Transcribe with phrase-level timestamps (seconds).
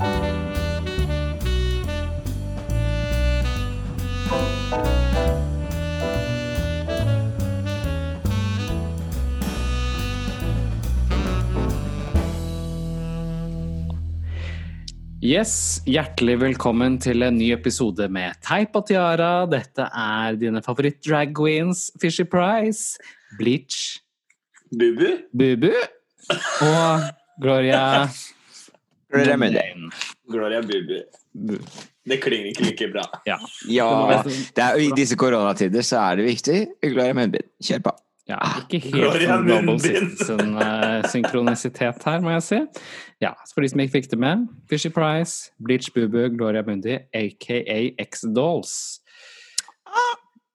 [0.00, 0.08] Yes,
[15.84, 19.44] Hjertelig velkommen til en ny episode med Teip og Tiara.
[19.44, 22.96] Dette er dine favoritt-drag queens, Fishy Price,
[23.36, 24.00] Bleach,
[24.72, 25.28] Bubu?
[25.36, 25.76] Bubu
[26.64, 27.04] og
[27.44, 28.08] Gloria
[29.10, 29.58] Gloria Mundi.
[29.58, 29.90] Mundane.
[30.30, 31.02] Gloria Bubu.
[32.10, 33.02] Det klinger ikke like bra.
[33.26, 33.36] Ja.
[33.68, 36.58] Ja, det er, i disse koronatider så er det viktig.
[36.84, 37.94] Gloria Munnbind, kjør på.
[38.30, 42.58] ja, ikke helt sånn Global citizen-synkronisitet her, må jeg si.
[43.24, 44.36] Ja, For de som ikke fikk det med,
[44.70, 47.56] Fishy Price, Bleach Bubu, Gloria Mundi, aka
[48.06, 48.74] X-Dolls.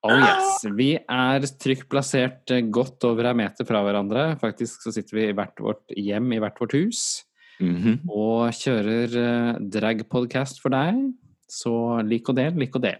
[0.06, 0.62] Oh yes.
[0.78, 4.36] Vi er trygt plassert eh, godt over en meter fra hverandre.
[4.42, 7.25] Faktisk så sitter vi i hvert vårt hjem, i hvert vårt hus,
[7.60, 8.00] Mhm.
[8.10, 11.14] og kjører uh, dragpodcast for deg.
[11.48, 11.72] Så
[12.04, 13.00] lik og del, lik og del.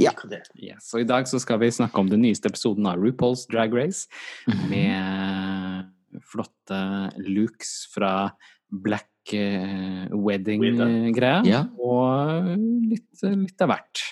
[0.00, 0.12] Ja.
[0.56, 0.94] Yes.
[0.94, 4.06] Og i dag så skal vi snakke om den nyeste episoden av RuPaul's Drag Race
[4.48, 4.70] Mhm.
[4.70, 6.78] med flotte
[7.18, 8.30] looks fra
[8.70, 11.42] Black eh, Wedding-greia.
[11.44, 11.64] Ja.
[11.78, 12.56] Og
[12.88, 14.04] litt, litt av hvert.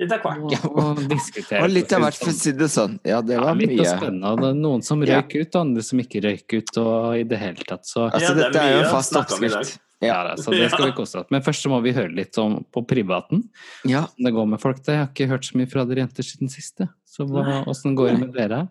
[0.00, 0.40] Litt av hvert.
[0.40, 0.64] kvart.
[0.70, 1.60] og.
[1.60, 2.94] Og litt av hvert, for å si det sånn.
[3.04, 3.92] Ja, det ja, var litt og mye.
[3.98, 4.32] spennende.
[4.40, 5.20] Det er noen som Ja.
[5.20, 6.72] røyk ut, og andre som ikke røyk ut.
[6.80, 9.78] Og i det hele tatt så Altså, Ja, det dette er jo en fast oppskrift.
[10.00, 10.34] ja, Ja.
[10.36, 12.86] så det skal vi koste oss Men først så må vi høre litt om på
[12.86, 13.44] privaten.
[13.84, 14.06] ja.
[14.16, 14.82] Det går med folk.
[14.82, 14.86] Det.
[14.94, 16.88] Jeg har ikke hørt så mye fra dere jenter siden siste.
[17.06, 17.26] Så
[17.66, 18.68] åssen går det med dere?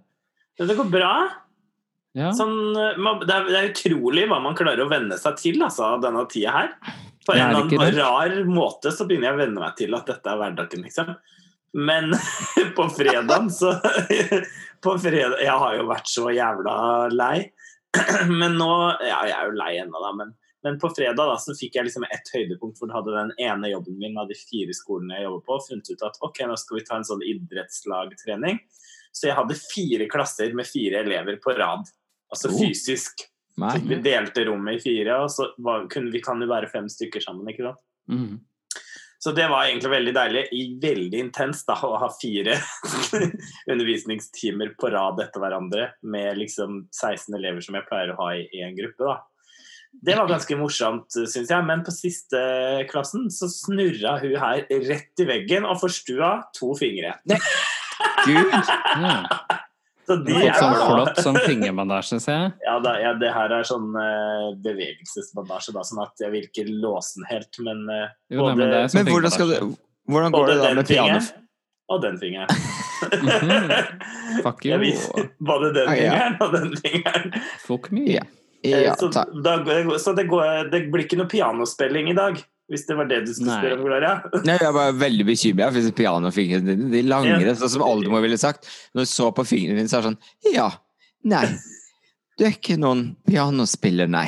[0.58, 1.30] Det går bra.
[2.18, 2.32] Ja.
[2.32, 6.26] Sånn, eh, det, er, utrolig hva man klarer å venne seg til altså, av denne
[6.28, 6.72] tida her.
[7.28, 10.08] På en er eller annen rar måte så begynner jeg å venne meg til at
[10.10, 11.14] dette er hverdagen, liksom.
[11.74, 12.14] Men
[12.78, 13.76] på fredagen så
[14.84, 16.76] På fredag Jeg har jo vært så jævla
[17.14, 17.50] lei.
[18.42, 18.72] Men nå
[19.06, 20.34] Ja, jeg er jo lei ennå, da, men,
[20.66, 23.72] men på fredag da, så fikk jeg liksom et høydepunkt hvor jeg hadde den ene
[23.72, 26.80] jobben min av de fire skolene jeg jobber på, funnet ut at ok, nå skal
[26.80, 28.60] vi ta en sånn idrettslagtrening.
[29.14, 31.90] Så jeg hadde fire klasser med fire elever på rad.
[32.30, 32.60] Altså Oh.
[32.60, 33.26] fysisk.
[33.60, 33.74] Nei.
[33.76, 36.88] Så vi delte rommet i fire, og så var, kunne, vi kan jo være fem
[36.92, 37.50] stykker sammen.
[37.52, 37.84] ikke sant?
[38.10, 38.38] Mm.
[39.20, 40.44] Så det var egentlig veldig deilig.
[40.82, 42.56] Veldig intenst da, å ha fire
[43.74, 48.48] undervisningstimer på rad etter hverandre med liksom 16 elever som jeg pleier å ha i
[48.54, 49.10] én en gruppe.
[49.10, 49.18] da.
[49.92, 51.68] Det var ganske morsomt, syns jeg.
[51.68, 52.40] Men på siste
[52.92, 57.18] klassen så snurra hun her rett i veggen og forstua to fingre.
[58.24, 58.56] Gud!
[58.56, 59.16] Ja.
[60.10, 62.54] Så de det er sånn flott sånn fingerbandasje, ser jeg.
[62.66, 66.66] Ja, da, ja, det her er sånn uh, bevegelsesbandasje, da, sånn at jeg vil ikke
[66.70, 69.76] låse den helt, men uh, Jo, nei, men sånn Men hvordan skal du.
[70.10, 71.22] Hvordan går det da med piano?
[71.90, 72.50] og den fingeren.
[73.10, 73.72] Mhm.
[74.46, 74.76] Fuck you.
[75.42, 76.12] Både den Ah, ja.
[76.12, 77.32] fingeren og den fingeren.
[77.66, 78.04] Fuck me.
[78.06, 78.28] Yeah.
[78.62, 79.30] Ja, Eh, så takk.
[79.42, 79.54] da,
[79.98, 83.32] så det, går, det blir ikke noe pianospilling i dag, hvis det var det du
[83.34, 84.12] skulle spørre om, Gloria.
[84.48, 86.92] Nei, jeg var veldig bekymra for pianofingrene dine.
[86.94, 88.70] De langere, sånn som oldemor ville sagt.
[88.94, 90.70] Når du så på fingrene dine, så er det sånn Ja.
[91.30, 91.46] Nei.
[92.40, 94.28] Du er ikke noen pianospiller, nei.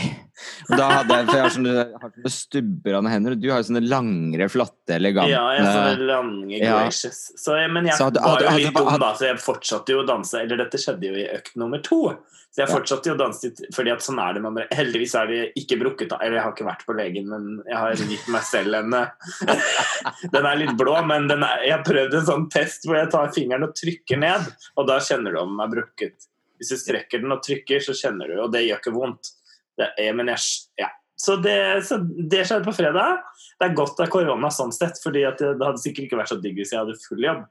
[0.69, 3.61] Da hadde jeg, for jeg har sånne, jeg har sånne stubber hender, og du har
[3.61, 6.75] jo sånne langere, flotte, elegante Ja, jeg har sånne lange Ja.
[6.91, 10.33] Så, men jeg hadde- var jo litt dum, da, så jeg fortsatte jo å danse.
[10.41, 12.17] Eller dette skjedde jo i økt nummer to.
[12.51, 14.41] Så jeg fortsatte jo å danse fordi at sånn er det.
[14.43, 16.11] Man, heldigvis er det ikke brukket.
[16.19, 19.07] Eller jeg har ikke vært på legen, men jeg har gitt meg selv en eh,
[20.33, 23.09] Den er litt blå, men den er, jeg har prøvd en sånn test hvor jeg
[23.13, 26.27] tar fingeren og trykker ned, og da kjenner du om den er brukket.
[26.59, 29.31] Hvis du strekker den og trykker, så kjenner du, og det gjør ikke vondt.
[29.79, 30.43] Det er, men jeg,
[30.81, 30.89] ja.
[31.21, 31.55] Så det,
[31.85, 33.21] så det skjedde på fredag.
[33.61, 36.37] Det er godt det er korona sånn sett, fordi det, hadde sikkert ikke vært så
[36.41, 37.43] digg hvis jeg hadde full jobb.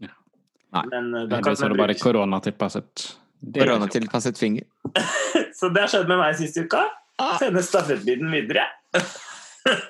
[0.00, 0.14] Ja.
[0.78, 0.84] Nei.
[0.94, 3.10] Men eh, da kan det bare koronatilpasset.
[3.58, 4.64] Koronatilpasset finger.
[5.58, 6.86] Så det har skjedd med meg siste uka.
[7.42, 8.66] Sender stafettbiten videre.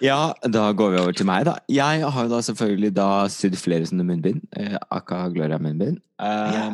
[0.04, 1.54] Ja, da går vi over til meg, da.
[1.72, 4.42] Jeg har jo da selvfølgelig da sydd flere sånne munnbind.
[4.52, 6.02] Eh, Aka Gloria munnbind.
[6.20, 6.66] Eh, Ja.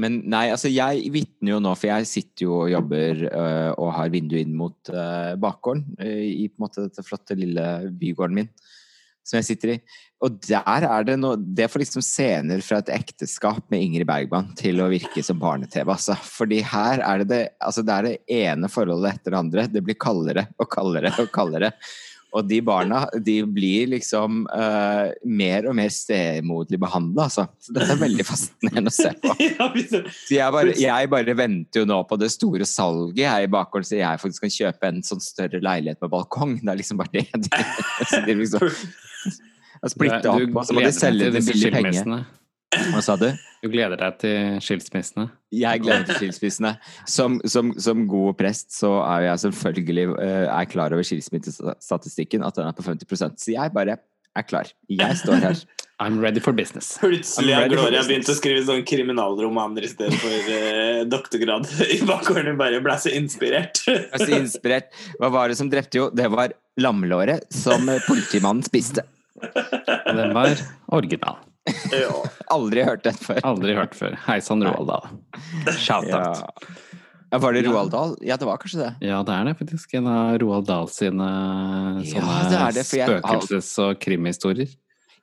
[0.00, 3.94] Men nei, altså jeg vitner jo nå, for jeg sitter jo og jobber øh, og
[3.98, 7.66] har vindu inn mot øh, bakgården øh, i på en måte dette flotte lille
[8.00, 8.52] bygården min
[9.30, 9.78] som jeg sitter i.
[10.24, 14.50] Og der er det noe Det får liksom scener fra et ekteskap med Ingrid Bergman
[14.58, 16.16] til å virke som barne-TV, altså.
[16.16, 19.66] Fordi her er det det Altså det er det ene forholdet etter det andre.
[19.70, 21.72] Det blir kaldere og kaldere og kaldere.
[22.30, 27.46] Og de barna de blir liksom uh, mer og mer stemoderlig behandla, altså.
[27.58, 29.34] Så dette er veldig fascinerende å se på.
[30.28, 33.88] Så jeg bare, jeg bare venter jo nå på det store salget her i bakgården,
[33.88, 36.56] så jeg faktisk kan kjøpe en sånn større leilighet med balkong.
[36.62, 37.26] Det er liksom bare det.
[37.34, 37.64] De,
[38.10, 38.66] så de liksom,
[39.82, 42.20] jeg splitter opp, og så må de selge det billig.
[42.70, 43.26] Hva sa du?
[43.60, 45.26] Du gleder deg til skilsmissene?
[45.52, 46.76] Jeg gleder meg til skilsmissene.
[47.10, 52.60] Som, som, som god prest så er jeg selvfølgelig eh, er klar over skilsmissestatistikken, at
[52.60, 54.70] den er på 50% Så jeg bare er klar.
[54.88, 55.62] Jeg står her.
[56.00, 56.94] I'm ready for business.
[57.02, 61.68] Plutselig har Gloria begynt å skrive sånn kriminalromaner i stedet for uh, doktorgrad.
[61.98, 63.82] I bakgården bare ble så inspirert.
[63.90, 64.94] Er så inspirert.
[65.20, 66.08] Hva var det som drepte jo?
[66.14, 69.04] Det var lammelåret som politimannen spiste.
[69.42, 70.56] Og den var
[70.96, 71.42] original.
[71.92, 72.12] Ja.
[72.54, 73.40] Aldri hørt den før.
[73.46, 74.16] Aldri hørt før.
[74.26, 75.10] Hei sann, Roald Dahl.
[75.76, 76.40] Shout-out.
[76.40, 76.76] Ja.
[77.30, 78.16] Ja, var det Roald Dahl?
[78.26, 78.90] Ja, det var kanskje det.
[79.06, 79.92] Ja, det er det faktisk.
[80.00, 81.28] En av Roald Dahl sine
[82.02, 84.72] Ja, sånne det det, jeg- spøkelses- og krimhistorier.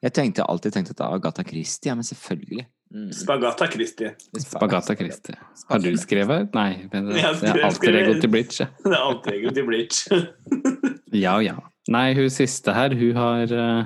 [0.06, 2.68] Jeg tenkte alltid tenkte at det var Agatha Christie, ja, men selvfølgelig.
[2.94, 3.10] Mm.
[3.12, 4.14] Spagata Christie.
[4.40, 5.36] Spagata Christie.
[5.68, 6.54] Har du skrevet?
[6.56, 8.62] Nei, men det, er alltid ego til Bridge.
[8.62, 8.68] ja.
[8.86, 10.08] Det er alltid egentlig blitt.
[11.18, 11.56] Ja ja.
[11.90, 13.86] Nei, hun siste her, hun har eh,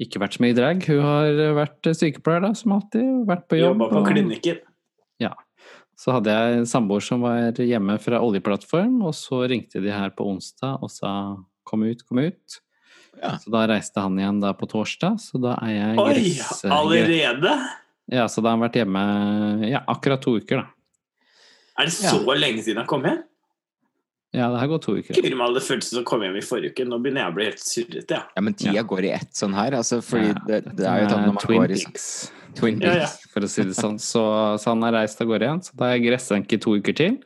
[0.00, 0.84] ikke vært så mye drag.
[0.86, 3.26] Hun har eh, vært sykepleier, da, som alltid.
[3.28, 3.76] Vært på jobb.
[3.76, 4.62] Jobba på og- klinikken.
[5.96, 10.10] Så hadde jeg en samboer som var hjemme fra oljeplattform, og så ringte de her
[10.12, 12.60] på onsdag og sa 'kom ut, kom ut'.
[13.16, 13.38] Ja.
[13.40, 17.54] Så da reiste han igjen da på torsdag, så da er jeg Oi, gress- allerede?
[18.12, 20.66] Ja, så da har han vært hjemme ja, akkurat to uker, da.
[21.78, 23.24] Er det så lenge siden han kom hjem?
[24.34, 25.14] Ja, det har gått to uker.
[25.14, 26.84] Guri malla, det føltes som å komme hjem i forrige uke.
[26.88, 28.10] Nå begynner jeg å bli helt surrete.
[28.18, 28.22] Ja.
[28.36, 28.82] Ja, men tida Ja.
[28.82, 31.44] går i ett sånn her, altså, fordi Ja, det, det er jo sånn når man
[31.46, 31.94] Twin går i sånn
[32.56, 33.08] Peaks, Ja, ja.
[33.32, 33.98] For å si det sånn.
[34.02, 34.22] Så,
[34.60, 37.18] så han har reist av gårde igjen, så da er gressenke to uker til.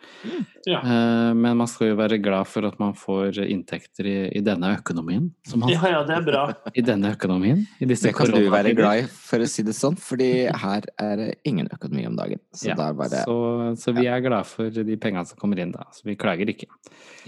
[0.67, 0.81] Ja.
[0.82, 4.73] Uh, Men man skal jo være glad for at man får inntekter i, i denne
[4.77, 5.31] økonomien.
[5.49, 6.43] Som han, ja, ja, det er bra.
[6.82, 7.62] I denne økonomien.
[7.81, 10.91] I disse Det kan du være glad i, for å si det sånn, fordi her
[11.00, 12.43] er det ingen økonomi om dagen.
[12.53, 13.38] Så Ja, da er bare så,
[13.81, 15.87] så vi er glad for de pengene som kommer inn, da.
[15.94, 16.69] Så vi klager ikke.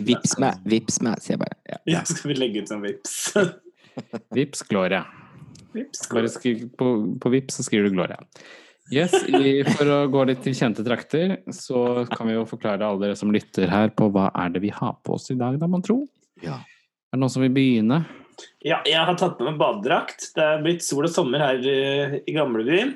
[0.03, 1.59] Vips meg, vips meg, sier jeg bare.
[1.71, 1.83] Ja.
[1.99, 3.19] Ja, skal vi legge ut som vips?
[4.33, 5.05] Vips Gloria.
[5.77, 6.05] Vips.
[6.13, 6.91] Bare skriv, på,
[7.21, 8.19] på Vips så skriver du Gloria.
[8.93, 13.07] Yes, i, For å gå litt til kjente trakter, så kan vi jo forklare alle
[13.07, 15.71] dere som lytter her på hva er det vi har på oss i dag, da,
[15.71, 16.05] man tror
[16.43, 16.59] Ja.
[17.13, 18.03] Er det noen som vil begynne?
[18.65, 20.31] Ja, jeg har tatt på meg badedrakt.
[20.37, 22.95] Det er blitt sol og sommer her uh, i gamlebyen.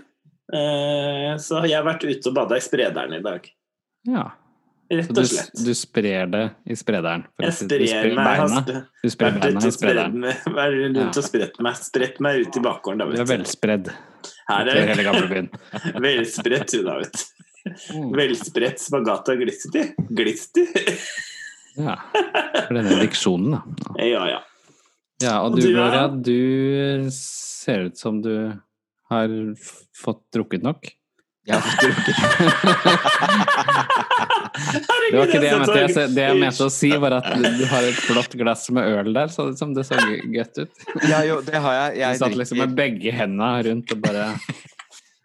[0.53, 3.45] Uh, Så jeg har vært ute og bada i sprederen i dag.
[4.09, 4.31] Ja.
[4.87, 5.63] Rett du, og slett.
[5.67, 7.25] du sprer det i sprederen?
[7.43, 8.43] Jeg du sprer meg.
[8.43, 8.83] Beina.
[9.03, 10.27] Du sprer beina i sprederen.
[10.55, 11.81] vært rundt og spredt meg.
[11.83, 13.91] Spredt meg ut i bakgården, da, Du er velspredd
[14.47, 15.49] Her er hele gamlebyen.
[16.07, 17.25] velspredt, du, da, vet du.
[17.97, 18.13] Mm.
[18.15, 19.89] Velspredt spagata glisti.
[20.11, 20.69] Glisti?
[21.77, 21.99] Ja.
[22.65, 23.97] For denne diksjonen, da.
[24.01, 24.39] Ja, ja.
[25.21, 28.33] Ja, og Og du, du, Gloria, du ser ut som du
[29.11, 29.35] har
[29.93, 30.89] fått drukket nok.
[31.47, 32.17] Jeg har drukket.
[35.11, 35.77] Det var ikke det jeg mente.
[35.79, 39.13] Jeg, det jeg mente å si, var at du har et flott glass med øl
[39.15, 39.99] der, så det, som det så
[40.33, 40.85] godt ut.
[41.07, 42.17] Ja, jo, det har jeg.
[42.17, 44.31] Du satt liksom med begge hendene rundt og bare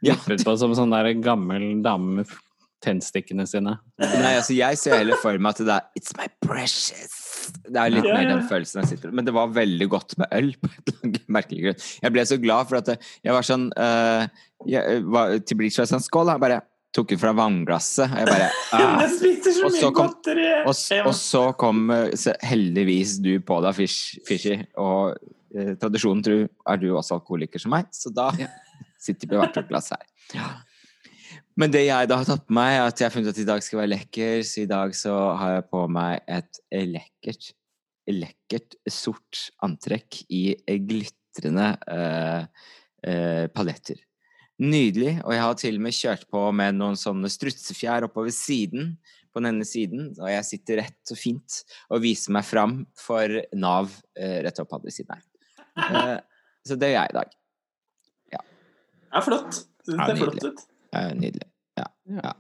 [0.02, 0.16] Ja.
[0.18, 2.30] vippet på som sånn der gammel dame med
[2.82, 3.76] tennstikkene sine.
[4.02, 7.21] Nei, altså, jeg ser heller for meg at det er It's my precious.
[7.68, 10.28] Det er litt Ja, mer den følelsen jeg sitter Men det var veldig godt med
[10.38, 10.70] øl, på
[11.08, 11.80] et merkelig grunn.
[12.04, 14.26] Jeg ble så glad for at jeg var sånn uh,
[14.70, 16.34] jeg var, Til Bleach var jeg sånn Skål!
[16.36, 16.62] Jeg bare
[16.92, 18.12] tok det fra vannglasset.
[18.12, 19.04] og Jeg bare ah.
[19.08, 20.48] Så Og så mye kom- godteri!
[20.66, 20.74] og,
[21.08, 24.58] og så kom eh, så heldigvis du på deg, Fish, Fishy.
[24.82, 28.30] Og uh, tradisjonen tro er du også alkoholiker som meg, så da
[29.02, 30.04] sitter vi hvert vårt glass her.
[31.62, 33.46] Men det jeg da har tatt på meg, er at jeg har funnet at i
[33.46, 37.50] dag skal være lekker, så i dag så har jeg på meg et lekkert,
[38.10, 40.56] lekkert sort antrekk i
[40.88, 42.64] glitrende eh,
[43.06, 44.00] eh, paletter.
[44.62, 48.96] Nydelig, og jeg har til og med kjørt på med noen sånne strutsefjær oppover siden,
[49.32, 51.62] på denne siden, og jeg sitter rett og fint
[51.94, 55.24] og viser meg fram for Nav eh, rett opp andre siden her.
[55.78, 56.18] Eh,
[56.68, 57.38] så det gjør jeg i dag.
[58.34, 59.64] Det er flott.
[59.86, 60.68] Synes det er flott ut.
[61.16, 61.51] Nydelig.
[61.82, 61.90] Ja.
[62.22, 62.34] Ja.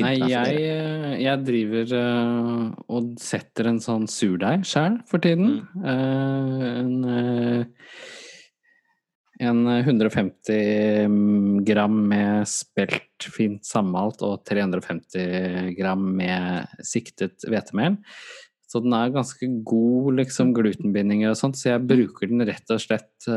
[0.00, 5.58] Nei, jeg, eh, jeg driver uh, og setter en sånn surdeig sjøl for tiden.
[5.76, 5.82] Mm.
[5.84, 7.64] Uh, en, uh,
[9.44, 17.98] en 150 gram med spelt, fint sammalt og 350 gram med siktet hvetemel.
[18.64, 22.80] Så den er ganske god liksom glutenbindinger og sånt, så jeg bruker den rett og
[22.82, 23.28] slett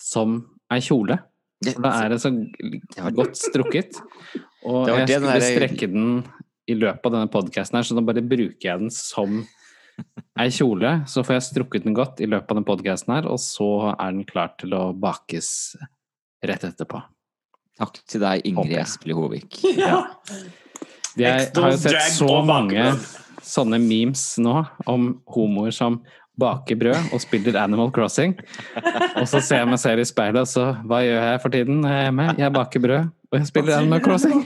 [0.00, 0.38] som
[0.72, 1.18] ei kjole.
[1.60, 2.30] For da er det så
[3.16, 3.98] godt strukket.
[4.64, 6.12] Og jeg det den skulle strekke den
[6.70, 9.40] i løpet av denne podkasten her, så nå bare bruker jeg den som
[10.40, 11.00] ei kjole.
[11.10, 14.14] Så får jeg strukket den godt i løpet av denne podkasten her, og så er
[14.14, 15.50] den klar til å bakes
[16.46, 17.02] rett etterpå.
[17.80, 18.76] Takk til deg, Ingrid.
[18.80, 19.60] Espelid Hovik.
[19.80, 20.04] Ja.
[21.18, 22.84] Jeg har jo sett så mange
[23.42, 25.98] sånne memes nå om homoer som
[26.40, 28.34] baker brød og spiller Animal Crossing.
[29.20, 31.84] Og så ser jeg meg selv i speilet, og så Hva gjør jeg for tiden
[31.84, 32.26] jeg er hjemme?
[32.40, 34.42] Jeg baker brød, og jeg spiller Animal Crossing.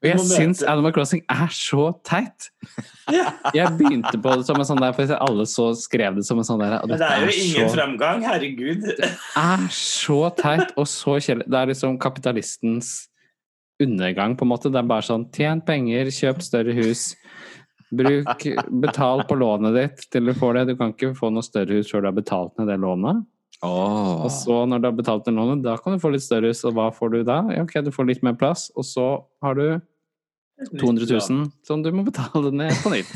[0.00, 2.46] Og jeg syns Animal Crossing er så teit.
[3.52, 6.46] Jeg begynte på det som en sånn der, for alle så skrev det som en
[6.48, 8.86] sånn der og Men det er jo ingen så- herregud herregud.
[9.36, 11.50] er så teit og så kjedelig.
[11.52, 13.08] Det er liksom kapitalistens
[13.80, 14.72] undergang, på en måte.
[14.72, 17.14] Det er bare sånn tjen penger, kjøp større hus.
[17.90, 18.46] Bruk,
[18.82, 20.64] betal på lånet ditt til du får det.
[20.70, 23.24] Du kan ikke få noe større hus før du har betalt ned det lånet.
[23.66, 24.24] Oh.
[24.24, 26.62] Og så, når du har betalt ned lånet, da kan du få litt større hus.
[26.68, 27.42] Og hva får du da?
[27.56, 28.68] Ja, ok, du får litt mer plass.
[28.78, 29.08] Og så
[29.44, 29.66] har du
[30.78, 33.12] 200 000 som du må betale ned på nytt.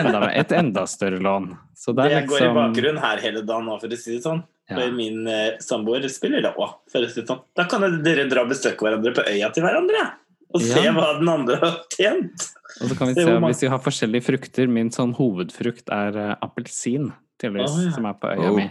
[0.00, 1.52] Enda, et enda større lån.
[1.76, 4.22] Så det Jeg går i liksom bakgrunnen her hele dagen nå, for å si det
[4.24, 4.42] sånn.
[4.70, 4.78] Ja.
[4.78, 7.42] For min eh, samboer spiller det òg, for å si det sånn.
[7.58, 10.06] Da kan dere dra og besøke hverandre på øya til hverandre.
[10.54, 10.92] Og se Ja.
[10.92, 12.46] hva den andre har tjent.
[12.82, 14.68] Og så kan vi Se se hvor hvis vi har forskjellige frukter.
[14.68, 17.92] Min sånn hovedfrukt er uh, appelsin, tydeligvis, oh, ja.
[17.96, 18.56] som er på øya Oh.
[18.56, 18.66] mi.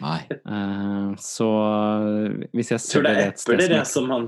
[0.00, 0.18] Nei.
[0.28, 1.46] Eh, så
[2.52, 4.26] hvis jeg Tror det selger er et sted epler, som det, som han,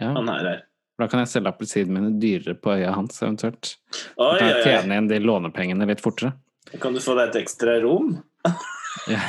[0.00, 0.62] ja, han er her.
[0.98, 3.74] Da kan jeg selge appelsinene mine dyrere på øya hans, eventuelt.
[4.16, 6.32] Da Oi, kan jeg tjene igjen de lånepengene litt fortere.
[6.80, 8.16] Kan du få deg et ekstra rom?
[9.08, 9.20] Ja.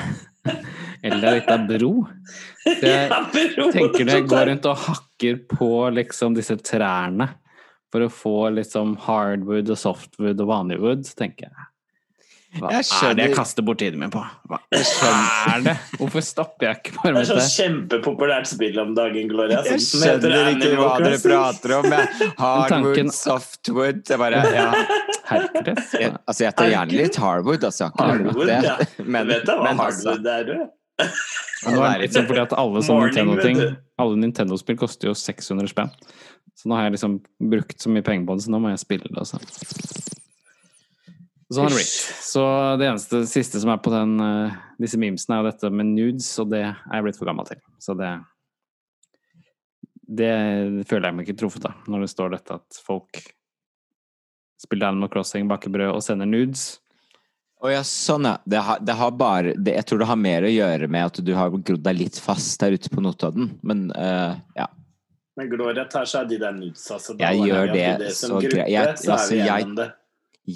[1.01, 1.93] Eller litt av bro.
[2.65, 3.10] Jeg
[3.74, 7.29] tenker jeg går rundt og hakker på liksom disse trærne
[7.89, 11.69] for å få liksom hardwood og softwood og vanlig wood, tenker jeg
[12.58, 14.22] Hva Jeg er det jeg kaster bort tiden min på?
[14.50, 14.58] Hva
[15.53, 15.75] er det?
[16.00, 19.60] Hvorfor stopper jeg ikke bare med Det Det er sånn kjempepopulært spill om dagen, Gloria.
[19.68, 21.86] Jeg skjønner ikke hva dere prater om.
[21.94, 22.32] jeg.
[22.39, 24.65] Hardwood, tanken- softwood Jeg bare ja.
[25.29, 25.94] Hercules?
[25.94, 27.91] jeg, Altså, jeg tar gjerne litt hardwood, altså.
[28.01, 28.75] Hardwood, ja.
[29.13, 30.75] Men, Vet du hva men altså, hardwood er, du?
[31.00, 33.62] Men nå er det liksom fordi at alle sånne Nintendo-ting.
[34.01, 35.94] Alle Nintendo-spill koster jo 600 spenn.
[36.60, 37.20] Så nå har jeg liksom
[37.51, 39.39] brukt så mye penger på det, så nå må jeg spille det også.
[41.50, 41.86] Sånn det.
[42.22, 42.41] Så
[42.77, 46.27] det eneste siste som er på den, eh, disse memesene, er jo dette med nudes,
[46.39, 47.58] og det er jeg blitt for gammel til.
[47.82, 48.12] Så det
[50.10, 53.20] Det føler jeg meg ikke truffet av, når det står dette at folk
[54.60, 56.79] spiller Animal Crossing, baker brød og sender nudes.
[57.62, 58.38] Å ja, sånn ja.
[58.48, 61.20] Det har, det har bare det, Jeg tror det har mer å gjøre med at
[61.27, 64.65] du har grodd deg litt fast der ute på Notodden, men uh, ja.
[65.38, 68.13] Men Gloria tar seg av de der nudes, så Da Jeg gjør det opp i
[68.15, 68.88] så gruppe, greit.
[68.88, 69.89] altså, så er altså, vi jeg- om det.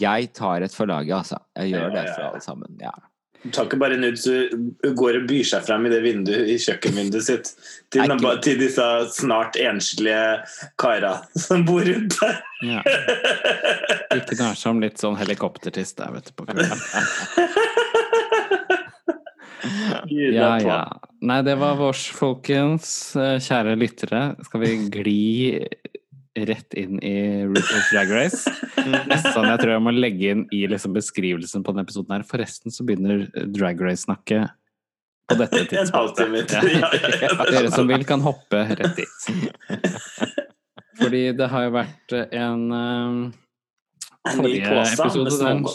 [0.01, 1.37] Jeg tar et for laget, altså.
[1.59, 2.29] Jeg gjør Ja, det for ja.
[2.31, 2.77] alle sammen.
[2.81, 2.91] Ja.
[3.43, 6.53] Du tar ikke bare nudes, du går og byr seg frem i det vinduet i
[6.63, 7.49] kjøkkenvinduet sitt
[7.91, 8.85] til, ikke- til disse
[9.17, 10.21] snart enslige
[10.79, 12.39] kara som bor rundt der.
[12.63, 12.79] Ja.
[14.15, 16.79] Ikke drar som om litt sånn helikoptertist der, vet du, på kvelden.
[20.11, 20.79] Ja, ja.
[21.23, 23.15] Nei, det var vårs, folkens.
[23.15, 24.23] Eh, Kjære lyttere.
[24.47, 25.19] Skal vi gli
[26.35, 28.51] rett inn i RuPaul's Drag Race?
[29.09, 32.25] Nesten jeg tror jeg må legge inn i liksom beskrivelsen på denne episoden her.
[32.27, 34.53] Forresten så begynner Drag Race-snakket
[35.29, 36.55] på dette tidspunktet.
[36.57, 36.89] Ja,
[37.25, 37.33] ja.
[37.51, 39.29] Dere som vil, kan hoppe rett dit.
[40.99, 43.39] Fordi det har jo vært en eh,
[44.23, 45.65] Forrige episode, den,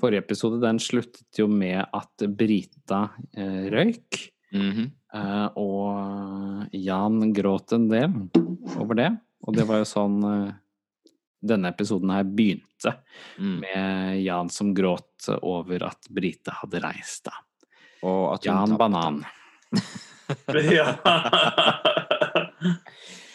[0.00, 4.22] forrige episode den sluttet jo med at Brita eh, røyk.
[4.54, 4.88] Mm -hmm.
[5.10, 8.12] Uh, og Jan gråt en del
[8.78, 9.10] over det.
[9.46, 10.52] Og det var jo sånn eh,
[11.40, 12.94] denne episoden her begynte,
[13.38, 13.60] Mm.
[13.60, 17.32] med Jan som gråt over at Brita hadde reist, da.
[18.08, 18.76] Og at hun Jan.
[18.80, 19.24] Banan.
[20.70, 20.94] Ja.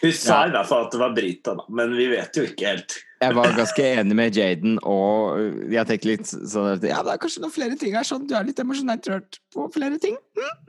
[0.06, 2.68] Hun sa i hvert fall at det var Brita, da, men vi vet jo ikke
[2.70, 2.98] helt.
[3.24, 7.22] Jeg var ganske enig med Jaden, og jeg tenkte litt sånn at ja, det er
[7.24, 10.18] kanskje noen flere ting her, sånn du er litt emosjonelt rørt på flere ting.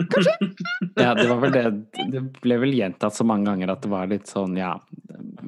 [0.01, 0.37] Kanskje?
[0.97, 1.63] Ja, det var vel det
[2.09, 4.71] Det ble vel gjentatt så mange ganger at det var litt sånn, ja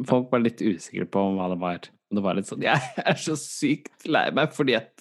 [0.09, 1.89] Folk var litt usikre på hva det var.
[2.11, 4.93] Og det var litt sånn Jeg er så sykt lei meg fordi at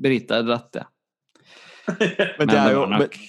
[0.00, 0.86] Brita er dratt, ja.
[1.90, 3.20] Men, det er jo, var men,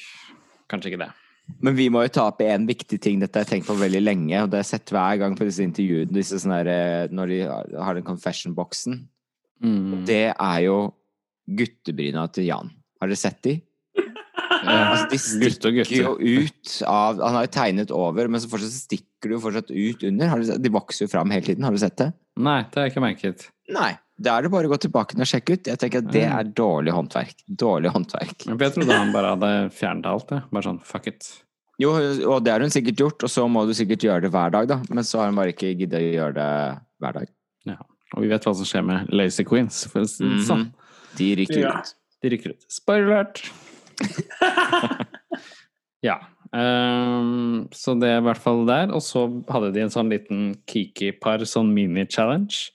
[0.72, 1.12] kanskje ikke det.
[1.60, 4.01] Men vi må jo ta opp en viktig ting, dette har jeg tenkt på veldig
[4.03, 7.27] lenge, og det har jeg sett hver gang på disse intervjuene, disse her, eh, når
[7.27, 9.08] de har- den confession-boksen.
[9.63, 10.05] Mm.
[10.05, 10.93] Det er jo
[11.50, 12.72] guttebryna til Jan.
[13.01, 13.62] Har dere sett de?
[14.62, 18.41] Ja, Altså, de gutte og stikker jo ut av Han har jo tegnet over, men
[18.41, 20.27] så fortsatt stikker de jo fortsatt ut under.
[20.29, 20.51] Har du?
[20.62, 21.63] De vokser jo fram hele tiden.
[21.65, 22.12] Har du sett det?
[22.38, 23.48] Nei, det har jeg ikke merket.
[23.72, 23.92] Nei.
[24.22, 25.68] Da er det bare å gå tilbake og sjekke ut.
[25.72, 27.40] Jeg tenker at det er dårlig håndverk.
[27.48, 28.46] Dårlig håndverk.
[28.51, 30.42] Men Jeg trodde han bare hadde fjernet alt, det.
[30.51, 31.30] Bare sånn fuck it.
[31.82, 31.96] Jo,
[32.30, 34.68] og det har hun sikkert gjort, og så må du sikkert gjøre det hver dag,
[34.70, 34.78] da.
[34.94, 36.50] Men så har hun bare ikke giddet å gjøre det
[37.01, 37.32] hver dag.
[37.72, 37.78] Ja.
[38.13, 40.68] Og vi vet hva som skjer med Lazy Queens, for å si det sånn.
[41.18, 41.74] De rykker Ja.
[41.80, 41.96] ut.
[42.22, 42.68] De rykker ut.
[42.70, 43.32] Spoiler
[46.06, 46.20] ja.
[46.51, 48.92] Um, så det er i hvert fall der.
[48.94, 52.72] Og så hadde de en sånn liten Kiki-par, sånn mini-challenge.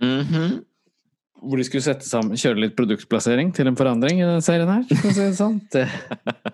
[0.00, 0.64] Mhm.
[1.40, 4.82] hvor de skulle sette sammen, kjøre litt produktplassering til en forandring i denne serien her.
[4.90, 5.58] Si det sånn.
[5.72, 5.86] Det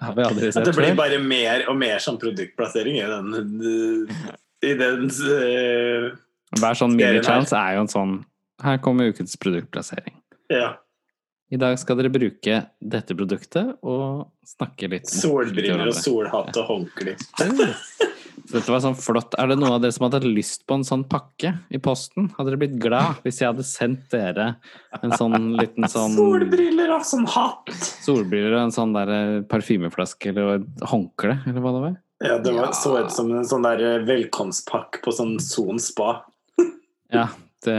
[0.00, 1.00] har vi aldri At sett det blir før.
[1.00, 4.08] bare mer og mer sånn produktplassering i den
[4.62, 6.14] I den uh,
[6.60, 8.14] Hver sånn mini-chance er jo en sånn
[8.62, 10.14] Her kommer ukens produktplassering.
[10.54, 10.76] Ja.
[11.50, 17.16] I dag skal dere bruke dette produktet og snakke litt Solbriller og solhatt og håndkle.
[18.44, 19.34] Så Dette var sånn flott.
[19.40, 22.28] Er det noen av dere som hadde lyst på en sånn pakke i posten?
[22.36, 24.48] Hadde dere blitt glad hvis jeg hadde sendt dere
[25.00, 27.72] en sånn liten sånn Solbriller og sånn hatt!
[28.04, 31.96] solbriller og en sånn der eh, parfymeflaske eller et håndkle, eller hva det var?
[32.26, 36.20] Ja, det var, så ut som en sånn der velkomstpakke på sånn Son spa.
[37.14, 37.28] Ja,
[37.64, 37.76] det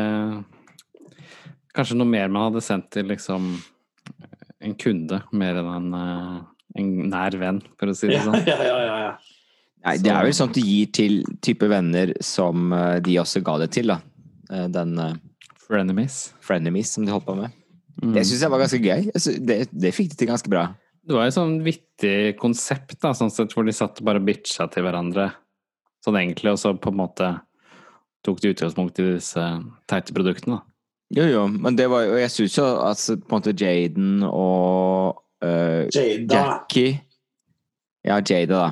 [1.78, 3.50] Kanskje noe mer man hadde sendt til liksom
[4.66, 6.38] en kunde, mer enn en, eh,
[6.82, 8.40] en nær venn, for å si det sånn.
[8.50, 9.12] ja, ja, ja, ja.
[9.88, 13.56] Nei, det er vel at du gir til type venner som eh, de også ga
[13.64, 14.02] det til, da.
[14.52, 15.14] Eh, Den uh,
[15.64, 16.34] Frenemies.
[16.44, 17.56] frenemies som de holdt på med.
[18.04, 18.14] Mm.
[18.14, 19.08] Det syns jeg var ganske gøy.
[19.48, 20.68] Det, det fikk de til ganske bra.
[21.08, 24.68] Det var jo sånn vittig konsept, da, sånn sett, hvor de satt og bare bitcha
[24.72, 25.32] til hverandre
[26.04, 27.30] sånn egentlig, og så på en måte
[28.28, 29.44] tok de utgangspunkt i disse
[29.90, 30.60] teite produktene.
[30.60, 30.74] da.
[31.16, 35.22] Jo, jo, men det var jo Jeg syns jo at på en måte Jaden og
[35.40, 36.36] eh, Jada.
[36.36, 36.98] Jackie
[38.04, 38.68] Ja, Jada, da.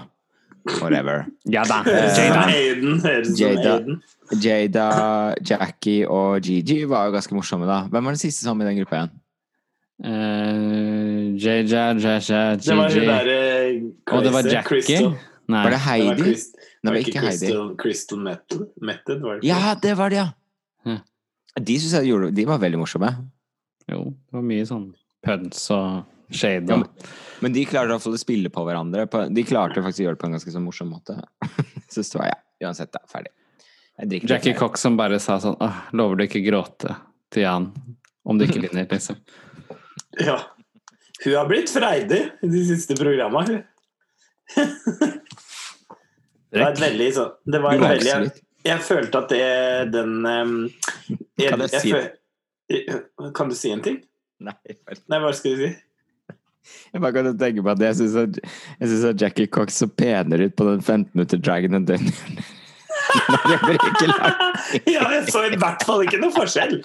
[0.81, 1.25] Whatever.
[1.45, 1.83] Ja da!
[1.85, 3.75] Som Jada.
[3.75, 3.99] Jada.
[4.41, 4.85] Jada,
[5.45, 7.83] Jackie og Gigi var jo ganske morsomme, da.
[7.91, 9.13] Hvem var den siste som i den gruppa igjen?
[10.05, 15.11] Uh, Jaja, Jaja, Det var hun Gigi derre Og det var Jackie?
[15.47, 15.61] Nei.
[15.63, 16.23] Var det Det var Heidi?
[16.23, 17.45] Christ- Det var ikke ikke Heidi.
[17.45, 19.47] Crystal, Crystal Metal, Method, var det?
[19.47, 20.27] Ja, det var det, ja!
[20.85, 20.97] Ja.
[21.61, 23.09] De syns jeg gjorde De var veldig morsomme.
[23.89, 24.89] Jo, det var mye sånn
[25.25, 26.71] pøns og shade.
[26.71, 26.83] Ja,
[27.43, 29.05] Men de klarte i hvert fall å spille på hverandre.
[29.11, 31.17] På, de klarte faktisk å gjøre det på en ganske sånn morsom måte.
[31.91, 32.99] Så det var ja, uansett, da.
[33.11, 33.31] Ferdig.
[33.99, 34.55] Jeg drikker Jackie.
[34.59, 36.95] Cox som bare sa sånn Åh, lover du ikke gråte
[37.31, 37.69] til Jan
[38.27, 39.19] om du ikke vinner, liksom.
[40.19, 40.39] Ja.
[41.23, 43.63] Hun har blitt freidig i de siste programmene, hun.
[46.55, 48.27] Det var et veldig sånn Det var et veldig jeg,
[48.67, 49.47] Jeg følte at det
[49.91, 50.53] den um,
[51.35, 53.97] jeg, Kan jeg si jeg- Kan du si en ting?
[54.45, 54.53] Nei.
[55.09, 55.71] Nei, hva skal du si?
[56.93, 58.39] Jeg bare kan tenke på at jeg syns at,
[59.11, 62.39] at Jackie Cox så penere ut på den 15 minutter Dragon and Dungeon.
[63.15, 66.77] Når jeg Ja, jeg så i hvert fall ikke noe forskjell.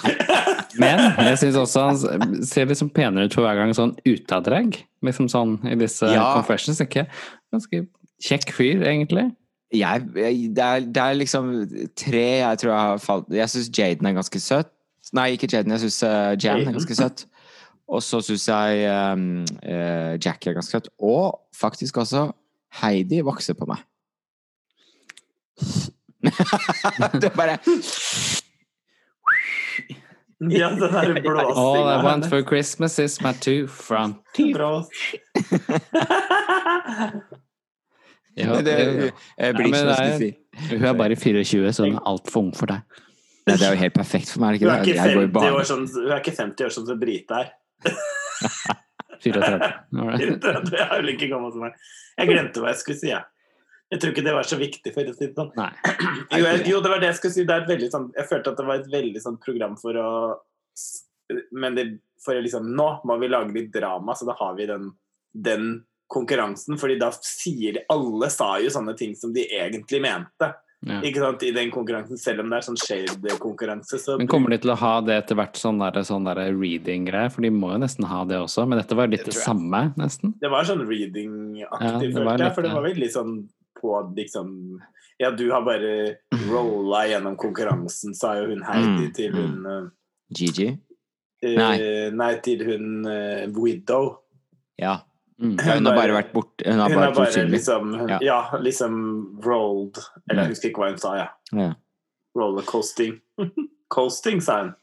[0.81, 4.77] Men jeg syns også han ser liksom penere ut for hver gang sånn utadrag.
[5.07, 6.27] Liksom sånn i disse Ja.
[6.37, 6.81] confessions.
[6.85, 7.07] Ikke?
[7.55, 7.85] Ganske
[8.27, 9.31] kjekk fyr, egentlig.
[9.73, 11.51] jeg, jeg, det, er, det er liksom
[11.97, 14.71] tre jeg tror jeg har falt Jeg syns Jaden er ganske søt.
[15.17, 15.73] Nei, ikke Jaden.
[15.79, 16.03] Jeg syns
[16.43, 17.25] Jan er ganske søt.
[17.91, 19.25] Og så syns jeg um,
[19.67, 20.89] uh, Jack er ganske søt.
[21.03, 22.29] Og faktisk også
[22.83, 23.83] Heidi vokser på meg.
[27.21, 27.59] det er bare
[30.41, 31.61] Ja, den der blåsinga.
[31.61, 34.61] All I want for Christmas is my two front teeth.
[38.39, 38.75] Ja, det,
[39.39, 40.29] jeg blir ikke er- jeg si.
[40.71, 42.81] Hun er bare 24, så hun er altfor ung for deg.
[43.47, 44.61] Nei, det er jo helt perfekt for meg.
[44.63, 45.11] Hun Er er ikke ikke det?
[45.11, 45.65] Jeg går i 50 år barne.
[45.67, 47.51] sånn, hun er ikke 50 år sånn som Brite er.
[49.21, 49.73] 34.
[49.91, 50.81] Var det?
[50.81, 51.77] Er vel ikke gammel som meg.
[52.19, 53.27] Jeg glemte hva jeg skulle si, jeg.
[53.91, 55.51] Jeg tror ikke det var så viktig, for å si det sånn.
[56.39, 57.47] Jo, jeg, jo, det var det jeg skulle si.
[57.49, 60.11] Veldig sånn, jeg følte at det var et veldig sånn program for å
[61.55, 61.85] Men det,
[62.23, 64.93] for liksom Nå må vi lage litt drama, så da har vi den,
[65.35, 65.73] den
[66.11, 66.79] konkurransen.
[66.79, 70.53] fordi da sier de Alle sa jo sånne ting som de egentlig mente.
[70.81, 71.03] Ja.
[71.05, 73.99] Ikke sant, I den konkurransen, selv om det er sånn shade-konkurranse.
[74.01, 77.29] Så Men kommer de til å ha det etter hvert sånn der, sånn der reading-greie?
[77.35, 78.65] For de må jo nesten ha det også.
[78.69, 80.33] Men dette var litt Det det, samme, nesten.
[80.41, 82.55] Det var sånn Ja, reading-aktig, var følte jeg.
[82.57, 83.35] For det var veldig sånn
[83.81, 84.55] på liksom
[85.21, 86.17] Ja, du har bare
[86.49, 89.91] rolla gjennom konkurransen, sa jo hun Heidi Mm, til hun eh,
[90.33, 90.71] Gigi?
[91.45, 91.77] Uh, Nei.
[92.13, 94.15] nei, til hun uh, Widow.
[94.81, 95.01] Ja.
[95.41, 95.57] Mm.
[95.57, 95.75] ja.
[95.79, 96.67] Hun har bare vært borte.
[96.67, 98.19] Hun har Hun bare liksom hun, Ja.
[98.21, 98.41] ja.
[98.61, 98.95] liksom
[99.45, 99.97] rolled
[100.29, 101.29] Eller jeg husker ikke hva hun sa, ja.
[101.57, 101.71] Ja.
[102.37, 103.17] Rollercoasting.
[103.95, 104.75] Coasting, sa hun.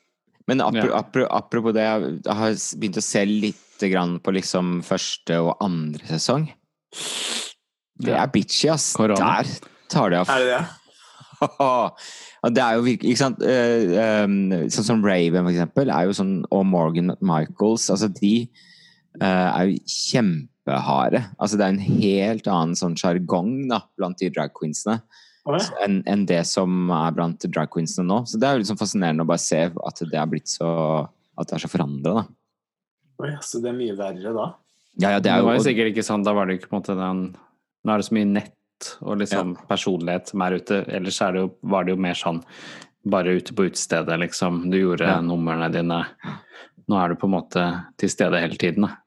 [0.48, 5.38] Men apro, apro, apropos det, jeg har begynt å se litt grann på liksom første
[5.44, 6.48] og andre sesong.
[8.00, 8.94] Det er bitchy, ass.
[8.98, 9.42] Korona.
[9.44, 10.32] Der tar det av.
[10.32, 10.66] Er det det?
[12.48, 13.44] Og det er jo virkelig Ikke sant?
[13.46, 14.38] Eh, um,
[14.74, 18.67] sånn som Raven, for eksempel, er jo sånn, og Morgan Michaels, altså de eh,
[19.24, 21.24] er jo kjempeharde.
[21.40, 25.02] Altså det er en helt annen sånn sjargong da, blant de drag queensene
[25.84, 28.18] enn en det som er blant drag queensene nå.
[28.28, 31.48] Så det er jo liksom fascinerende å bare se at det er blitt så At
[31.48, 32.24] det er så forandra, da.
[33.22, 34.48] Oi, så det er mye verre da?
[34.98, 36.72] Ja, ja, det Det er jo var jo sikkert ikke sånn, da var det ikke
[36.72, 37.22] på en måte den
[37.86, 40.84] Nå er det så mye nett og liksom personlighet som er ute.
[40.94, 42.44] Ellers er det jo, var det jo mer sånn
[43.08, 44.70] bare ute på utestedet, liksom.
[44.70, 45.22] Du gjorde Ja.
[45.22, 46.02] numrene dine.
[46.90, 47.64] Nå er du på en måte
[47.98, 48.98] til stede hele tiden, da.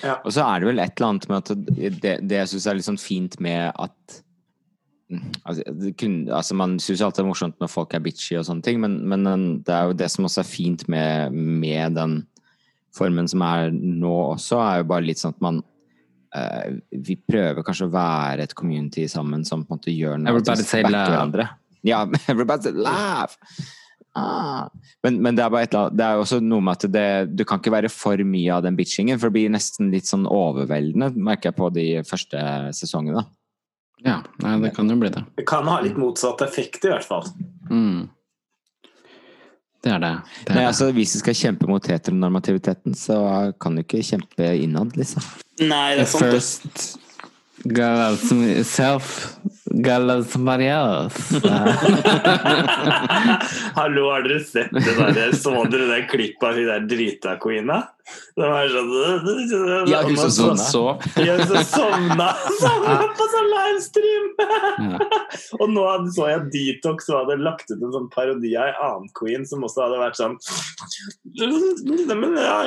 [0.00, 1.66] Og så er det vel et eller annet med at
[2.02, 4.20] det, det jeg syns er litt sånn fint med at
[5.44, 8.46] altså, det kun, altså Man syns alltid det er morsomt når folk er bitchy og
[8.48, 9.26] sånne ting, men, men
[9.66, 12.22] det er jo det som også er fint med, med den
[12.96, 15.60] formen som er nå også, er jo bare litt sånn at man
[16.36, 20.34] uh, Vi prøver kanskje å være et community sammen som på en måte gjør noe
[20.34, 21.48] Everybody say laugh!» hverandre.
[21.82, 23.36] Ja, everybody say laugh!
[24.14, 24.68] Ah.
[25.02, 27.04] Men, men det er bare et eller annet Det er også noe med at det,
[27.32, 30.26] du kan ikke være for mye av den bitchingen, for det blir nesten litt sånn
[30.28, 32.42] overveldende, merker jeg på de første
[32.76, 33.24] sesongene.
[34.04, 35.22] Ja, nei, det kan jo bli det.
[35.38, 37.30] Det kan ha litt motsatt effekt, i hvert fall.
[37.70, 38.10] Mm.
[39.82, 40.10] Det er det.
[40.44, 40.66] det, er Nei, det.
[40.68, 43.16] altså Hvis vi skal kjempe mot heteronormativiteten, så
[43.62, 45.24] kan du ikke kjempe innad, liksom.
[45.62, 46.28] Nei, det er sant.
[46.28, 46.98] First
[47.62, 49.10] Girl som self
[49.64, 51.40] Somebody else.
[53.74, 55.32] Hallo, har dere sett det der?
[55.38, 57.82] Så dere det klippet av hun der drita queena?
[58.34, 58.90] Det var sånn
[59.86, 60.64] Ja, hun som Så, sovna.
[60.66, 62.34] så Ja, hun som sovna
[63.14, 64.26] på sånn livestream!
[65.60, 65.84] Og nå
[66.16, 69.62] så jeg Detox og hadde lagt ut en sånn parodi av ei annen queen som
[69.62, 70.34] også hadde vært sånn
[72.18, 72.58] Men ja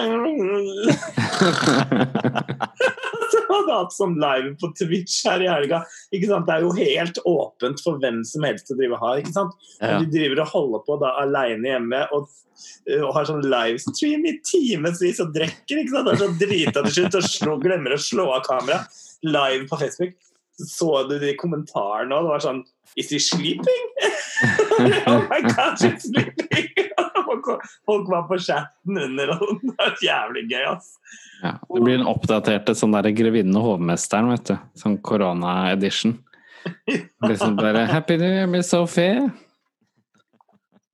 [3.32, 5.80] Så hadde hatt sånn live på Twitch her i helga.
[6.14, 6.46] Ikke sant?
[6.48, 6.85] Det er jo helt
[7.26, 9.22] åpent for hvem som helst å drive har.
[9.22, 9.56] ikke sant?
[9.80, 9.96] Ja.
[9.96, 12.30] Og de driver og holder på da alene hjemme og,
[13.00, 15.82] og har sånn livestream i timevis og drikker.
[15.82, 16.10] ikke sant?
[16.10, 19.04] Det er så drita til slutt og slå, glemmer å slå av kameraet.
[19.26, 20.16] Live på Facebook.
[20.56, 22.64] Så du de kommentarene og det var sånn
[22.96, 23.88] Is he sleeping?
[25.10, 26.72] oh my god, she's sleeping!
[27.26, 27.48] Folk,
[27.86, 30.94] folk var på chatten under, og det var jævlig gøy, ass.
[31.42, 34.54] Ja, det blir den oppdaterte sånn derre Grevinnen og hovmesteren, vet du.
[34.80, 36.16] Sånn korona-edition.
[37.28, 39.30] Liksom bare Happy New Year, Miss Sophie.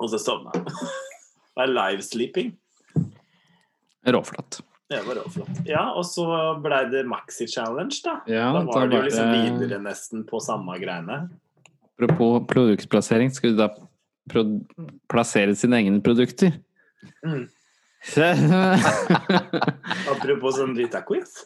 [0.02, 0.66] Og så sovna han.
[0.66, 2.52] Det er livesleeping.
[4.08, 4.62] Råflott.
[4.92, 5.62] Det var råflott.
[5.70, 6.26] Ja, og så
[6.64, 8.18] blei det Maxi Challenge, da.
[8.28, 11.30] Ja, da var det jo liksom videre nesten på samme greiene.
[11.96, 13.70] Apropos produktplassering, skulle du da
[15.12, 16.58] plassere sine egne produkter?
[17.24, 17.46] Mm.
[20.12, 21.44] Apropos sånn drita quiz.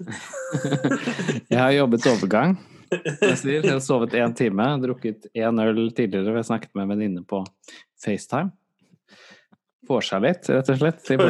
[1.51, 2.55] Jeg har jobbet overgang.
[2.91, 6.31] Jeg, har sovet én time, drukket én øl tidligere.
[6.31, 7.41] Vi har snakket med en venninne på
[8.03, 8.51] FaceTime.
[9.85, 11.21] Får seg litt, rett og slett, til,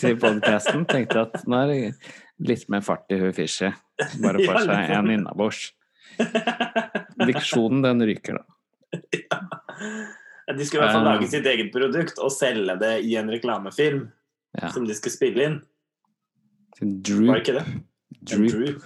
[0.00, 0.86] til podkasten.
[0.90, 1.78] Tenkte at nå er det
[2.50, 3.70] litt mer fart i hun Fishy.
[4.22, 5.68] Bare får seg en innabords.
[7.26, 8.98] Diksjonen, den ryker, da.
[10.54, 14.04] De skulle i hvert fall lage sitt eget produkt og selge det i en reklamefilm
[14.54, 14.68] Ja.
[14.70, 15.56] som de skulle spille inn.
[16.78, 17.64] Var ikke det?
[18.30, 18.84] Droop.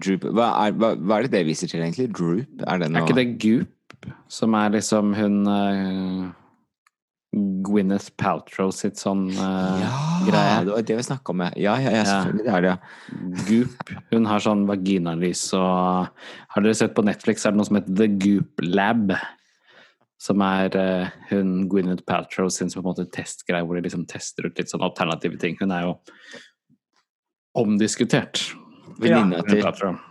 [0.00, 0.26] Droop.
[0.36, 2.08] Hva er, hva, hva er det det viser til, egentlig?
[2.16, 2.64] Droop?
[2.66, 6.28] Er det noe Er ikke det Goop, som er liksom hun uh,
[7.66, 9.88] Gwyneth Paltrow sitt sånn uh, Ja,
[10.24, 10.52] greie?
[10.64, 11.42] det var det vi snakka om.
[11.44, 11.50] ja.
[11.56, 12.04] Ja, ja, ja, Ja.
[12.08, 12.44] selvfølgelig.
[12.46, 13.42] Det er det, ja.
[13.48, 13.90] Goop.
[14.14, 16.08] Hun har sånn vaginalys og
[16.54, 19.12] Har dere sett på Netflix er det noe som heter The Goop Lab?
[20.18, 24.06] Som er uh, hun Gwyneth Paltrow sin som på en måte testgreie, hvor de liksom
[24.10, 25.54] tester ut litt sånn alternative ting.
[25.60, 25.92] Hun er jo
[27.58, 28.40] omdiskutert.
[28.98, 29.62] Venninna til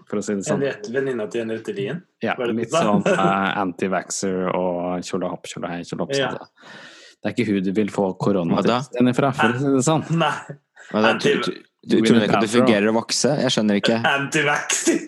[0.08, 0.62] for å si det sånn.
[0.94, 2.04] Venninna til Henriette Lien.
[2.24, 3.24] Ja, litt sånn uh,
[3.64, 6.16] anti-vaxxer og tjolahopp, tjolahei, tjolahopp.
[6.18, 6.32] Ja.
[6.38, 6.86] Det
[7.18, 10.04] det er ikke hun du vil få koronatesten ifra, for å si det sånn.
[10.22, 10.58] Nei,
[10.92, 13.32] Hva da, Anti- du, du, du tror ikke at det fungerer å vokse?
[13.42, 13.98] Jeg skjønner ikke.
[14.12, 15.02] anti-vaxxing!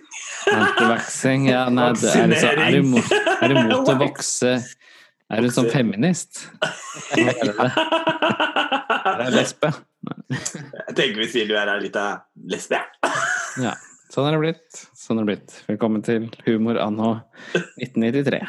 [0.50, 4.56] Anti-vaxxing, ja, nei, det er, så, er, du mot, er du mot å vokse
[5.30, 6.48] Er du sånn feminist?
[6.60, 7.70] Hva er det?
[9.30, 9.72] Er lesbe?
[10.34, 12.08] Jeg tenker vi sier du er ei lita
[12.50, 12.82] lesbe.
[13.60, 13.74] Ja.
[14.10, 14.80] Sånn er det blitt.
[14.98, 15.58] Sånn er det blitt.
[15.70, 17.12] Velkommen til Humor anno
[17.78, 18.42] 1993.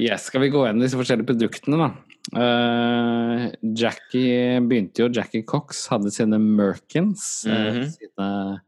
[0.00, 1.90] Yes, skal vi gå gjennom disse forskjellige produktene, da?
[2.32, 7.44] Uh, Jackie begynte jo Jackie Cox hadde sine Merkins.
[7.46, 7.90] eh, Mhm.
[7.92, 8.60] sine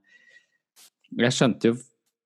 [1.16, 1.76] Jeg skjønte jo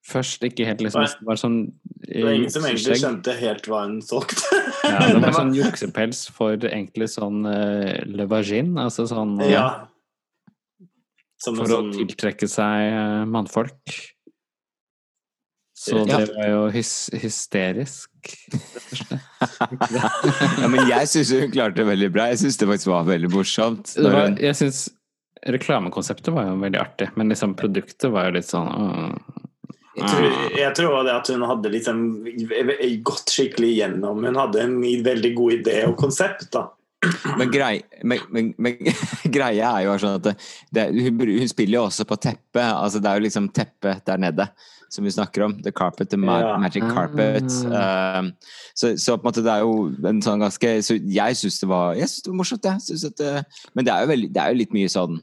[0.08, 1.12] først ikke helt liksom Nei.
[1.20, 1.72] Det var sånn
[2.08, 4.40] Det var ingen som egentlig skjønte helt hva hun solgte.
[4.84, 9.86] Ja, det var sånn juksepels for egentlig sånn uh, le vagin, altså sånn eh, Ja.
[11.38, 11.90] Som For sånn...
[11.92, 13.98] å tiltrekke seg eh, mannfolk.
[15.78, 16.18] Så Ja.
[16.18, 18.10] det var jo hys hysterisk.
[20.58, 22.24] Ja, men jeg syns hun klarte det veldig bra.
[22.32, 23.92] Jeg syns det faktisk var veldig morsomt.
[23.94, 24.80] Det var, jeg synes,
[25.46, 29.36] reklamekonseptet var jo veldig artig, men liksom produktet var jo litt sånn øh,
[30.00, 30.26] Jeg tror,
[30.58, 32.02] jeg tror det at hun hadde liksom
[33.06, 34.26] gått skikkelig igjennom.
[34.26, 36.66] Hun hadde en veldig god idé og konsept, da.
[37.38, 38.78] Men, grei, men, men, men
[39.36, 40.34] greia er jo sånn at det,
[40.74, 42.64] det, hun, hun spiller jo også på teppet.
[42.64, 44.48] Altså det er jo liksom teppet der nede.
[44.90, 45.54] som vi snakker om.
[45.62, 46.58] The Carpet, The ma Ja.
[46.58, 47.52] Magic Carpet.
[47.70, 48.18] Ah.
[48.18, 48.32] Um,
[48.74, 51.66] så, så på en måte det er jo en sånn ganske Så jeg syns det
[51.66, 52.80] det var morsomt, jeg.
[52.86, 53.34] Synes at det,
[53.74, 55.20] men det er, jo veldig, det er jo litt mye sånn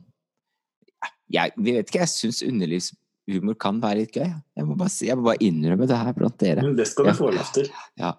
[1.33, 4.29] jeg, Vi vet ikke, jeg syns underlivshumor kan være litt gøy.
[4.29, 6.63] Jeg må bare, si, jeg må bare innrømme det her blant dere.
[6.63, 7.71] Men det skal du få lov til.
[7.99, 8.13] Ja.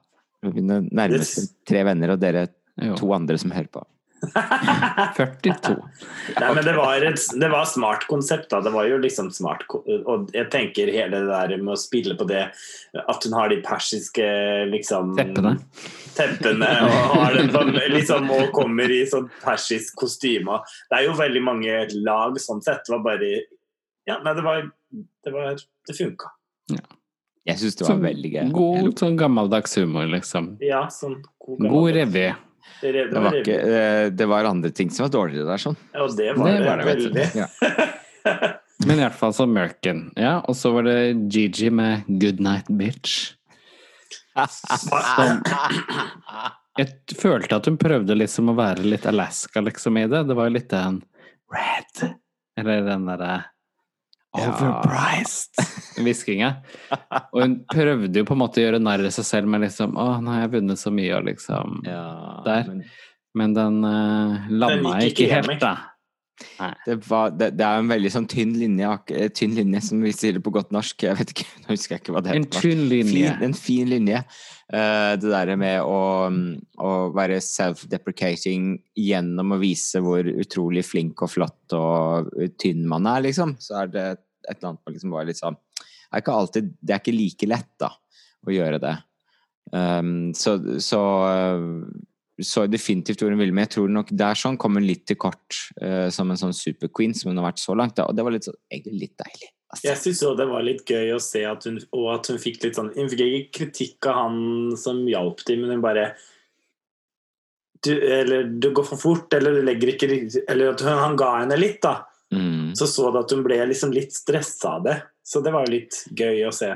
[0.47, 2.49] Mine nærmeste tre venner og dere
[2.83, 2.97] Jo.
[2.99, 3.85] to andre som hører på.
[4.27, 5.75] 42.
[6.41, 8.62] Nei, men det var et det var smart konsept, da.
[8.65, 12.25] Det var jo liksom smart Og jeg tenker hele det der med å spille på
[12.29, 12.47] det
[12.97, 14.25] At hun har de persiske
[14.73, 15.53] liksom Teppene.
[16.17, 20.62] teppene og har den sånn, liksom, og kommer i sånn persisk kostyme.
[20.91, 22.87] Det er jo veldig mange lag sånn sett.
[22.89, 23.31] Det var bare
[24.09, 26.33] Ja, nei, det var Det, var, det funka.
[27.47, 28.49] Jeg syns det var Så veldig gøy.
[28.57, 30.55] God sånn gammeldags humor, liksom.
[30.65, 32.31] Ja, sånn god God revy.
[32.81, 35.76] Det, det, var, ikke, eh, det var andre ting som var dårligere der, sånn.
[35.94, 37.09] Ja, det var Det det, var det, vet du.
[37.09, 37.26] veldig.
[37.40, 37.46] Ja.
[38.87, 40.02] Men i hvert fall så Merkin.
[40.20, 40.98] Ja, og så var det
[41.33, 43.33] Gigi med Good Night Bitch.
[44.37, 45.40] Som
[46.76, 50.26] Jeg følte at hun prøvde liksom å være litt Alaska liksom i det.
[50.29, 50.98] Det var jo litt den
[51.55, 52.02] Red
[52.61, 53.31] Eller den derre
[54.37, 55.61] Overpriced
[56.05, 56.51] hviskinga.
[57.33, 59.97] Og hun prøvde jo på en måte å gjøre narr av seg selv med liksom
[59.97, 62.03] Å, nå har jeg vunnet så mye, og liksom Ja,
[62.47, 62.69] Der.
[62.69, 62.83] men
[63.37, 65.75] Men den uh, landa Den ikke ikke helt, da.
[66.87, 70.12] Det, var, det, det er en veldig sånn tynn linje, eh, tynn linje, som vi
[70.14, 71.07] sier det på godt norsk.
[71.09, 73.33] Jeg vet ikke, nå husker jeg ikke hva det En tynn linje.
[73.33, 74.22] Fin, en fin linje.
[74.66, 76.01] Uh, det derre med å,
[76.83, 83.22] å være self-deprecating gjennom å vise hvor utrolig flink og flott og tynn man er,
[83.29, 83.55] liksom.
[83.62, 85.57] Så er det et eller annet med liksom bare litt sånn
[86.16, 87.90] er ikke alltid Det er ikke like lett, da,
[88.46, 88.94] å gjøre det.
[89.75, 91.01] Um, så, så
[92.42, 95.18] så definitivt hvor hun ville, men jeg tror nok der sånn kom hun litt til
[95.20, 97.96] kort uh, som en sånn superqueen som hun har vært så langt.
[97.96, 98.09] Da.
[98.11, 99.51] Og det var litt, så- egentlig litt deilig.
[99.66, 99.87] Altså.
[99.88, 102.62] Jeg syns òg det var litt gøy å se at hun, og at hun fikk
[102.62, 106.05] litt sånn Hun fikk ikke kritikk av han som hjalp dem, men hun bare
[107.83, 110.07] du, Eller du går for fort, eller du legger ikke
[110.46, 112.05] Eller at hun, han ga henne litt, da.
[112.35, 112.77] Mm.
[112.79, 114.96] Så så du at hun ble liksom litt stressa av det.
[115.27, 116.70] Så det var jo litt gøy å se.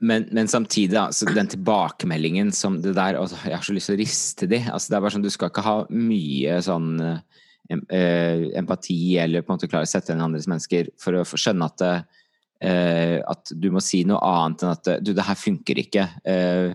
[0.00, 3.98] Men, men samtidig, altså, den tilbakemeldingen som det der altså, Jeg har så lyst til
[3.98, 4.60] å riste de.
[4.72, 7.42] Altså, det er bare sånn, Du skal ikke ha mye sånn eh,
[7.74, 11.26] em- eh, empati eller på en måte klare å sette inn andres mennesker for å
[11.28, 15.78] skjønne at eh, at du må si noe annet enn at Du, det her funker
[15.80, 16.06] ikke.
[16.28, 16.72] Eh,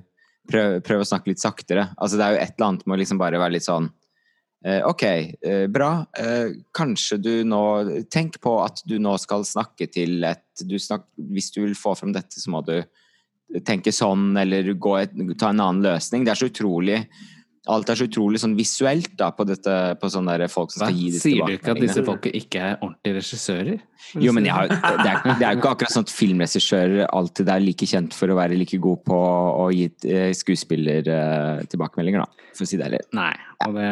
[0.49, 1.91] prøv, prøv å snakke litt saktere.
[1.97, 3.89] Altså, det er jo et eller annet med å liksom bare være litt sånn
[4.65, 5.91] eh, Ok, eh, bra.
[6.17, 7.63] Eh, kanskje du nå
[8.13, 11.95] Tenk på at du nå skal snakke til et du snak, Hvis du vil få
[11.97, 12.77] frem dette, så må du
[13.65, 16.25] tenke sånn, eller gå et, ta en annen løsning.
[16.25, 17.05] Det er så utrolig
[17.65, 20.89] Alt er så utrolig sånn visuelt da, på, dette, på sånne der folk som Hva?
[20.91, 22.05] skal gi disse Sier du ikke at disse tilbakemeldingene.
[22.11, 23.79] folka ikke er ordentlige regissører?
[24.21, 27.49] Jo, men jeg har, det, er, det er jo ikke akkurat sånn at filmregissører alltid
[27.55, 29.89] er like kjent for å være like god på å gi
[30.37, 33.01] skuespillertilbakemeldinger, skuespiller eh, da, for å si det ærlig.
[33.17, 33.33] Nei,
[33.65, 33.89] og det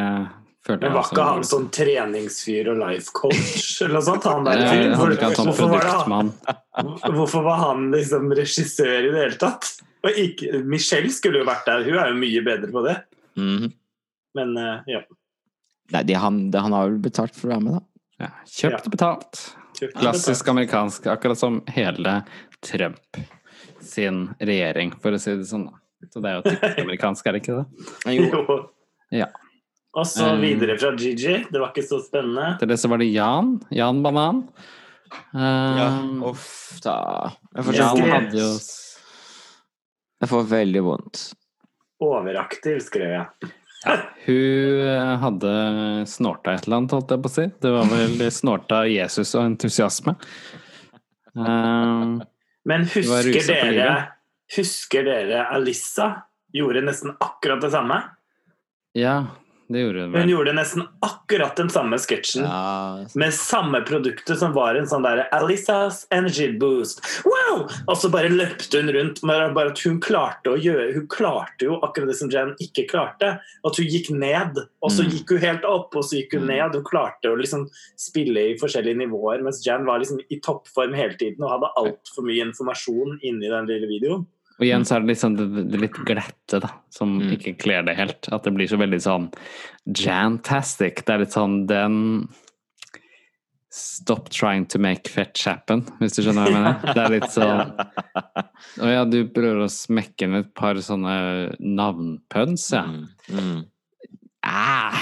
[0.68, 4.28] føler Men var ikke han sånn treningsfyr og life coach eller noe sånt?
[4.30, 4.96] Han der Ja, fyren?
[4.98, 6.32] Hvorfor var han- produktmann.
[7.18, 9.74] Hvorfor var han liksom regissør i det hele tatt?
[10.04, 12.96] Og ikke, Michelle skulle jo vært der, hun er jo mye bedre på det.
[13.40, 13.70] Mhm.
[14.36, 15.04] Men eh, ja.
[15.94, 17.84] Nei, det, han, det, han har vel betalt for å være med, da.
[18.24, 19.40] Ja, kjøpt betalt.
[19.78, 22.22] kjøpt Klassisk amerikansk, akkurat som hele
[22.66, 23.20] Trump
[23.84, 25.68] sin regjering, for å si det sånn.
[25.70, 26.08] da.
[26.12, 28.16] Så det er jo typisk amerikansk, er det ikke det?
[28.18, 28.58] Jo.
[29.14, 29.28] Ja.
[29.94, 31.36] Og så Um, videre fra Gigi.
[31.52, 32.56] Det var ikke så spennende.
[32.60, 33.60] Til det så var det Jan.
[33.70, 34.48] Jan Banan.
[35.34, 36.96] Um, Uff da.
[37.54, 38.48] Jeg får, Jan hadde jo
[40.24, 41.22] jeg får veldig vondt.
[42.04, 43.50] Overaktiv, skrev jeg.
[44.24, 45.50] Hun eh, hadde
[46.08, 47.48] snorta et eller annet, holdt jeg på å si.
[47.60, 50.14] Det var vel snorta Jesus og entusiasme.
[51.36, 52.22] Um,
[52.64, 53.90] Men husker dere.
[54.56, 56.08] Husker dere Alissa
[56.56, 58.00] gjorde nesten akkurat det samme?
[58.96, 59.18] ja,
[59.80, 62.44] gjorde hun Hun gjorde nesten akkurat den samme sketsjen.
[62.46, 67.02] Ja, Med samme produktet som var en sånn der Alisas Energy Boost.
[67.26, 67.68] Wow!
[67.88, 69.24] Og så bare løpte hun rundt.
[69.24, 72.88] Men bare at hun klarte å gjøre Hun klarte jo akkurat det som Jen ikke
[72.90, 73.40] klarte.
[73.66, 75.12] At hun gikk ned, og så Mm.
[75.12, 76.48] gikk hun helt opp, og så gikk hun Mm.
[76.48, 76.74] ned.
[76.76, 81.16] Hun klarte å liksom spille i forskjellige nivåer, mens Jen var liksom i toppform hele
[81.18, 84.26] tiden og hadde altfor mye informasjon inni den lille videoen.
[84.64, 87.34] Og igjen så er det liksom det, det litt glette, da, som Mm.
[87.36, 88.30] ikke kler det helt.
[88.32, 89.26] At det blir så veldig sånn
[90.00, 91.04] jantastic.
[91.04, 91.98] Det er litt sånn den
[93.76, 96.94] Stop trying to make fetch happen, hvis du skjønner hva jeg mener.
[96.94, 97.72] Det er litt sånn
[98.86, 101.16] Å ja, du prøver å smekke inn et par sånne
[101.58, 102.84] navnpøns, ja.
[102.86, 103.64] Mm, mm.
[104.46, 104.94] Ah,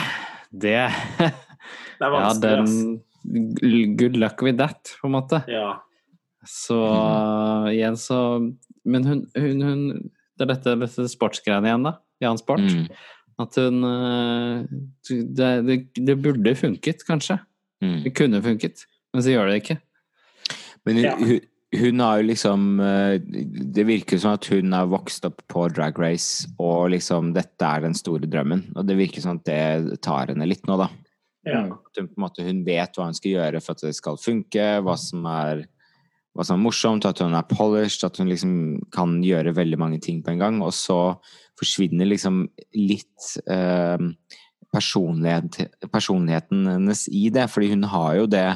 [0.56, 2.72] det Det er vanskelig, ass.
[2.72, 5.44] den Good luck with that, på en måte.
[5.52, 5.82] Ja.
[6.48, 6.78] Så
[7.70, 8.18] igjen så
[8.88, 9.82] Men hun, hun, hun
[10.40, 11.96] Det er dette, dette sportsgreiene igjen, da.
[12.22, 12.66] Jan Sport.
[12.66, 12.88] Mm.
[13.42, 14.66] At hun eh,
[15.38, 17.38] det, det, det burde funket, kanskje.
[17.82, 18.00] Mm.
[18.06, 19.78] Det kunne funket, men så gjør det ikke.
[20.86, 21.16] Men hun, Ja.
[21.18, 21.40] hun,
[21.82, 23.16] hun har jo liksom eh,
[23.78, 27.86] Det virker som at hun har vokst opp på Drag Race, og liksom dette er
[27.86, 28.68] den store drømmen.
[28.76, 30.90] Og det virker som at det tar henne litt nå, da.
[31.48, 31.64] Ja.
[31.74, 34.20] At hun, på en måte, hun vet hva hun skal gjøre for at det skal
[34.22, 35.64] funke, hva som er,
[36.32, 38.54] hva som er morsomt, at hun er polished, at hun liksom
[38.96, 40.62] kan gjøre veldig mange ting på en gang.
[40.64, 41.00] Og så
[41.60, 42.46] forsvinner liksom
[42.78, 44.06] litt eh,
[44.72, 45.60] personlighet,
[45.92, 48.48] personligheten hennes i det, fordi hun har jo det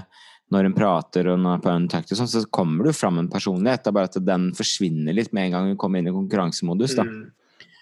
[0.54, 3.20] når hun prater og når hun er på Untucked og sånn, så kommer jo fram
[3.20, 3.84] en personlighet.
[3.84, 6.96] Det er bare at den forsvinner litt med en gang hun kommer inn i konkurransemodus,
[7.00, 7.06] da.
[7.08, 7.24] Mm.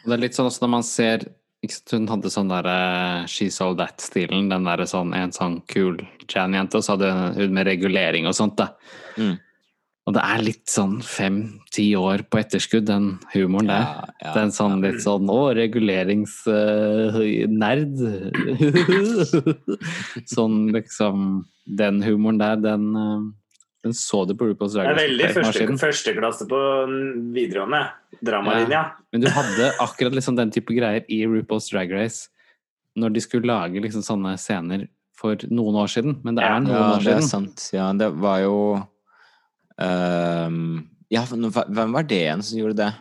[0.03, 1.29] Og det er litt sånn også når man ser
[1.93, 4.49] Hun hadde sånn derre She Sold That-stilen.
[4.51, 8.58] Den der sånn en sånn kul Jan-jente, og så hadde hun med regulering og sånt,
[8.60, 8.73] da.
[9.15, 9.38] Mm.
[10.03, 13.83] Og det er litt sånn fem-ti år på etterskudd, den humoren der.
[13.87, 14.33] Ja, ja.
[14.41, 17.93] Er sånn litt sånn Å, reguleringsnerd.
[20.35, 23.23] sånn liksom Den humoren der, den, eh,
[23.87, 24.99] den så du på RuPaul's Drag Race.
[24.99, 26.59] Det er veldig første, førsteklasse på
[27.37, 27.83] videregående.
[28.19, 28.83] Dramalinja.
[29.15, 32.27] Men du hadde akkurat liksom den type greier i RuPaul's Drag Race
[32.99, 34.85] når de skulle lage liksom sånne scener
[35.17, 36.19] for noen år siden.
[36.27, 37.71] Men det er noen Ja, år det er sant.
[37.73, 38.53] Ja, det var jo
[39.81, 42.91] ehm, Ja, hvem var det igjen som gjorde det?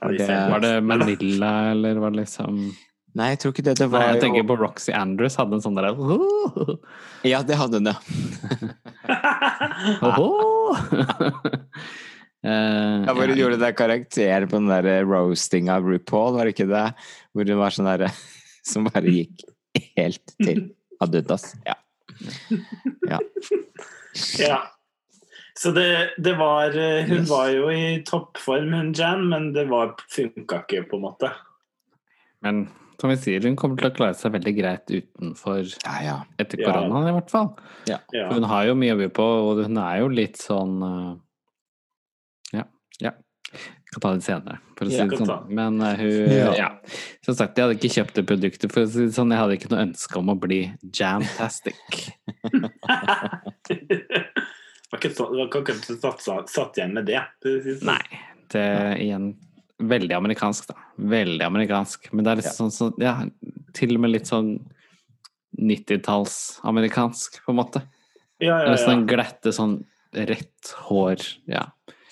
[0.00, 2.72] Var det- Var det Manila, eller var det liksom
[3.18, 3.72] Nei, jeg tror ikke det.
[3.78, 5.96] Det var Nei, jeg jo tenker på Roxy Andrews hadde en sånn derre
[7.32, 7.98] Ja, det hadde hun, ja.
[12.38, 13.40] Eh, Ja, hvor hun ja.
[13.42, 16.84] gjorde det karakter på den der roasting av RuPaul, var det ikke det?
[17.34, 18.12] Hvor hun var sånn derre
[18.62, 19.42] Som bare gikk
[19.98, 20.60] helt til
[21.02, 21.48] Adudas.
[21.66, 21.74] Ja.
[23.10, 23.18] ja.
[24.38, 24.60] Ja.
[25.58, 25.86] Så det,
[26.22, 27.30] det var eh, Hun Yes.
[27.32, 31.32] var jo i toppform, hun Jan, men det var funka ikke, på en måte.
[32.46, 32.68] Men
[33.00, 36.16] som vi sier, hun kommer til å klare seg veldig greit utenfor Ja, ja.
[36.38, 36.70] etter Ja.
[36.70, 37.50] koronaen, i hvert fall.
[37.90, 37.98] Ja.
[38.12, 41.16] For Hun har jo mye å by på, og hun er jo litt sånn eh,
[42.60, 42.64] Ja.
[43.02, 43.12] ja.
[43.50, 45.46] Jeg kan ta det senere, for å si det sånn.
[45.58, 46.52] Men uh, hun Ja.
[46.54, 46.68] Ja.
[47.24, 49.30] Som sagt, jeg hadde ikke kjøpt det produktet, for å si det sånn.
[49.34, 50.60] Jeg hadde ikke noe ønske om å bli
[50.94, 52.12] jamtastic.
[54.90, 57.20] var ikke så, var ikke satt, satt igjen med det.
[57.44, 57.84] sånn.
[57.90, 58.22] Nei.
[58.48, 59.28] Det er igjen
[59.78, 60.74] veldig amerikansk, da.
[60.96, 62.08] Veldig amerikansk.
[62.12, 63.14] Men det er litt sånn, sånn Ja,
[63.76, 64.54] til og med litt sånn
[65.58, 67.82] 90-talls-amerikansk, på en måte.
[68.38, 69.08] Ja, ja, Eller sånn ja.
[69.10, 69.80] glatte, sånn
[70.14, 71.66] rett hår Ja.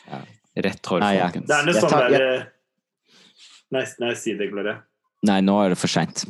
[0.07, 0.21] Ja.
[0.67, 1.49] Rett hår, Nei, folkens.
[1.49, 2.53] Det er noe sånn der
[3.75, 4.77] Nei, nei, si det, Gloria.
[5.27, 6.23] Nei, nå er det for seint.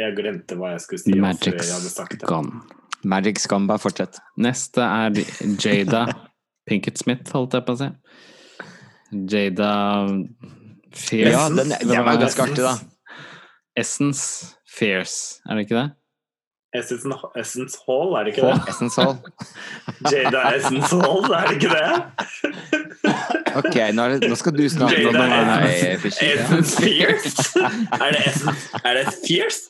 [0.00, 1.12] Jeg glemte hva jeg skulle si.
[1.12, 2.28] The før jeg hadde sagt Magic's det.
[2.30, 2.62] gone.
[3.04, 4.18] Magic Scum, bare fortsett.
[4.36, 5.16] Neste er
[5.62, 6.06] Jada
[6.68, 7.88] Pinkett Smith, holdt jeg på å si.
[9.32, 9.72] Jada
[10.92, 11.32] Fierce.
[11.32, 12.76] Ja, den, den var ganske artig, da.
[13.78, 15.88] Essence Fierce, er det ikke det?
[16.72, 17.04] Essence,
[17.36, 18.60] Essence Hall, er det ikke det?
[18.72, 19.18] Essence Hall.
[20.08, 22.81] Jada Essence Hall, er det ikke det?
[23.60, 25.16] Ok, nå, det, nå skal du snakke om
[25.68, 26.22] Essence.
[26.24, 26.46] Ja.
[26.78, 27.62] Fierce?
[27.98, 29.62] Er det Essence Er det Fierce?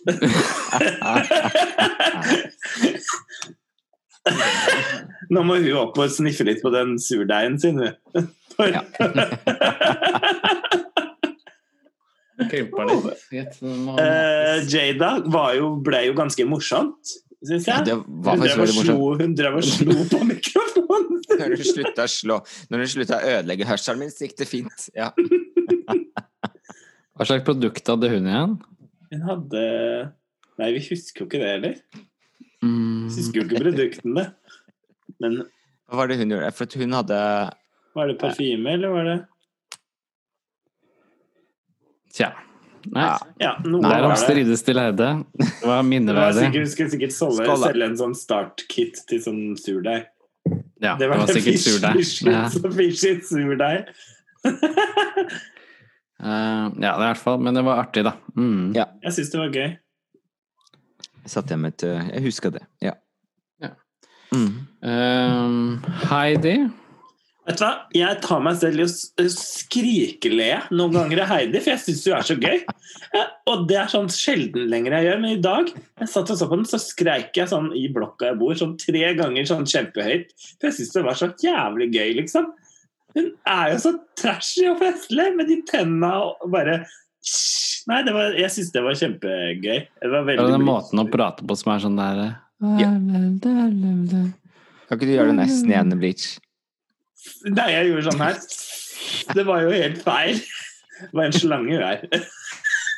[5.32, 7.80] Nå må hun opp og sniffe litt på den surdeigen sin.
[7.82, 8.28] hun.
[8.62, 8.82] Ja.
[13.98, 17.12] Eh, Jada var jo, ble jo ganske morsomt,
[17.44, 17.84] syns Ja, jeg.
[17.86, 21.11] det var Hun drev og slo, hun drev og slo på mikrofonen.
[21.40, 22.38] Når du slutta å slå
[22.72, 24.86] Når du slutta å ødelegge hørselen min, så gikk det fint.
[24.96, 25.10] Ja.
[27.12, 28.56] Hva slags produkt hadde hun igjen?
[29.12, 29.64] Hun hadde
[30.60, 31.76] Nei, vi husker jo ikke det heller.
[32.62, 34.26] Mm, husker jo ikke produktene.
[35.22, 35.40] Men
[35.88, 36.52] Hva var det hun gjorde?
[36.54, 37.18] For at hun hadde
[37.92, 39.18] var det parfyme, eller var det
[42.12, 42.28] Tja.
[42.92, 43.06] Nei.
[43.40, 43.54] Ja.
[43.64, 45.06] Derom strides til Heide.
[45.38, 46.48] Det var minneverdig.
[46.48, 50.10] sikkert, skulle sikkert selge, selge en sånn startkit til sånn surdeig.
[50.82, 51.94] Ja, det var sikkert fish- surdeig.
[52.76, 53.84] fish- surdeig.
[56.22, 57.40] Eh, ja, det er i hvert fall.
[57.42, 58.12] Men det var artig, da.
[58.36, 58.72] Mm.
[58.76, 58.84] Ja.
[59.02, 59.70] Jeg syns det var gøy.
[61.22, 62.62] Jeg satt hjemme et Jeg huska det.
[62.82, 62.92] Ja.
[63.62, 63.72] Ja.
[64.34, 64.52] Mm.
[64.82, 66.56] Um, Heidi
[67.42, 67.70] Vet du hva?
[67.90, 72.12] Jeg tar meg selv i å skrikele noen ganger av Heidi, for jeg syns du
[72.14, 72.60] er så gøy.
[73.50, 76.46] Og det er sånn sjelden lenger jeg gjør, men i dag jeg satt og så
[76.46, 80.30] på den, så skreik jeg sånn i blokka jeg bor, sånn tre ganger sånn kjempehøyt.
[80.60, 82.52] For jeg syns det var så jævlig gøy, liksom.
[83.16, 83.92] Hun er jo så
[84.22, 86.84] trashy og festlig med de tenna og bare
[87.90, 89.80] Nei, det var, jeg syns det var kjempegøy.
[89.98, 92.22] Det var Ja, veldig den måten å prate på som er sånn der
[92.62, 92.88] Ja.
[94.86, 96.26] Kan ikke du gjøre det nesten igjen i Bleach?
[97.50, 98.38] Nei, jeg gjorde sånn her.
[99.36, 100.40] Det var jo helt feil.
[101.02, 102.04] Det var en slange hun er.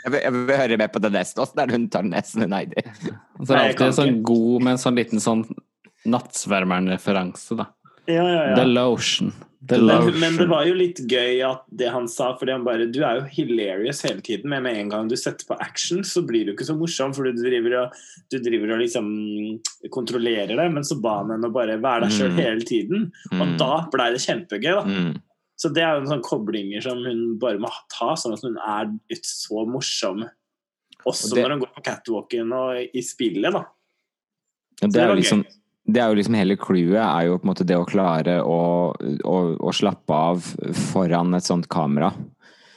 [0.05, 1.41] Jeg vil, jeg vil høre med på det neste.
[1.41, 2.83] Åssen også, der hun tar nesen i Heidi.
[2.85, 5.45] Så er det kan alltid sånn god med en sånn liten sånn
[6.05, 7.71] nattsvermerreferanse, da.
[8.05, 8.57] Ja, ja, ja.
[8.59, 9.33] The lotion.
[9.71, 12.99] Men, men det var jo litt gøy at det han sa, fordi han bare Du
[13.03, 16.45] er jo hilarious hele tiden, men med en gang du setter på action, så blir
[16.45, 17.93] du ikke så morsom, for du driver og,
[18.31, 19.09] du driver og liksom
[19.95, 22.41] kontrollerer det, men så ba han henne å bare være deg sjøl Mm.
[22.45, 23.13] hele tiden.
[23.33, 23.57] Og Mm.
[23.59, 24.85] da blei det kjempegøy, da.
[24.85, 25.23] Mm.
[25.57, 28.57] Så det er jo en sånn koblinger som hun bare må ta, sånn at hun
[28.59, 30.29] er litt så morsom.
[31.07, 33.65] Også Og det- når hun går på catwalken og i spillet, da.
[34.81, 35.47] Så det er var jo gøy.
[35.85, 38.61] Det er jo liksom hele clouet er jo på en måte det å klare å,
[38.97, 40.47] å, å slappe av
[40.79, 42.13] foran et sånt kamera.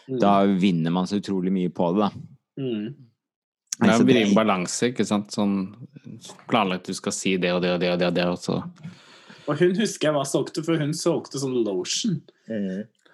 [0.08, 0.18] Mm.
[0.20, 2.10] Da vinner man så utrolig mye på det, da.
[2.60, 2.88] Mm.
[3.78, 5.32] Det er å en balanse, ikke sant.
[5.32, 5.58] Sånn
[6.50, 8.56] planlagt du skal si det og det og det og det, og det og så
[9.48, 12.18] Og hun husker jeg hva solgte, for hun solgte sånn lotion.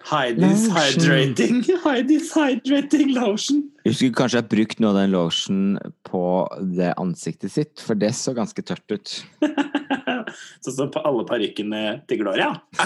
[0.04, 3.62] Heidi's hydrating Heidi's hydrating lotion.
[3.84, 5.78] Jeg skulle kanskje ha brukt noe av den lotion
[6.08, 6.22] på
[6.76, 9.24] det ansiktet sitt, for det så ganske tørt ut.
[10.64, 12.50] Sånn som på alle parykkene til Gloria.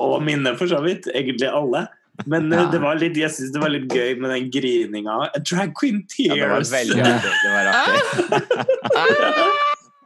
[0.00, 1.06] Og minne, for så vidt.
[1.14, 1.86] Egentlig alle.
[2.30, 2.64] Men eh, Ja.
[2.70, 5.14] det var litt, jeg syns det var litt gøy med den grininga.
[5.34, 7.32] A Drag queen Ja, det var veldig artig.
[7.42, 7.94] Det var artig.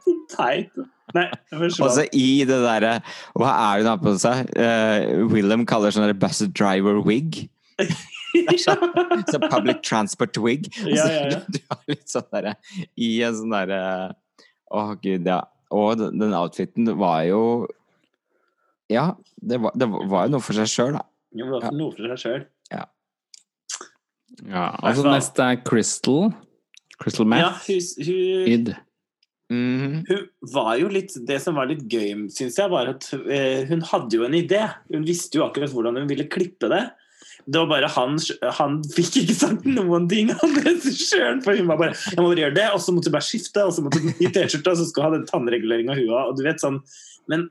[0.05, 0.71] Så teit.
[1.15, 2.99] Nei, det Og så i det derre
[3.33, 4.51] Hva er det hun har på seg?
[4.53, 7.47] Uh, Willem kaller sånn der bus driver wig.
[8.53, 8.75] ja.
[9.31, 10.69] Så public transport wig.
[10.85, 11.41] Ja, ja, ja.
[11.55, 12.55] Du har litt sånn derre
[12.93, 13.81] I en sånn derre
[14.69, 15.41] Å, gud, ja.
[15.73, 17.41] Og den, den outfiten var jo
[18.89, 21.05] Ja, det var, det var jo noe for seg sjøl, da.
[21.33, 22.45] Det var noe for seg sjøl.
[22.73, 22.85] Ja.
[24.81, 26.31] Og så neste er Crystal.
[26.99, 27.67] Crystal Ja, Meth.
[27.69, 28.15] hun,
[28.47, 28.71] hun,
[29.49, 30.05] Mhm.
[30.05, 33.81] hun var jo litt Det som var litt gøy, syns jeg, var at eh, hun
[33.81, 34.61] hadde jo en idé.
[34.93, 36.83] Hun visste jo akkurat hvordan hun ville klippe det.
[37.49, 38.17] Det var bare han
[38.59, 41.43] Han fikk ikke sagt noen ting, han regissøren.
[41.45, 43.65] For hun var bare Jeg må bare gjøre det, og så måtte hun bare skifte,
[43.65, 46.25] og så måtte hun i T-skjorte, og så skulle hun ha den tannregulering av hua,
[46.29, 46.83] og du vet sånn
[47.29, 47.49] Men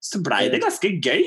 [0.00, 1.26] så blei det ganske gøy.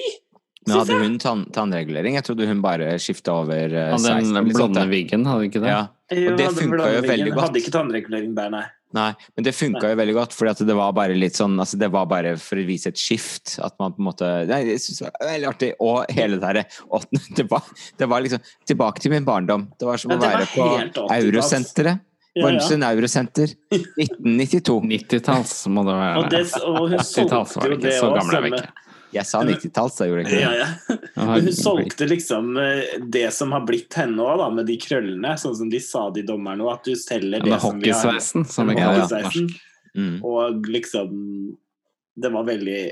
[0.64, 2.16] Men hadde hun tann tannregulering?
[2.16, 5.74] Jeg trodde hun bare skifta over uh, Og den blonde viggen, hadde ikke det?
[5.74, 5.84] Ja.
[6.14, 7.44] Jo, det funka jo veldig godt.
[7.50, 8.64] Hadde ikke tannregulering der, nei.
[8.94, 11.88] Nei, men det funka jo veldig godt, for det var bare litt sånn altså Det
[11.90, 13.56] var bare for å vise et skift.
[13.66, 15.70] At man på en måte Nei, jeg synes det var veldig artig.
[15.82, 16.66] Og hele det derre
[17.40, 19.68] det, var- det var liksom Tilbake til min barndom.
[19.80, 21.16] Det var som Ja, å være på helt 80-talls.
[21.24, 22.04] Eurosenteret.
[22.34, 22.46] Ja, ja.
[22.48, 23.52] Vormsund Eurosenter.
[23.74, 24.80] 1992.
[24.94, 26.22] 90-talls må det være.
[26.22, 28.83] Og, det, og hun 80-talls solgte var jo det òg, ikke.
[29.14, 29.20] Er.
[29.22, 30.60] Jeg sa 90-talls, da gjorde jeg ikke det?
[30.60, 30.98] ja.
[31.14, 35.36] Ja, Men hun solgte liksom eh, det som har blitt henne òg, med de krøllene.
[35.38, 38.00] Sånn som de sa, de dommerne òg, at du selger det Med som vi har.
[38.02, 39.60] hockeysveisen, som vi Med kaller det.
[39.94, 40.16] Mm.
[40.26, 41.12] Og liksom
[42.18, 42.92] Det var veldig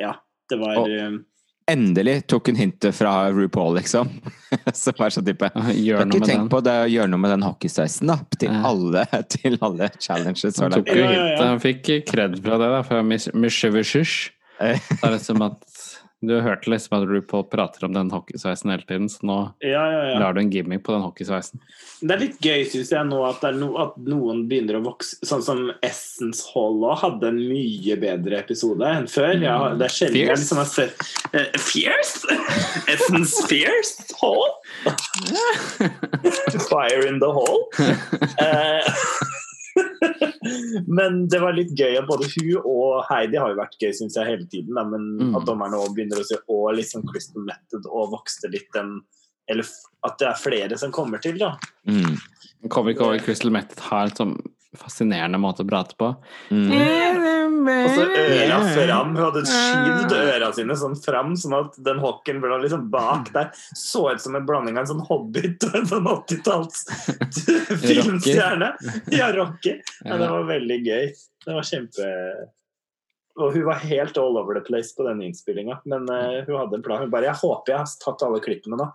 [0.00, 0.12] Ja,
[0.50, 1.16] det var Og- eh,
[1.68, 4.06] Endelig tok hun hintet fra RuPaul, liksom.
[4.72, 6.48] Som var så type Gjør noe med den.
[6.48, 8.20] på det å gjøre noe med den hockeysveisen, da?
[8.38, 9.02] Til alle,
[9.34, 11.42] til alle challenges Han tok jo hintet.
[11.42, 14.30] Han fikk kred fra det, da, fra Mishevishish.
[14.58, 15.62] Det er liksom at
[16.24, 19.98] Du hørte liksom at RuPaul prater om den hockeysveisen hele tiden, så nå Ja, ja,
[20.10, 20.14] ja.
[20.18, 21.60] lar du en gimmick på den hockeysveisen.
[22.00, 24.82] Det er litt gøy, syns jeg, nå at, det er no, at noen begynner å
[24.88, 29.36] vokse Sånn som Essence Hall òg hadde en mye bedre episode enn før.
[29.44, 32.40] Ja, det er sjelden jeg liksom har sett uh, Fierce?
[32.96, 34.56] Essence Fierce Hall?
[36.72, 37.68] Fire in the hall?
[38.42, 38.82] Eh,
[40.98, 44.16] men det var litt gøy at både hun og Heidi har jo vært gøy, syns
[44.18, 44.74] jeg, hele tiden.
[44.78, 45.34] Da, men Mm.
[45.38, 49.00] at dommerne òg begynner å se og liksom Crystal Method og vokste litt den
[49.48, 49.62] Eller
[50.02, 51.52] at det er flere som kommer til, da.
[51.86, 52.16] Mm.
[52.68, 54.32] Kommer ikke over Crystal Method her som
[54.78, 56.12] fascinerende måte å prate på.
[56.50, 57.26] Mm.
[57.66, 59.14] Og så øra fram.
[59.16, 63.50] Hun hadde skyvd øra sine sånn fram, sånn at den hocken ble liksom bak der.
[63.76, 66.84] Så ut som en blanding av en sånn hobbit og en sånn 80-talls
[67.86, 68.72] filmstjerne.
[69.14, 69.80] Ja, rocker.
[70.04, 71.10] Ja, det var veldig gøy.
[71.46, 72.06] Det var kjempe
[73.36, 75.80] Og hun var helt all over the place på den innspillinga.
[75.84, 77.02] Men uh, hun hadde en plan.
[77.04, 78.90] Hun bare 'Jeg håper jeg har tatt alle klippene nå'.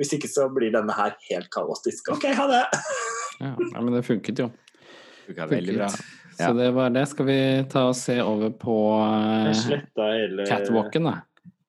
[0.00, 2.14] Hvis ikke så blir denne her helt kaotisk.
[2.14, 2.64] OK, ha det!
[3.42, 4.48] Ja, men det funket jo.
[5.26, 5.88] Funka veldig bra.
[6.36, 7.06] Så det var det.
[7.10, 9.64] Skal vi ta og se over på eh,
[9.98, 11.18] hele catwalken, da?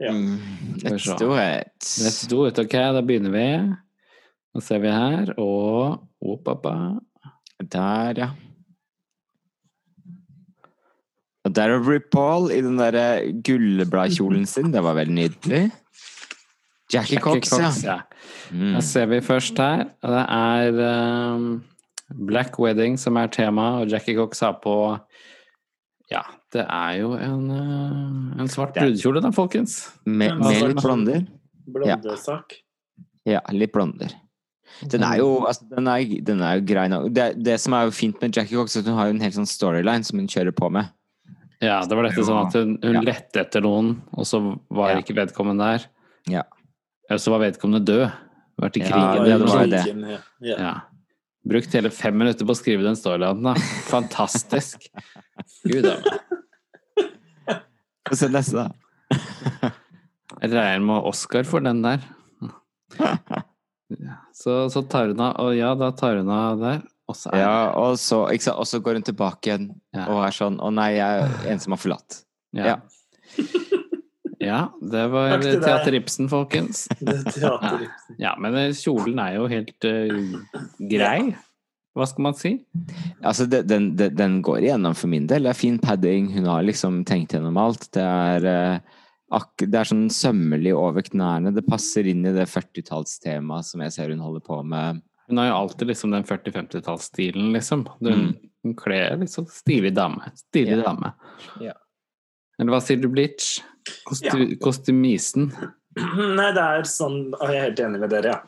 [0.01, 0.11] Ja.
[0.11, 0.39] Mm.
[0.83, 1.73] Let's do it.
[2.03, 2.59] Let's do it.
[2.59, 3.47] Ok, da begynner vi.
[4.53, 7.29] Nå ser vi her, og opp, opp, opp.
[7.63, 8.31] Der, ja.
[11.43, 13.05] Og der er RuPaul i den derre
[13.45, 14.71] gullbladkjolen sin.
[14.73, 15.63] Det var veldig nydelig.
[16.93, 17.71] Jackie Cox, ja.
[17.83, 17.97] ja.
[18.51, 18.73] Mm.
[18.75, 19.87] Da ser vi først her.
[20.03, 21.47] og Det er um,
[22.11, 24.99] Black Wedding som er tema, og Jackie Cox har på
[26.11, 26.21] Ja,
[26.53, 29.77] det er jo en, eh, en svart brudekjole da, folkens.
[30.05, 31.23] Med, med litt blonder.
[31.65, 32.57] Blondesak.
[33.25, 34.11] Ja, litt blonder.
[34.89, 37.07] Den er jo, altså, den er, den er jo grei nok.
[37.13, 39.21] Det, det som er jo fint med Jackie Cox, er at hun har jo en
[39.23, 40.89] helt sånn storyline som hun kjører på med.
[41.63, 43.01] Ja, det var dette sånn at hun, hun Ja.
[43.07, 45.01] lette etter noen, og så var Ja.
[45.01, 45.85] ikke vedkommende der.
[46.27, 46.43] Ja.
[47.09, 48.11] Og så var vedkommende død.
[48.61, 49.83] Vært i Ja, det var det.
[49.85, 50.73] krigen, Ja.
[51.43, 53.53] Brukt hele fem minutter på å skrive den storylanden, da.
[53.89, 54.85] Fantastisk.
[55.67, 57.09] Gud a meg.
[58.07, 58.71] Få se neste, da.
[60.41, 62.03] Jeg regner med Oscar for den der.
[64.33, 66.81] Så, så tar hun av, og ja, da tar hun av der.
[67.11, 68.57] Og så Ja, og så, sant?
[68.57, 70.05] og så går hun tilbake igjen Ja.
[70.07, 72.21] og er sånn Å nei, jeg er en som har forlatt.
[72.55, 72.73] ja.
[72.73, 72.77] ja.
[74.45, 75.63] Ja, det var Takk.
[75.63, 76.85] Teater Ibsen, folkens.
[76.99, 77.87] Det.
[78.21, 80.37] Ja, men eh, kjolen er jo helt uh,
[80.79, 81.33] grei.
[81.93, 82.55] Hva skal man si?
[83.21, 85.45] Altså, det, den, den, den går igjennom for min del.
[85.45, 86.31] Det er fin padding.
[86.33, 87.85] Hun har liksom tenkt gjennom alt.
[87.93, 89.01] Det er, uh,
[89.37, 91.53] ak det er sånn sømmelig over knærne.
[91.53, 95.03] Det passer inn i det 40-tallstemaet som jeg ser hun holder på med.
[95.29, 97.85] Hun har jo alltid liksom den 40-50-tallsstilen, liksom.
[98.03, 98.33] Hun,
[98.65, 100.33] hun kler litt sånn stilig dame.
[100.49, 100.81] Stilig Ja.
[100.89, 101.13] dame.
[101.63, 101.77] Ja.
[102.59, 103.55] Eller hva sier du, Bleach?
[104.07, 105.49] Kostu Kostymisen?
[106.37, 108.39] Nei, det er sånn Jeg er helt enig med dere, ja.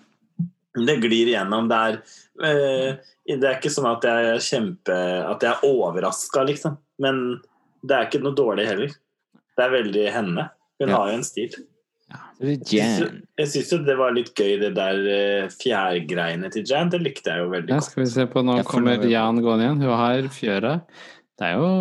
[0.76, 1.70] Det glir igjennom.
[1.72, 2.00] Det er,
[2.44, 4.96] eh, det er ikke sånn at jeg er kjempe
[5.30, 6.76] At jeg er overraska, liksom.
[7.00, 7.22] Men
[7.86, 8.92] det er ikke noe dårlig heller.
[9.56, 10.50] Det er veldig henne.
[10.82, 10.98] Hun Ja.
[10.98, 11.54] har jo en stil.
[12.42, 13.22] Jan.
[13.40, 16.90] Jeg syns jo det var litt gøy, det der eh, fjærgreiene til Jan.
[16.92, 17.88] Det likte jeg jo veldig Ja, godt.
[17.88, 19.82] skal vi se på Nå kommer Jan gående igjen.
[19.82, 20.74] Hun har fjøra.
[21.40, 21.72] Det er jo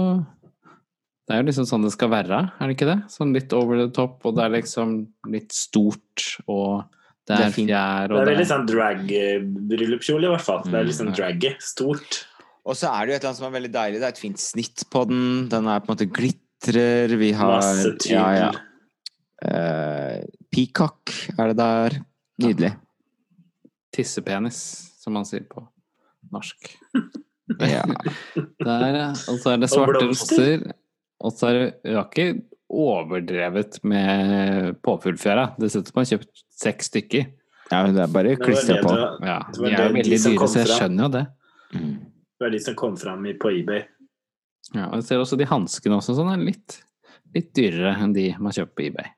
[1.24, 2.98] det er jo liksom sånn det skal være, er det ikke det?
[3.12, 4.90] Sånn litt over the top, og det er liksom
[5.32, 6.84] litt stort, og
[7.24, 7.68] det Det er fjær fint.
[7.68, 7.76] Det
[8.12, 10.62] og er det veldig sånn drag-bryllupskjole, i hvert fall.
[10.68, 11.16] Det er litt sånn Mm.
[11.16, 11.54] draggy.
[11.60, 12.18] Stort.
[12.66, 13.98] Og så er det jo et eller annet som er veldig deilig.
[14.00, 15.48] Det er et fint snitt på den.
[15.48, 17.16] Den er på en måte glitrer.
[17.18, 18.12] Vi har Masse tydel.
[18.12, 18.52] ja, ja.
[19.44, 21.98] Uh, peacock er det der.
[22.40, 22.76] Nydelig.
[23.94, 25.66] tissepenis, som man sier på
[26.32, 26.70] norsk.
[27.60, 27.82] Ja.
[27.84, 29.08] Der, ja.
[29.28, 30.62] Og så er det svarte roser.
[31.22, 32.42] Og så er det Vi har ikke
[32.74, 35.54] overdrevet med påfuglfjæra.
[35.60, 37.26] Det ser ut som man har kjøpt seks stykker.
[37.70, 38.94] ja, det er bare Det klistra på.
[39.22, 41.26] Ja, Det de er det veldig dyre, så jeg skjønner jo det.
[41.74, 41.92] Mm.
[42.34, 43.84] Det var de som kom fram på eBay.
[44.74, 46.80] Ja, og jeg ser også de hanskene også, sånn er litt,
[47.34, 49.12] litt dyrere enn de man kjøper på eBay.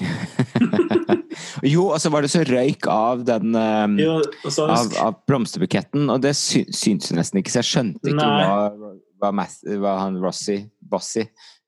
[1.66, 4.16] Jo, og så var det så røyk av den um, Jo,
[4.64, 8.70] av, av blomsterbuketten, og det sy syntes jeg nesten ikke, så jeg skjønte ikke hva,
[9.20, 9.46] hva,
[9.82, 10.58] hva han Rossi,
[10.90, 11.24] Bossy,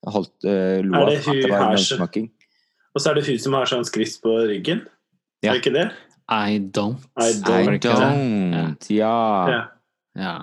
[0.06, 1.12] holdt, uh, lo av.
[1.16, 2.30] at det var smoking.
[2.92, 4.82] Og så er det hun som har sånn skrift på ryggen.
[5.42, 5.52] Ja.
[5.52, 5.86] Er det ikke det?
[6.32, 7.02] I don't.
[7.18, 7.78] I I don't.
[7.82, 7.92] Det?
[7.92, 9.14] don't, ja.
[9.50, 9.62] Ja.
[10.18, 10.34] Ja.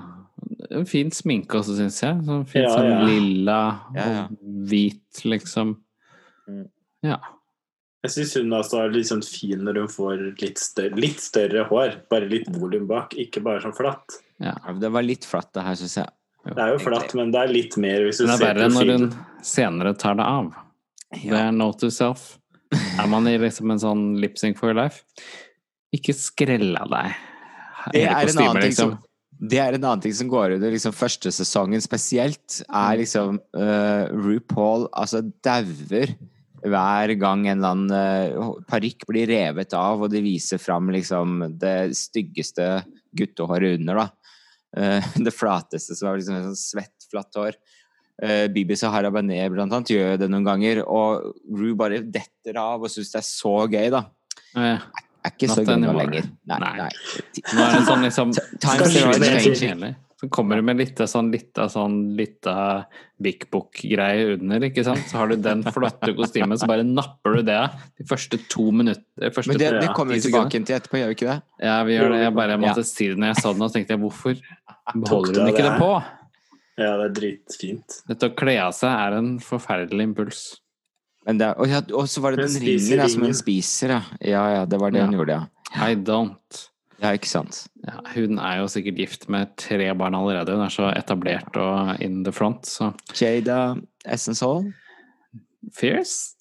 [0.71, 2.21] En fin sminke også, syns jeg.
[2.25, 3.01] Sånn fin Ja, sånn ja.
[3.07, 3.59] lilla
[3.95, 4.23] Ja, ja.
[4.29, 5.75] og hvit, liksom.
[6.49, 6.65] Mm.
[7.05, 7.17] Ja.
[8.05, 11.65] Jeg syns hun altså er litt sånn fin når hun får litt større, litt større
[11.69, 11.97] hår.
[12.11, 14.19] Bare litt volum bak, ikke bare sånn flatt.
[14.39, 14.53] ja.
[14.65, 16.07] Ja, Det var litt flatt, det her, syns jeg.
[16.47, 18.69] Det er jo flatt, men det er litt mer hvis du Den er ser verre
[18.73, 19.09] når hun
[19.45, 20.53] senere tar det av.
[21.15, 22.37] Det er note to self.
[22.71, 25.03] Er man i liksom en sånn lip sync for your life,
[25.95, 27.21] ikke skrell av deg.
[27.93, 28.97] Det er, er en annen ting liksom.
[28.97, 29.05] som
[29.39, 34.11] det er en annen ting som går under liksom første sesongen spesielt, er liksom uh,
[34.11, 36.11] RuPaul altså dauer
[36.59, 41.45] hver gang en eller annen uh, parykk blir revet av, og de viser fram liksom
[41.61, 42.81] det styggeste
[43.15, 44.18] guttehåret under, da.
[44.77, 47.59] Eh, det flateste som er liksom sånn svett, flatt hår.
[48.19, 52.83] Uh, Bibi Sahara Bané blant annet gjør det noen ganger, og Ru bare detter av
[52.83, 54.01] og syns det er så gøy, da.
[54.59, 54.89] Eh,
[55.19, 56.27] Er ikke Not så gøy lenger.
[56.47, 56.73] Nei, Nei.
[56.79, 56.91] nei.
[57.53, 59.95] Nå er det sånn liksom Times are changing.
[60.19, 62.53] Så kommer du med litt av sånn lita sånn lita
[63.23, 65.05] Big Book-greie under, ikke sant?
[65.07, 67.59] Så har du den flotte kostymen, så bare napper du det
[68.01, 71.15] de første to minutter første Men det, det kommer vi tilbake til etterpå, gjør vi
[71.15, 71.37] ikke det?
[71.63, 72.19] Ja, vi gjør det.
[72.25, 72.61] Jeg bare Ja.
[72.65, 74.35] måtte si det når jeg sa det, så tenkte jeg hvorfor
[75.05, 75.71] beholder du hun ikke det?
[75.71, 75.91] det på?
[76.79, 77.97] Ja, det er dritfint.
[78.07, 80.41] Dette å kle av seg er en forferdelig impuls.
[81.27, 84.01] Men det, og, ja, så var det den ringen, ringen ja, som hun spiser, ja.
[84.19, 85.07] Ja, ja, det var det Ja.
[85.07, 85.47] hun gjorde, ja.
[85.91, 86.65] I don't.
[87.01, 87.67] Ja, ikke sant.
[87.87, 90.51] Ja, hun er jo sikkert gift med tre barn allerede.
[90.51, 93.75] Hun er så etablert og in the front, så Jada
[94.05, 94.73] Essence Hall.
[95.75, 96.35] Fierce?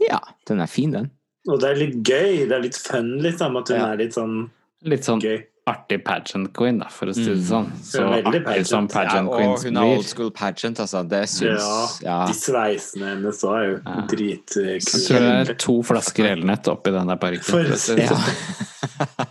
[0.00, 0.18] Ja,
[0.48, 1.10] den er fin, den.
[1.48, 2.44] Og det er litt gøy.
[2.48, 3.56] Det er litt fun, liksom.
[3.56, 3.86] At hun Ja.
[3.92, 4.50] er litt sånn
[4.82, 5.44] Litt sånn gøy.
[5.66, 7.44] artig pageant queen, da, for å si det Mm.
[7.44, 7.72] sånn.
[7.84, 9.12] Så artig som pageant.
[9.12, 11.02] Ja, pageant og hun er old school pageant, altså.
[11.08, 12.26] Det syns Ja, Ja.
[12.26, 14.00] De sveisene hennes òg er jo Ja.
[14.06, 14.80] dritkule.
[14.80, 17.44] Tror det er to flasker elnett oppi den der parykken.
[17.44, 17.64] For-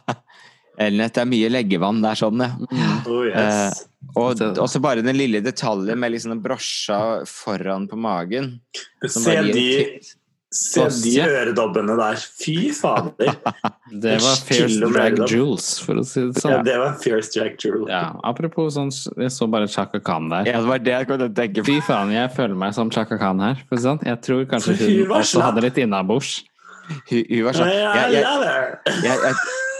[0.80, 0.88] si det ja.
[0.88, 0.88] sånn.
[0.88, 2.01] Elnett er mye leggevann.
[2.03, 2.53] Det er sånn, ja.
[2.55, 3.09] Mm.
[3.09, 3.86] Oh, yes.
[4.15, 8.55] Og så også bare den lille detaljen med liksom den brosja foran på magen.
[9.05, 9.99] Se de,
[10.55, 12.23] se de øredobbene der.
[12.39, 13.36] Fy fader!
[14.01, 15.15] Det var Fierce Drag.
[15.30, 16.65] Jules, for å si det Ja, sånn.
[16.67, 17.89] det var Fierce Drag Jules.
[17.89, 20.45] Ja, apropos sånn, jeg så bare Chaka Khan der.
[20.51, 21.71] Ja, det var det jeg kunne tenke på.
[21.71, 23.65] Fy faen, jeg føler meg som Chaka Khan her.
[23.69, 24.01] For sånn.
[24.05, 26.38] Jeg tror kanskje hun også hadde litt innabords.
[27.09, 28.23] Hun, hun var sånn jeg, jeg,
[29.05, 29.36] jeg,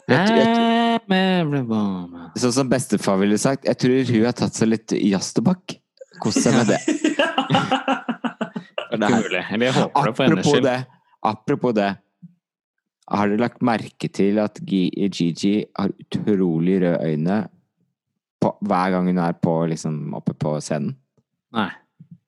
[0.10, 0.76] jeg,
[1.16, 2.42] jeg, jeg.
[2.44, 5.78] Sånn som bestefar ville sagt, jeg tror hun har tatt seg litt jazztobakk.
[6.20, 6.80] Kos seg med det.
[9.00, 9.36] Det er.
[9.54, 10.78] Jeg Apropos det,
[11.24, 11.92] apropos det.
[13.10, 17.38] Har dere lagt merke til at Gigi har utrolig røde øyne
[18.42, 20.98] på, hver gang hun er på, liksom, oppe på scenen?
[21.56, 21.70] Nei.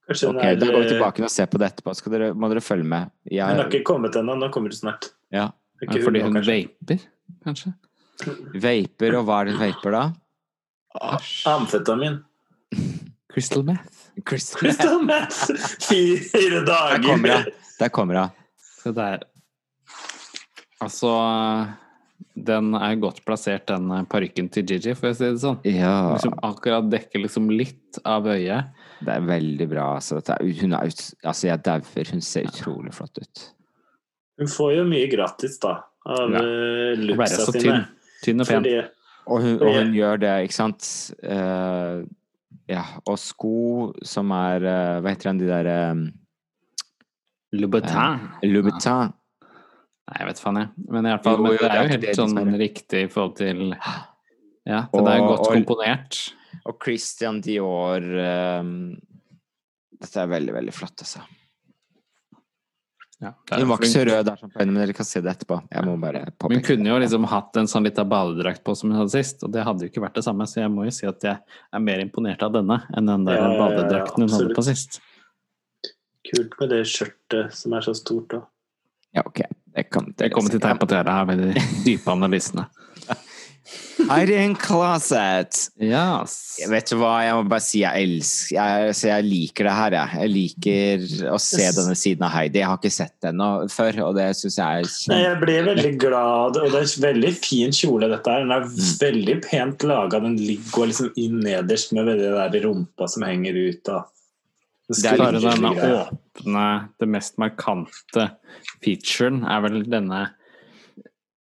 [0.07, 0.57] Kanskje Ok, er...
[0.61, 1.93] Da går vi er, tilbake og ser på det etterpå.
[1.97, 3.11] Skal dere, må dere følge med.
[3.29, 4.37] Den har ikke kommet ennå.
[4.39, 5.11] Nå kommer det snart.
[5.33, 5.49] ja.
[5.81, 6.55] Er Fordi hun kanskje?
[6.61, 7.05] vaper,
[7.41, 7.71] kanskje?
[8.63, 10.03] Vaper, og hva er det hun vaper da?
[11.51, 12.19] Amfetamin.
[13.31, 13.99] Crystal meth.
[14.27, 14.59] Crystal.
[14.59, 15.51] Crystal meth!
[15.87, 17.43] Fire Der kommer dager!
[17.45, 17.53] hun.
[17.79, 18.33] Der kommer hun.
[18.81, 19.23] Se det er
[20.81, 21.11] Altså
[22.35, 25.59] Den er godt plassert, den parykken til Gigi, for å si det sånn.
[25.67, 28.71] Ja, Liksom akkurat dekker liksom litt av øyet.
[29.01, 29.87] det er veldig bra.
[29.99, 32.11] Altså, dette er, hun er ut, altså jeg dauer.
[32.11, 33.43] Hun ser utrolig flott ut.
[34.41, 37.27] Hun får jo mye gratis, da, av Ja.
[37.27, 37.61] så tynn.
[37.61, 37.87] sine.
[38.21, 38.63] Tynn og pen.
[38.63, 38.81] Fordi
[39.31, 40.87] Og hun, og hun gjør det, ikke sant?
[41.23, 42.01] Uh,
[42.69, 43.53] ja, og sko
[44.07, 46.05] som er uh, Hva heter den, de der um,
[47.51, 48.21] Louboutin.
[48.47, 49.11] Louboutin.
[50.07, 50.69] Nei, jeg vet faen, jeg.
[50.87, 53.09] Men, i hvert fall, Jo, men jo, det er jo helt det, sånn riktig i
[53.11, 53.61] forhold til
[54.67, 56.21] Ja, den er godt og- komponert.
[56.67, 58.03] Og Christian Dior
[58.61, 58.73] um,
[60.01, 61.21] Dette er veldig, veldig flott, altså.
[63.21, 65.21] Ja, det Hun var ikke så rød der, som på henne, men dere kan se
[65.21, 65.59] det etterpå.
[65.69, 68.97] Jeg må bare Hun kunne jo liksom hatt en sånn lita badedrakt på som hun
[68.97, 71.05] hadde sist, og det hadde jo ikke vært det samme, så jeg må jo si
[71.05, 74.65] at jeg er mer imponert av denne enn den der Ja, badedrakten hun hadde på
[74.65, 75.01] sist.
[76.31, 78.41] kult med det skjørtet som er så stort, da.
[79.13, 79.43] Ja, ok.
[79.75, 82.65] Jeg, kan Jeg kommer til å tegne på at her med de dype analysene.
[84.09, 85.69] Hide in closet.
[85.79, 86.57] Yes.
[86.59, 89.75] Jeg vet du hva, jeg må bare si jeg elsker jeg, så jeg liker det
[89.77, 90.21] her, jeg.
[90.21, 92.59] Jeg liker å se denne siden av Heidi.
[92.59, 95.93] Jeg har ikke sett den før, og det syns jeg er Nei, jeg ble veldig
[96.01, 98.43] glad, og det er en veldig fin kjole, dette her.
[98.47, 98.81] Den er Mm.
[99.05, 100.19] veldig pent laga.
[100.25, 102.17] Den ligger liksom inn nederst med det
[102.51, 103.89] der rumpa som henger ut.
[103.89, 104.09] Og
[104.91, 108.31] Det er Bare denne åpne, det mest markante
[108.83, 110.25] featuren er vel denne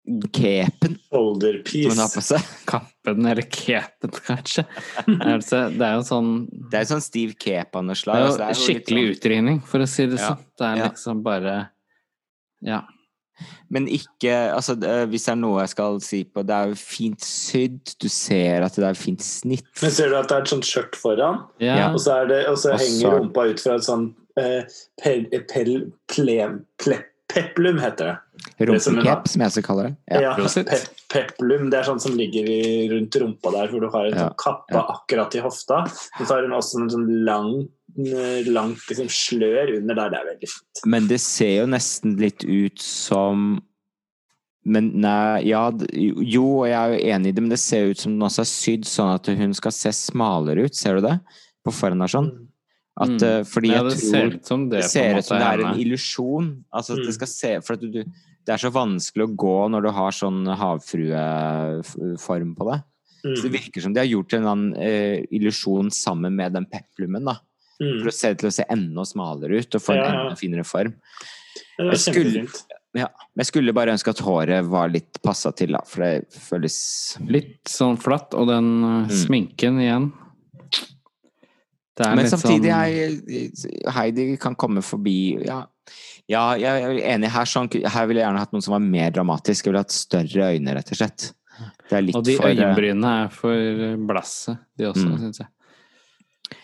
[0.07, 2.41] Som hun har på seg.
[2.71, 4.65] kappen, eller capen, kanskje.
[5.35, 8.53] Altså, Det er jo sånn Det er jo sånn Det er altså, jo det er
[8.53, 10.29] jo skikkelig sånn- utringning, for å si det Ja.
[10.35, 10.45] sånn.
[10.59, 10.89] Det er Ja.
[10.91, 11.57] liksom bare
[12.63, 12.83] Ja.
[13.69, 14.77] Men ikke altså,
[15.11, 17.97] Hvis det er noe jeg skal si på Det er jo fint sydd.
[18.01, 19.67] Du ser at det er fint snitt.
[19.83, 21.91] Men ser du at det er et sånt skjørt foran, ja.
[21.93, 22.87] og så, er det, og så Også...
[22.87, 24.63] henger rumpa ut fra et sånn eh,
[25.03, 26.49] pel, pel, ple,
[26.79, 26.99] ple,
[27.37, 28.17] peplum, heter det.
[28.67, 28.97] det som.
[28.97, 29.95] Rumpekep, som jeg skal kalle det.
[30.17, 30.21] Ja.
[30.25, 30.81] Ja, pe,
[31.13, 31.69] peplum.
[31.73, 32.49] Det er sånn som ligger
[32.95, 34.85] rundt rumpa der, hvor du har en Ja, sånn kappe ja.
[34.97, 35.83] akkurat i hofta.
[35.87, 37.53] Og så har hun også en sånn lang,
[38.01, 40.13] eh, langt liksom, slør under der.
[40.15, 40.85] Det er veldig fint.
[40.97, 43.49] Men det ser jo nesten litt ut som
[44.67, 48.01] Men nei, ja Jo, og jeg er jo enig i det, men det ser ut
[48.01, 50.75] som den også er sydd sånn at hun skal se smalere ut.
[50.75, 51.21] Ser du det?
[51.63, 52.33] På foran der sånn.
[52.99, 53.23] At, Mm.
[53.29, 55.47] eh, fordi ja, jeg det tror ser ut som det, Det ser ut som det
[55.47, 56.65] er er en illusjon.
[56.73, 57.05] Altså, Mm.
[57.07, 59.91] det skal se For at du, du, det er så vanskelig å gå når du
[59.91, 60.47] har sånn
[61.27, 62.83] havfrueform på det.
[63.37, 63.59] Så det Mm.
[63.61, 67.39] virker som de har gjort en annen eh, illusjon sammen med den peplumen, da.
[67.81, 68.01] Mm.
[68.03, 70.21] For å se til å se enda smalere ut og få en Ja, ja.
[70.29, 70.95] enda finere form.
[71.77, 72.63] Det var Jeg skulle- kjempefint.
[72.95, 73.09] Ja.
[73.37, 77.65] Jeg skulle bare ønske at håret var litt passa til, da, for det føles Litt
[77.65, 79.11] sånn flatt, og den uh, Mm.
[79.11, 80.13] sminken igjen.
[81.97, 82.93] Det er Men litt samtidig, sånn
[83.33, 85.15] jeg, Heidi kan komme forbi
[85.47, 85.63] Ja,
[86.29, 87.45] ja jeg er enig her.
[87.49, 89.65] Sånn, her ville jeg gjerne hatt noen som var mer dramatisk.
[89.65, 91.31] Jeg ville hatt større øyne, rett og slett.
[91.89, 95.19] Det er litt Og de for eh, øyenbrynene er for blasse, de også, Mm.
[95.23, 95.49] syns jeg.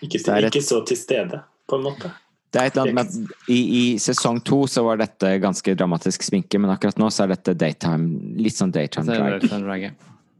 [0.02, 2.12] Ikke, Det er et- ikke så til stede, på en måte.
[2.52, 3.60] Det er et eller annet med at i,
[3.94, 7.54] I sesong to så var dette ganske dramatisk sminke, men akkurat nå så er dette
[7.56, 9.40] daytime, litt sånn daytime er drag.
[9.40, 9.92] det sånn drag,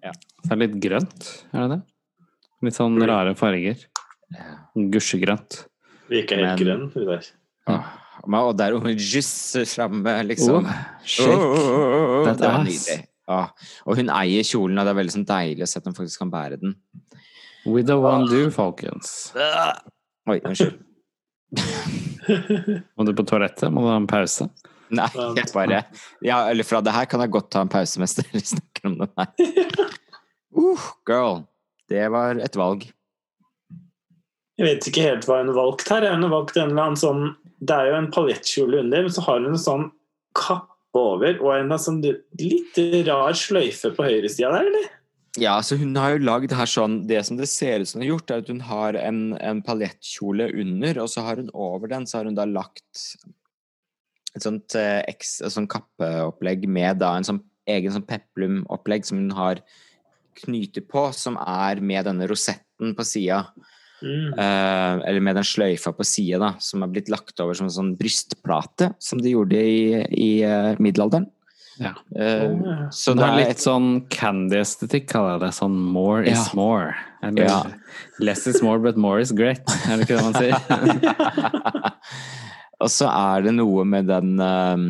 [0.05, 0.13] Ja.
[0.45, 1.83] Så er det litt grønt, er det det?
[2.63, 3.87] Litt sånn rare farger.
[4.93, 5.65] Gusjegrønt.
[6.11, 7.33] Vi gikk helt Men- grønn, ut der.
[8.23, 10.67] Og der hun jusser framme, liksom.
[10.67, 11.33] Oh, shake.
[11.33, 12.99] Åh, that det var nydelig.
[13.87, 16.23] Og hun eier kjolen, og det er veldig sånn deilig å se at hun faktisk
[16.23, 16.77] kan bære den.
[17.67, 19.33] With a one do, folkens.
[20.29, 20.79] Oi, unnskyld.
[22.97, 23.71] Må du på toalettet?
[23.73, 24.49] Må du ha en pause?
[24.93, 25.09] Nei,
[25.39, 25.83] jeg bare
[26.25, 28.99] Ja, eller fra det her kan jeg godt ta en pause mens dere snakker om
[29.03, 29.29] det her.
[30.53, 30.77] Uh,
[31.09, 31.39] girl.
[31.89, 32.83] Det var et valg.
[34.61, 36.07] Jeg vet ikke helt hva hun har valgt her.
[36.13, 37.23] Hun har valgt en eller annen sånn
[37.63, 39.85] Det er jo en paljettkjole under, men så har hun en sånn
[40.37, 44.91] kappe over og en sånn litt rar sløyfe på høyresida der, eller?
[45.41, 48.05] Ja, så hun har jo lagd her sånn Det som det ser ut som hun
[48.05, 51.89] har gjort, er at hun har en, en paljettkjole under, og så har hun over
[51.89, 53.07] den så har hun da lagt
[54.33, 57.41] et sånt eh, sånt kappeopplegg med da en sånn
[57.71, 59.63] egen sånn peplumopplegg som hun har
[60.43, 63.45] knyter på, som er med denne rosetten på sida.
[64.03, 64.33] Mm.
[64.35, 67.95] Uh, eller med den sløyfa på sida, som er blitt lagt over som en sånn
[67.99, 71.29] brystplate, som de gjorde i, i uh, middelalderen.
[71.81, 71.95] Ja.
[72.13, 75.53] Uh, så det er litt sånn candy-estetikk, kaller jeg det.
[75.57, 76.51] Sånn more is Ja.
[76.59, 76.93] more.
[77.23, 77.63] Eller Ja.
[78.21, 79.63] less is more, but more is great.
[79.89, 81.93] Er det ikke det man sier?
[82.83, 84.87] Og så er det noe med den um,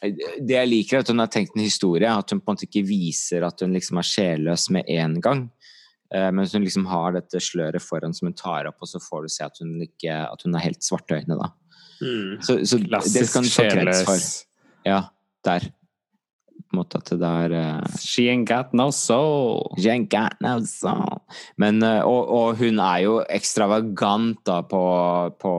[0.00, 2.08] Det jeg liker, er at hun har tenkt en historie.
[2.08, 5.46] At hun på en måte ikke viser at hun liksom er sjelløs med en gang.
[6.14, 9.02] Eh, men at hun liksom har dette sløret foran som hun tar opp, og så
[9.02, 11.50] får du se at hun, ikke, at hun har helt svarte øyne, da.
[12.02, 12.36] Mm.
[12.44, 14.30] Så, så Klassisk sjelløs.
[14.86, 15.06] Ja,
[15.46, 15.70] der.
[16.66, 17.96] På en måte at det der uh...
[18.00, 19.74] She ain't got no soul.
[19.78, 21.22] She ain't got no soul.
[21.60, 24.82] Men, uh, og, og hun er jo ekstravagant da på,
[25.42, 25.54] på,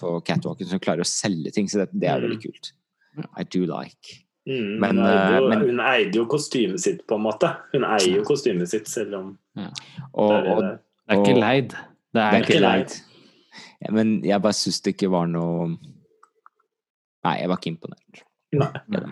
[0.00, 2.72] på catwalken, så hun klarer å selge ting, så det, det er veldig kult.
[3.36, 4.25] I do like.
[4.46, 4.78] Mm.
[4.80, 7.48] Men, hun, eide jo, eh, men- hun eide jo kostymet sitt, på en måte.
[7.72, 10.78] Hun eier jo kostymet sitt, selv om Og, det er og det.
[11.08, 11.68] Det er ikke leid.
[11.70, 11.78] Det
[12.14, 12.94] det er er ikke leid.
[13.82, 15.76] Ja, men jeg bare syns det ikke var noe
[17.26, 18.22] Nei, jeg var ikke imponert.
[18.54, 19.10] Nei.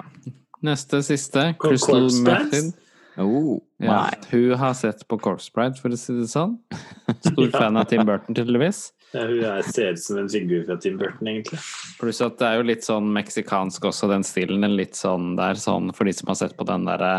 [0.62, 1.54] Neste siste.
[1.58, 2.72] Crystal Method.
[3.18, 6.56] Oh, Ja, hun har sett på Corpse Bride, for å si det sånn.
[7.26, 7.58] Stor Ja.
[7.58, 8.92] fan av Tim Burton, tydeligvis.
[9.14, 11.60] Ja, hun er, ser ut som en figur fra Tim Burton, egentlig.
[12.00, 14.64] Pluss at det er jo litt sånn meksikansk også, den stilen.
[14.66, 17.14] Den litt sånn der, sånn for de som har sett på den derre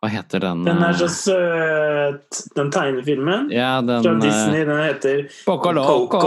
[0.00, 0.64] Hva heter den?
[0.64, 2.40] Den er så eh, søt!
[2.56, 6.22] Den tegnefilmen Ja, den fra eh, Disney, den heter Poco Loco.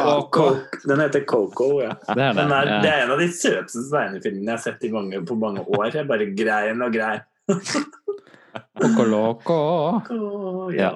[0.00, 0.46] Coco.
[0.88, 1.92] Den heter Coco, ja.
[2.08, 2.40] Det er det.
[2.40, 5.36] Den er, det er en av de søteste tegnefilmene jeg har sett i mange, på
[5.36, 5.90] mange år.
[5.92, 7.20] Jeg bare grein og grein.
[8.80, 9.60] Poco Loco.
[10.72, 10.94] Ja.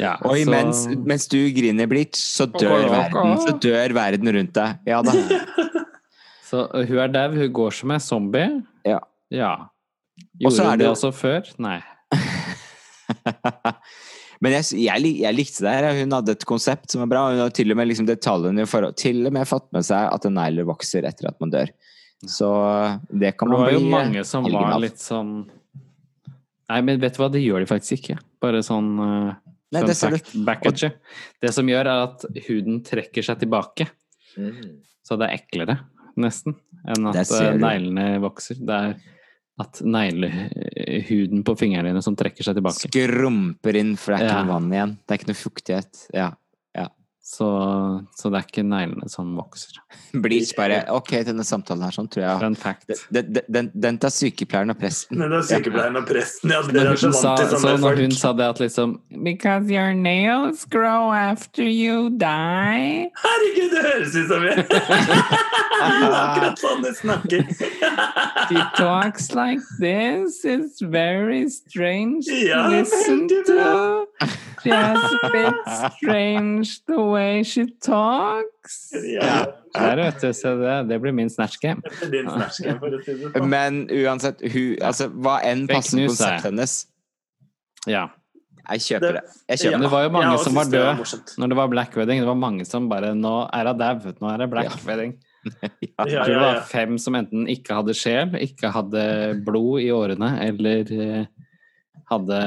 [0.00, 3.38] Ja, Og så- mens, mens du griner blitt så dør okay, verden.
[3.46, 4.78] Så dør verden rundt deg.
[4.86, 5.12] Ja da.
[6.46, 8.62] Så hun er dau, hun går som en zombie.
[8.86, 9.00] Ja.
[9.34, 9.54] ja.
[10.38, 11.48] Gjorde hun det det også før?
[11.58, 11.80] Nei.
[14.44, 15.88] Men jeg, jeg, jeg likte det her.
[15.96, 17.24] Hun hadde et konsept som var bra.
[17.32, 20.06] Hun har til og med liksom detaljene i forhold Til og med fått med seg
[20.12, 21.72] at en negl vokser etter at man dør.
[22.30, 22.48] Så
[23.10, 25.34] det kan man bli Det var jo mange som var litt sånn
[26.66, 28.16] Nei, men vet du hva, det gjør de faktisk ikke.
[28.42, 29.34] Bare sånn uh,
[29.74, 30.62] Nei, det ser fact back.
[31.42, 33.88] Det som gjør, er at huden trekker seg tilbake.
[34.38, 34.78] Mm.
[35.06, 35.78] Så det er eklere,
[36.20, 36.54] nesten,
[36.86, 37.58] enn at du.
[37.62, 38.58] neglene vokser.
[38.62, 38.96] Det er
[39.58, 42.88] at neglehuden på fingrene dine som trekker seg tilbake.
[42.90, 44.42] Skrumper inn, for det er ikke Ja.
[44.44, 44.96] noe vann igjen.
[45.06, 46.02] Det er ikke noe fuktighet.
[46.14, 46.30] Ja.
[47.26, 47.46] Så,
[48.14, 49.80] så det er ikke neglene som vokser.
[50.22, 52.86] Bleach bare Ok, denne samtalen her sånn, tror jeg Fun fact.
[53.10, 55.18] Den, den, den, den tar sykepleieren og presten.
[55.18, 56.54] Den det er sykepleieren og presten.
[56.54, 58.94] Ja, dere er så vant til så sånne når hun sa det at liksom
[59.26, 63.10] Because your nails grow after you die.
[63.24, 64.62] Herregud, det høres ut som jeg
[65.76, 67.42] Akkurat sånn det snakker.
[68.46, 70.44] She talks like this.
[70.46, 74.06] It's very strange to Ja, listen to.
[74.62, 75.54] She has a bit
[75.98, 78.76] strange the way she talks.
[79.04, 79.46] Ja.
[79.76, 80.28] Der, vet du.
[80.36, 81.82] Så det, det blir min snatch game.
[82.00, 82.50] Det din for å
[83.04, 83.48] si det sånn.
[83.52, 86.76] Men uansett, hun, altså, hva enn passer news, konseptet hennes,
[87.86, 88.06] Ja.
[88.72, 89.24] jeg kjøper det.
[89.52, 89.92] Jeg kjøper ja, det.
[89.92, 92.20] var jo mange som var døde når det var black wedding.
[92.24, 94.12] Det var mange som bare Nå er hun dau.
[94.20, 94.82] Nå er det black Ja.
[94.88, 95.16] wedding.
[95.46, 99.02] Ja, Jeg tror ja, det var fem som enten ikke hadde sjel, ikke hadde
[99.46, 101.28] blod i årene, eller eh,
[102.10, 102.40] hadde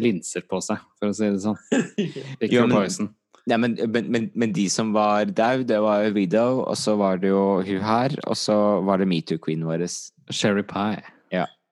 [0.00, 1.54] linser på seg, for å si det sånn.
[2.42, 3.12] Ikke Jo, men-.
[3.48, 7.16] Ja, men, men, men, men de som var daud, det var Widow, og så var
[7.22, 9.86] det jo hun her, og så var det metoo-queen vår.
[10.30, 11.00] Sherry Pie.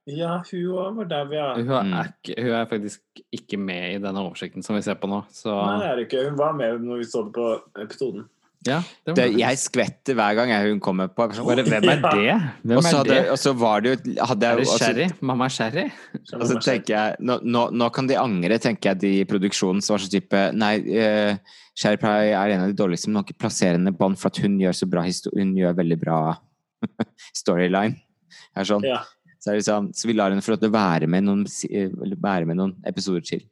[0.08, 1.54] Ja, hun òg var vi er.
[1.60, 2.06] Hun er, Mm.
[2.08, 3.00] ikke, hun er faktisk
[3.30, 6.06] ikke med i denne oversikten som vi ser på nå, så Nei, det er det
[6.06, 6.22] ikke.
[6.30, 7.48] Hun var med når vi så det på
[7.82, 8.24] episoden.
[8.66, 8.80] Ja.
[9.06, 11.28] Det Det, jeg skvetter hver gang hun kommer på.
[11.32, 12.34] sånn, bare, hvem er det?
[12.64, 13.18] Hvem er det?
[13.30, 15.08] og så var det jo hadde jeg, Er det altså- Sherry?
[15.20, 15.84] Mamma er Sherry?
[16.34, 19.80] Og så tenker jeg, nå, nå, nå kan de angre, tenker jeg, de i produksjonen
[19.82, 21.36] som var så type Nei, uh,
[21.78, 24.58] Sherry Pie er en av de dårligste, men kan ikke plasserende bånd, for at hun
[24.58, 26.18] gjør så bra Hun gjør veldig bra
[27.34, 27.96] storyline.
[28.56, 28.82] Er sånn.
[28.82, 29.04] Ja.
[29.38, 31.44] Så, er det sånn, så vi lar henne få lov til å være med noen,
[31.46, 33.44] være med noen episoder til.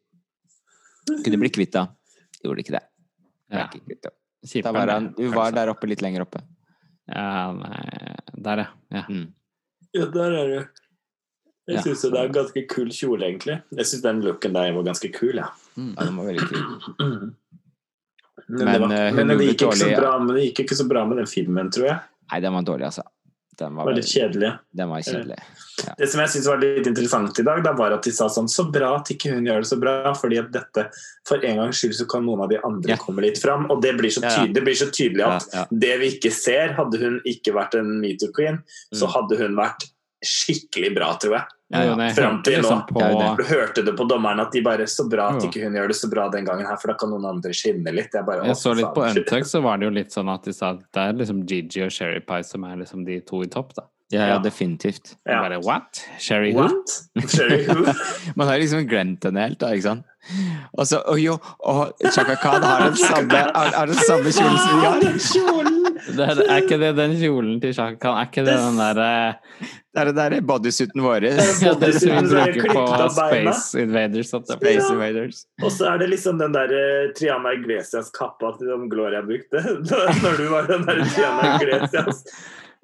[1.07, 1.95] Kunne bli kvitt henne.
[2.43, 2.83] Gjorde ikke det.
[3.49, 3.67] Ble Ja.
[3.71, 4.17] ikke kvitt henne.
[4.63, 6.43] Da var han, hun var der oppe, litt lenger oppe.
[7.11, 9.03] Ja, nei, der, ja.
[9.09, 9.31] Mm.
[9.95, 10.83] ja, der er du.
[11.67, 12.11] Jeg syns ja.
[12.13, 13.57] det er en ganske kul kjole, egentlig.
[13.75, 15.49] Jeg syns den looken der var ganske kul, ja.
[15.75, 16.63] Ja, den var veldig kul.
[17.01, 17.35] Men,
[18.47, 19.99] Men, det, var, men det, gikk dårlig, ja.
[19.99, 21.97] bra, men det gikk ikke så bra med den filmen, tror jeg.
[22.31, 23.03] Nei, den var dårlig, altså.
[23.59, 24.51] Den var, var litt kjedelig.
[24.77, 25.39] den var kjedelig.
[25.99, 28.49] Det som jeg synes var litt interessant i dag, da var at de sa sånn
[28.49, 30.87] Så bra at ikke hun gjør det så bra, fordi at dette
[31.29, 32.97] For en gangs skyld så kan noen av de andre Ja.
[33.01, 33.67] komme litt fram.
[33.71, 34.37] Og det blir så Ja, ja.
[34.45, 35.65] tydelig, det blir så tydelig at ja.
[35.73, 38.63] det vi ikke ser, hadde hun ikke vært en metoo-queen,
[38.95, 39.13] så Mm.
[39.17, 39.89] hadde hun vært
[40.25, 41.45] skikkelig bra, tror jeg.
[41.69, 41.83] Ja,
[42.47, 42.87] til liksom nå.
[42.87, 45.65] på Det jo Du hørte det på dommeren at de bare Så bra at ikke
[45.65, 48.15] hun gjør det så bra den gangen her, for da kan noen andre skinne litt.
[48.15, 49.03] Jeg, bare, Jeg så litt på.
[49.03, 51.83] Untuck, så var det jo litt sånn at de sa at det er liksom Gigi
[51.83, 53.89] og Sherry Pie som er liksom de to i topp, da.
[54.15, 55.17] Ja, ja, definitivt.
[55.27, 55.41] Ja.
[55.43, 55.99] Bare what?
[56.23, 56.69] Sherry who?
[56.69, 57.31] What?
[57.31, 57.91] Sherry who?
[58.39, 60.07] Man har liksom glemt henne helt, da, ikke sant?
[60.79, 61.35] Og så, og jo,
[61.67, 65.76] og Chaka Khan har den samme, har, har den samme kjolen som vi har.
[66.07, 68.19] Det er, er ikke det den kjolen til Sjakan?
[68.21, 69.09] Er ikke det den derre
[69.59, 71.27] Det er den der bodysuiten vår.
[71.63, 72.85] Bodysuiten er bruker på.
[73.17, 74.35] Space Invaders?
[74.35, 74.91] Space Ja.
[74.93, 75.41] Invaders.
[75.63, 79.63] Og så er det liksom den der eh, Triana Iglesias-kappa som Gloria brukte.
[80.23, 82.23] Når du var den der Triana Iglesias.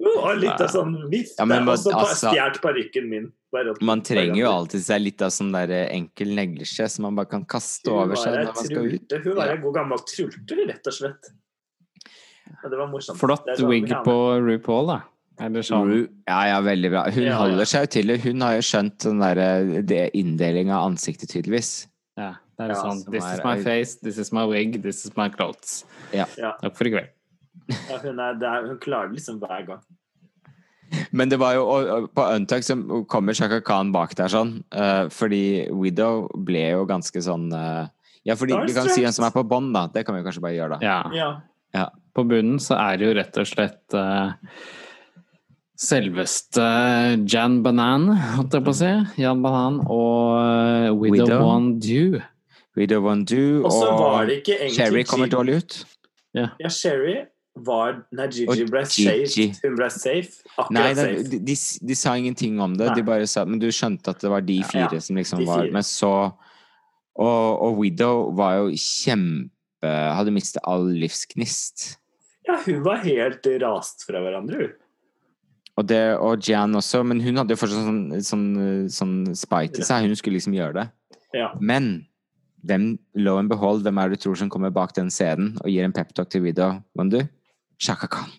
[0.03, 1.37] Og litt av sånn vifte.
[1.39, 3.31] Ja, og så altså- stjålet parykken min.
[3.85, 7.43] Man trenger jo alltid seg litt av sånn der enkel neglesje som man bare kan
[7.45, 9.15] kaste over seg når man skal ut.
[9.27, 11.29] Hun var ei god gammel trulte, rett og slett.
[12.61, 13.17] Det var morsomt.
[13.19, 14.99] Flott Det sånn, wig på RuPaul, da.
[15.41, 15.87] Eller sånn.
[15.89, 17.03] Ru- Ja, ja, veldig bra.
[17.09, 17.37] Hun Ja, ja.
[17.41, 18.19] holder seg jo til det.
[18.21, 21.87] Hun har jo skjønt den der, det inndeling av ansiktet, tydeligvis.
[22.17, 25.05] Ja, det er Ja, sånn This er- is my face, this is my wig, this
[25.05, 25.83] is my clothes.
[26.13, 26.25] Ja.
[26.37, 26.53] Ja.
[26.61, 27.09] Takk for i kveld.
[27.89, 29.81] Ja, hun, er, det er, hun klarer det liksom hver gang.
[31.11, 34.63] Men det var jo og, og på Untuck som kommer Shaka Khan bak der sånn,
[34.75, 37.87] uh, fordi Widow ble jo ganske sånn uh,
[38.23, 39.87] Ja, fordi vi kan si en som er på bånn, da.
[39.87, 40.85] Det kan vi kanskje bare gjøre, da.
[41.13, 41.31] Ja.
[41.73, 41.89] Ja.
[42.13, 44.35] På bunnen så er det jo rett og slett uh,
[45.79, 46.65] selveste
[47.29, 48.91] Jan Banan, holdt jeg på å si.
[49.21, 51.41] Jan Banan og eh, Widow.
[51.41, 52.21] One Dew.
[52.77, 55.79] Widow One Do Og så var det ikke Sherry kommer dårlig ut.
[56.33, 57.19] Ja, Sherry
[57.53, 59.27] var Nei, Gigi ble Gigi.
[59.29, 59.59] safe.
[59.61, 60.39] Hun ble safe.
[60.57, 61.25] Akkurat Nei, det, safe.
[61.29, 61.57] de, de,
[61.89, 62.87] de sa ingenting om det.
[62.89, 62.95] Nei.
[62.97, 65.51] De bare sa, men du skjønte at det var de fire ja, som liksom fire.
[65.51, 65.69] var.
[65.75, 66.13] Men så
[67.13, 69.51] Og, og Widow var jo kjempe
[69.83, 71.99] Hadde mistet all livsgnist.
[72.47, 74.79] Ja, hun var helt rast fra hverandre, hun.
[75.73, 78.49] Og, det, og Jan også, men hun hadde jo fortsatt sånn, sånn,
[78.93, 80.05] sånn spite i seg.
[80.05, 80.83] Hun skulle liksom gjøre det.
[81.33, 81.47] Ja.
[81.57, 82.03] Men
[82.67, 85.71] hvem, lo and behold, hvem er det du tror som kommer bak den scenen og
[85.71, 86.77] gir en peptalk til Widow?
[86.99, 87.23] Wandu?
[87.81, 88.29] Shaka Khan.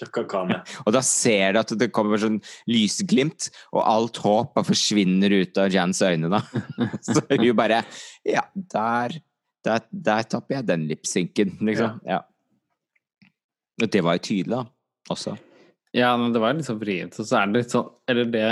[0.00, 0.60] Chaka Khan, ja.
[0.86, 2.40] Og da ser du at det kommer sånn
[2.70, 6.42] lysglimt, og alt håp bare forsvinner ut av Jans øyne, da.
[7.06, 7.84] Så hun bare
[8.26, 9.20] Ja, der
[9.60, 11.98] Der, der tapper jeg den lipsynken, liksom.
[12.08, 12.22] Ja.
[12.24, 12.39] Og
[13.88, 14.64] det var jo tydelig, da.
[15.10, 15.36] Også.
[15.96, 17.16] Ja, men det var litt sånn vrient.
[17.18, 18.44] Og så er det litt sånn Eller det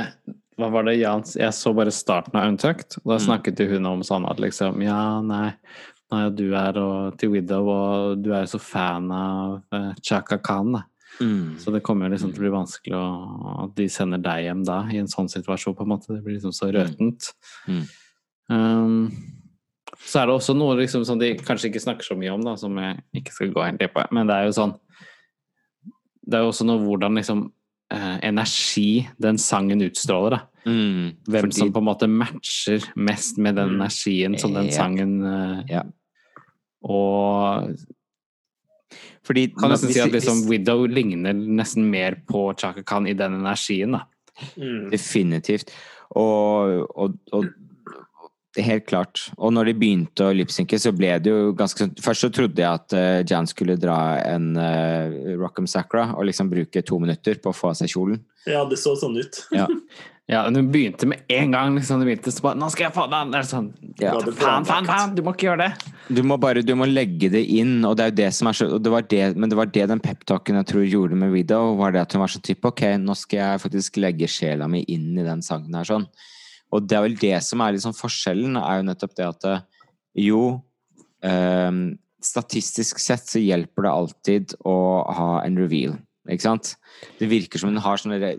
[0.59, 3.27] Hva var det Jans Jeg så bare starten av Untucked, og da Mm.
[3.29, 5.53] snakket jo hun om sånn at liksom Ja, nei,
[6.11, 10.39] nei du er og, til Widow, og du er jo så fan av uh, Chaka
[10.39, 10.83] Khan, da.
[11.59, 14.65] Så det kommer jo liksom til å bli vanskelig å, at de sender deg hjem
[14.65, 16.13] da, i en sånn situasjon, på en måte.
[16.15, 17.33] Det blir liksom så røtent.
[17.67, 17.83] Mm.
[18.49, 19.11] Um,
[20.07, 22.55] så er det også noe liksom som de kanskje ikke snakker så mye om, da,
[22.57, 24.77] som jeg ikke skal gå helt inn på, men det er jo sånn
[26.29, 27.47] Det er jo også noe hvordan liksom
[27.91, 30.41] eh, energi den sangen utstråler, da.
[30.69, 31.15] Mm.
[31.25, 33.81] Hvem Fordi- som på en måte matcher mest med den Mm.
[33.81, 35.83] energien som den sangen eh, Ja.
[36.85, 37.71] Og
[39.25, 43.07] Fordi kan nesten hvis- si at hvis- liksom Widow ligner nesten mer på Chaka Khan
[43.07, 44.01] i den energien, da.
[44.57, 44.91] Mm.
[44.91, 45.71] Definitivt.
[46.11, 47.45] Og, og, og
[48.57, 49.27] helt klart.
[49.37, 52.63] Og når de begynte å lipsynke, så ble det jo ganske sånn Først så trodde
[52.63, 57.41] jeg at uh, Jan skulle dra en uh, Rock'em Sacra og liksom bruke to minutter
[57.43, 58.23] på å få av seg kjolen.
[58.49, 59.43] Ja, det så sånn ut.
[59.55, 59.69] Ja.
[60.29, 61.77] Ja, men hun begynte med en gang.
[61.77, 64.13] liksom, begynte så bare, 'Nå skal jeg få den!' Det er sånn Ja.
[64.13, 65.15] Faen, faen, faen!
[65.17, 65.93] Du må ikke gjøre det!
[66.13, 68.53] Du må bare du må legge det inn, og det er jo det som er
[68.53, 71.33] så og det var det, Men det var det den peptalken jeg tror gjorde med
[71.33, 74.69] Widow, var det at hun var sånn type Ok, nå skal jeg faktisk legge sjela
[74.69, 76.07] mi inn i den sangen her, sånn.
[76.75, 79.65] Og det er vel det som er liksom forskjellen, er jo nettopp det at eh,
[80.29, 80.43] jo
[81.27, 84.73] ehm, Statistisk sett så hjelper det alltid å
[85.15, 85.93] ha en reveal,
[86.27, 86.73] ikke sant?
[87.15, 88.33] Det virker som hun har sånne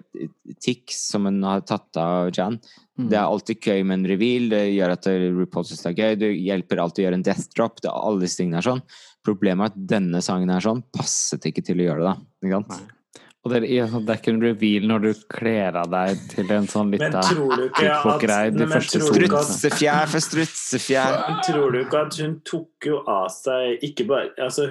[0.59, 2.57] tics som hun har tatt av Jan.
[2.99, 6.19] Det er alltid gøy med en reveal, det gjør at RuPaul synes det er gøy,
[6.19, 8.83] det hjelper alltid å gjøre en death drop, det er alle disse tingene er sånn.
[9.23, 12.57] Problemet er at denne sangen er sånn, passet ikke til å gjøre det da, ikke
[12.59, 12.75] sant?
[12.75, 12.98] Nei.
[13.47, 16.65] Og det, er, det er ikke en reveal når du kler av deg til en
[16.67, 21.15] sånn Men lita Pickpock-greie de første tror du ikke at- Strutsefjær for strutsefjær.
[21.29, 24.67] Men Tror du ikke at hun tok jo av seg ikke bare Altså,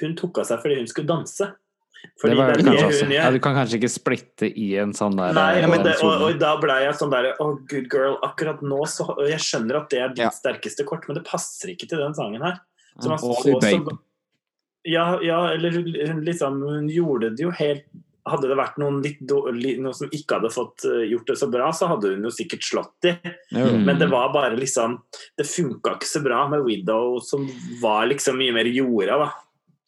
[0.00, 1.50] hun tok av seg fordi hun skulle danse.
[2.20, 3.04] Fordi det var det er det også.
[3.08, 3.12] gjør.
[3.16, 6.24] Ja, du kan kanskje ikke splitte i en sånn der Nei, eh, og, det, og,
[6.28, 8.18] og da ble jeg sånn der Oh, good girl.
[8.22, 10.30] Akkurat nå så og Jeg skjønner at det er ditt Ja.
[10.30, 12.60] sterkeste kort, men det passer ikke til den sangen her.
[13.00, 13.98] Så man så så
[14.84, 17.86] ja, ja, eller hun, hun liksom Hun gjorde det jo helt
[18.26, 21.48] Hadde det vært noen litt dårlig, noen, som ikke hadde fått eh, gjort det så
[21.52, 23.12] bra, så hadde hun jo sikkert slått de.
[23.52, 23.82] Mm.
[23.84, 24.98] Men det var bare liksom
[25.36, 27.44] Det funka ikke så bra med Widow, som
[27.82, 29.30] var liksom mye mer jorda, da.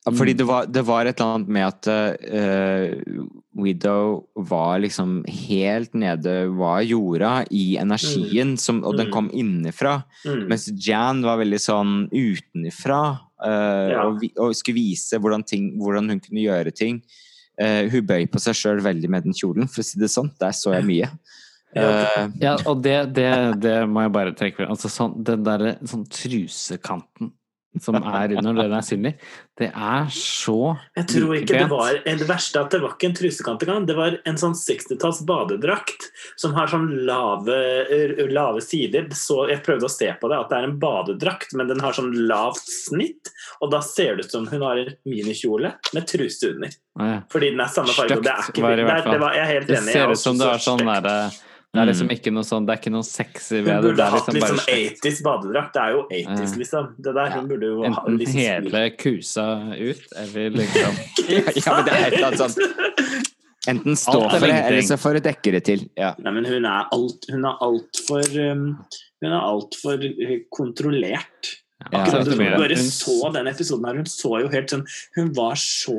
[0.06, 3.24] Ja, Fordi det var, det var et eller annet med at uh,
[3.58, 9.12] Widow var liksom helt nede, var jorda i energien, som, og den Mm.
[9.16, 10.02] kom innenfra.
[10.26, 10.44] Mm.
[10.52, 14.06] Mens Jan var veldig sånn utenfra, Uh, Ja.
[14.08, 17.02] og, vi, og skulle vise hvordan, ting, hvordan hun kunne gjøre ting.
[17.56, 20.28] Eh, hun bøy på seg sjøl veldig med den kjolen, for å si det sånn.
[20.40, 21.08] Der så jeg mye.
[21.76, 23.30] Eh, Ja, og det, det,
[23.62, 24.70] det må jeg bare trekke frem.
[24.72, 27.32] Altså sånn, den derre sånn trusekanten
[27.82, 29.12] som er under den er synlig,
[29.56, 33.08] det er så Jeg tror ikke det var Det verste er at det var ikke
[33.10, 33.86] en trusekant engang.
[33.88, 36.08] Det var en sånn 60-talls badedrakt
[36.40, 37.56] som har sånn lave,
[38.32, 39.08] lave sider.
[39.16, 41.96] Så jeg prøvde å se på det, at det er en badedrakt, men den har
[41.96, 43.32] sånn lavt snitt.
[43.64, 46.76] Og da ser det ut som hun har en minikjole med truse under.
[46.96, 47.18] Å, ja.
[47.32, 48.20] Fordi den er samme farge.
[48.24, 49.84] Det er ikke det det, det var, Jeg er helt enig.
[49.88, 51.18] Det ser er ut som det er sånn derre
[51.76, 53.82] Det er liksom ikke noe sånn Det er ikke noe sexy Hun ved det.
[53.84, 55.72] burde Det er hatt liksom litt sånn 80s badedrakt.
[55.76, 56.88] Det er jo 80s, liksom.
[57.06, 58.50] Det der, hun burde jo enten ha liksom stil.
[58.50, 59.46] hele kusa
[59.76, 61.00] ut, eller liksom
[61.60, 63.26] ja, men det er et eller annet sånt
[63.66, 65.80] Enten stå Alt for det, eller så får du dekke det til.
[65.98, 66.12] Ja.
[66.22, 68.66] Nei, men hun er alt Hun er altfor um,
[69.24, 71.50] Hun er altfor uh, kontrollert.
[71.90, 74.84] Akkurat du bare så den episoden her, hun så jo helt sånn
[75.18, 75.96] Hun var så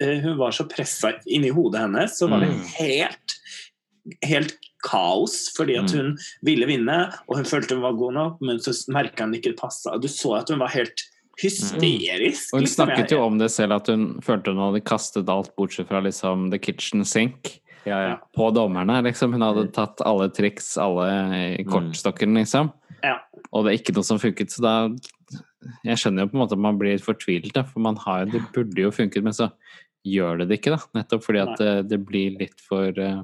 [0.00, 2.64] eh, Hun var så pressa inni hodet hennes, så var det Mm.
[2.80, 3.36] helt
[4.26, 5.98] Helt kaos, fordi at Mm.
[5.98, 6.16] hun
[6.46, 6.96] ville vinne,
[7.28, 9.96] og hun følte hun var god nok, men så merka hun ikke det passa.
[10.00, 11.02] Du så at hun var helt
[11.42, 12.52] hysterisk.
[12.54, 12.86] Og hun liksom.
[12.86, 16.50] snakket jo om det selv, at hun følte hun hadde kastet alt bortsett fra liksom
[16.52, 18.14] the kitchen sink Ja, ja.
[18.36, 19.02] på dommerne.
[19.04, 19.32] liksom.
[19.36, 22.72] Hun hadde tatt alle triks, alle kortstokkene, liksom.
[23.04, 23.18] Ja.
[23.52, 24.74] Og det er ikke noe som funket, så da
[25.84, 28.38] Jeg skjønner jo på en måte at man blir fortvilt, da, for man har, det
[28.54, 29.48] burde jo funket, men så
[30.06, 31.00] gjør det det ikke, da.
[31.00, 33.22] Nettopp fordi at det, det blir litt for eh,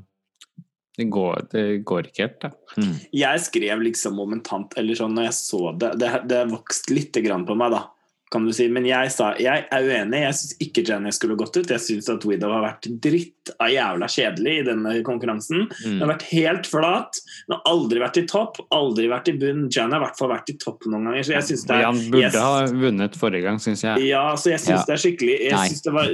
[0.99, 2.51] det går, det går ikke helt, da.
[2.77, 2.95] Mm.
[3.13, 7.47] Jeg skrev liksom momentant, eller sånn når jeg så det Det, det vokste lite grann
[7.49, 7.87] på meg, da,
[8.33, 8.65] kan du si.
[8.73, 10.21] Men jeg sa jeg er uenig.
[10.23, 11.69] Jeg syns ikke Jenny skulle gått ut.
[11.69, 15.67] Jeg syns at Widow har vært dritt av jævla kjedelig i denne konkurransen.
[15.83, 16.01] Hun Mm.
[16.01, 17.21] har vært helt flat.
[17.49, 19.69] Hun har aldri vært i topp, aldri vært i bunn.
[19.71, 21.23] Jan har i hvert fall vært i topp noen ganger.
[21.29, 22.37] Så jeg synes det er Jan burde yes.
[22.37, 24.07] ha vunnet forrige gang, syns jeg.
[24.09, 24.85] Ja, så jeg syns Ja.
[24.89, 25.69] det er skikkelig Jeg Nei.
[25.69, 26.09] syns det var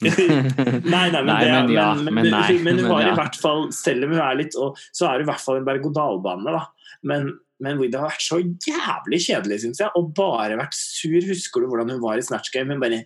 [0.00, 3.10] Nei, nei, men, Nei, det, men ja, men, men nei, men hun har ja.
[3.12, 5.60] i hvert fall Selv om hun er litt og, Så er hun i hvert fall
[5.60, 6.62] en berg-og-dal-bane, da.
[7.04, 7.28] Men,
[7.60, 11.20] men Widow har vært så jævlig kjedelig, syns jeg, og bare vært sur.
[11.28, 12.72] Husker du hvordan hun var i Snatch Game?
[12.72, 13.02] Hun bare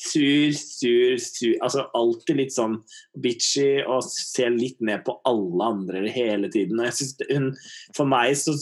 [0.00, 2.78] Sur, sur, sur Altså alltid litt sånn
[3.20, 6.80] bitchy og ser litt ned på alle andre hele tiden.
[7.28, 7.50] Hun,
[7.96, 8.54] for meg så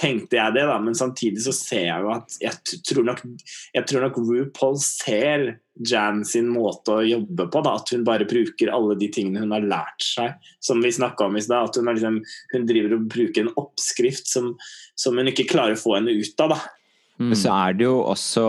[0.00, 3.20] tenkte jeg det, da, men samtidig så ser jeg jo at jeg tror nok,
[3.76, 5.50] jeg tror nok RuPaul ser
[5.88, 7.62] Jan sin måte å jobbe på.
[7.64, 11.28] Da, at hun bare bruker alle de tingene hun har lært seg, som vi snakka
[11.28, 11.70] om i stad.
[11.70, 12.18] At hun, liksom,
[12.52, 14.52] hun driver og bruker en oppskrift som,
[14.98, 16.56] som hun ikke klarer å få henne ut av.
[16.56, 16.60] da.
[17.20, 18.42] Men så er det jo også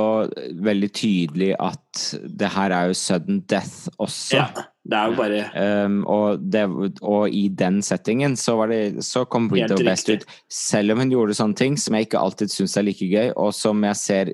[0.63, 2.03] veldig tydelig at
[2.39, 4.37] det her er jo sudden death også.
[4.37, 4.45] Ja,
[4.87, 6.63] det er jo bare Um, og, det,
[7.01, 10.23] og i den settingen så, var det, så kom Widow best ut.
[10.47, 13.51] Selv om hun gjorde sånne ting som jeg ikke alltid syns er like gøy, og
[13.55, 14.33] som jeg ser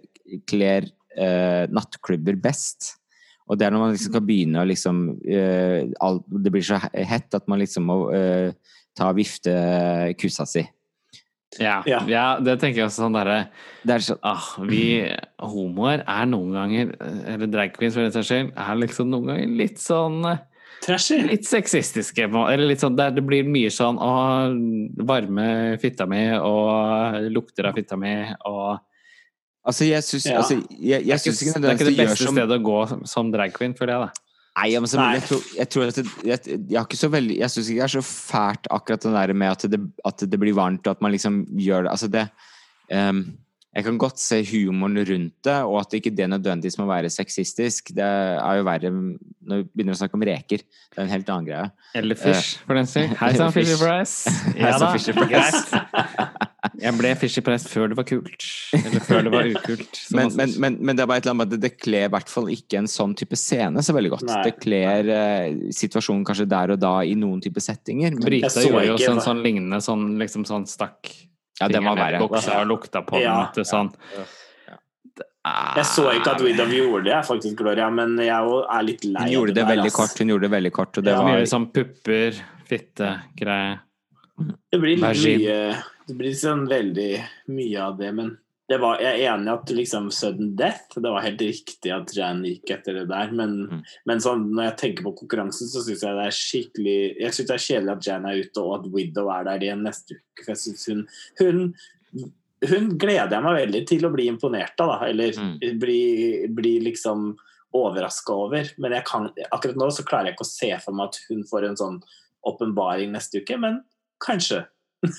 [0.49, 0.85] kler
[1.17, 2.93] uh, nattklubber best.
[3.47, 6.81] Og det er når man liksom kan begynne å liksom uh, alt, Det blir så
[6.93, 8.51] hett at man liksom må uh,
[8.97, 9.53] ta vifte
[10.19, 10.65] kusa si.
[11.59, 11.99] Ja, Ja.
[12.07, 13.47] ja, det tenker jeg også sånn derre
[13.85, 16.91] Det er så, ah, Vi homoer er noen ganger,
[17.27, 20.37] eller drag queens for den saks skyld, er liksom noen ganger litt sånn eh,
[20.83, 21.21] trashy.
[21.25, 22.19] Litt sexistiske.
[22.29, 24.13] Eller litt sånn det blir mye sånn å
[25.07, 28.13] varme fitta mi, og lukter av fitta mi,
[28.45, 28.79] og
[29.65, 30.37] altså, jeg syns Ja.
[30.37, 30.61] altså,
[31.61, 34.11] Det er ikke det beste stedet å gå som- som drag queen, føler jeg, da.
[34.57, 35.11] Nei, ja, men så, Nei.
[35.19, 38.05] jeg, tror, jeg tror at det, jeg, jeg veldig Jeg syns ikke det er så
[38.05, 39.79] fælt akkurat det der med at det,
[40.09, 42.23] at det blir varmt, og at man liksom gjør det Altså, det
[42.89, 43.21] ehm,
[43.75, 47.91] Jeg kan godt se humoren rundt det, og at ikke det nødvendigvis må være sexistisk.
[47.93, 50.63] Det er jo verre når vi begynner å snakke om reker.
[50.63, 51.67] Det er en helt annen greie.
[51.99, 53.19] Eller Fish, for den saks skyld.
[53.21, 54.33] Hei sann, Fisher Price.
[54.57, 54.89] Ja da.
[54.95, 55.77] Fisher Price.
[56.77, 58.47] Jeg ble Fisher Price før det var kult.
[58.79, 60.01] Eller før det var ukult.
[60.15, 62.09] Men, men, men, men det er bare et eller annet med at det, det kler
[62.09, 64.27] i hvert fall ikke en sånn type scene så veldig godt.
[64.31, 64.41] Nei.
[64.47, 68.17] Det kler eh, situasjonen kanskje der og da i noen type settinger.
[68.17, 71.13] Men, Brita gjorde jo også en sånn lignende sånn, liksom sånn stakk
[71.59, 72.19] ja, den var verre.
[72.19, 73.19] buksa og lukta på.
[73.21, 73.51] Ja.
[73.55, 73.65] den.
[73.65, 73.91] sånn.
[74.17, 74.25] Ja.
[75.17, 75.25] Det
[75.77, 78.29] Jeg så ikke at Widow gjorde det, faktisk, Gloria, men jeg
[78.69, 81.03] er litt lei Hun gjorde det der, veldig kort, hun gjorde det veldig kort, og
[81.03, 81.21] det Ja.
[81.23, 83.79] var Mye sånn pupper, fitte, greie.
[84.71, 88.37] Det blir litt mye Det blir sånn veldig mye av det, men
[88.81, 92.41] var, jeg er enig i at liksom sudden death Det var helt riktig at Jan
[92.43, 93.83] gikk etter det der, men, Mm.
[94.05, 97.47] men sånn, når jeg tenker på konkurransen, så syns jeg det er skikkelig Jeg synes
[97.47, 100.43] det er kjedelig at Jan er ute, og at Widow er der igjen neste uke.
[100.43, 101.05] For jeg synes hun,
[101.39, 101.73] hun
[102.67, 105.05] hun gleder jeg meg veldig til å bli imponert av, da.
[105.05, 105.79] Eller Mm.
[105.79, 107.37] bli, bli liksom
[107.73, 108.71] overraska over.
[108.79, 111.67] Men kan, akkurat nå så klarer jeg ikke å se for meg at hun får
[111.69, 111.99] en sånn
[112.43, 113.83] åpenbaring neste uke, men
[114.19, 114.65] kanskje.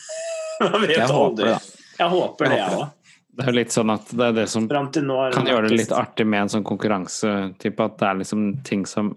[0.61, 1.75] Man vet Jeg håper aldri.
[1.99, 2.93] Jeg håper det, jeg òg.
[3.39, 5.69] Det er jo litt sånn at det er det som til nå har kan gjøre
[5.71, 7.55] det litt artig med en sånn konkurranse.
[7.63, 9.13] Typ at det er liksom ting som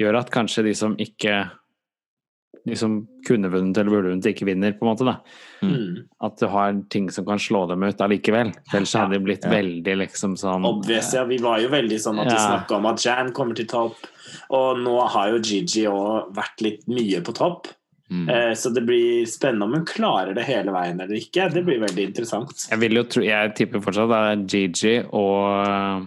[0.00, 1.44] gjør at kanskje de som ikke
[2.66, 5.04] De som kunne vunnet eller burde vunnet, ikke vinner, på en måte.
[5.06, 5.20] da.
[5.62, 6.00] Mm.
[6.26, 8.50] At du har ting som kan slå dem ut allikevel.
[8.74, 9.50] Ellers hadde det blitt Ja.
[9.52, 11.22] veldig liksom sånn Obvious, ja.
[11.24, 12.48] Vi var jo veldig sånn at vi Ja.
[12.66, 13.94] snakka om at Jan kommer til topp.
[14.50, 17.68] Og nå har jo Gigi òg vært litt mye på topp.
[18.10, 18.28] Mm.
[18.30, 21.48] Eh, Så det blir spennende om hun klarer det hele veien eller ikke.
[21.52, 22.68] Det blir veldig interessant.
[22.70, 26.06] Jeg vil jo tro Jeg tipper fortsatt det er Gigi og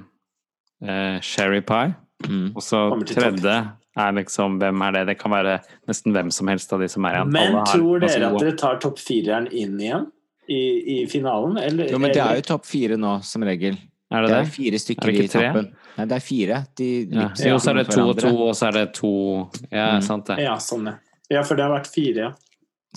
[0.86, 1.95] eh, Sherry Pie.
[2.28, 2.52] Mm.
[2.56, 3.58] Og så tredje
[4.00, 5.04] er liksom Hvem er det?
[5.12, 7.32] Det kan være nesten hvem som helst av de som er igjen.
[7.36, 10.08] Men Alle har tror dere at dere tar topp fireren inn igjen
[10.50, 10.62] i,
[10.95, 11.58] i finalen?
[11.62, 13.76] Eller, Jo, men det er jo topp fire nå, som regel.
[14.10, 14.54] Er det Det er det?
[14.56, 15.68] fire Er stykker det i toppen.
[16.00, 16.62] Nei, det er fire.
[16.80, 17.28] De Ja.
[17.52, 19.12] Jo, så er det to og to, og så er det to
[19.72, 20.02] Ja, Mm.
[20.04, 20.39] sant det.
[20.39, 20.95] Ja, sånn, ja.
[21.30, 22.36] Ja, for det har vært fire, ja.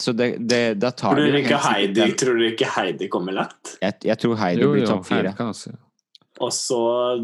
[0.01, 3.37] Så det, det, da tar Tror du dere ikke Heidi, tror dere ikke Heidi kommer
[3.37, 3.74] lett?
[3.83, 5.35] Jeg, jeg tror Heidi Jo, blir topp fire.
[6.41, 6.78] Og så,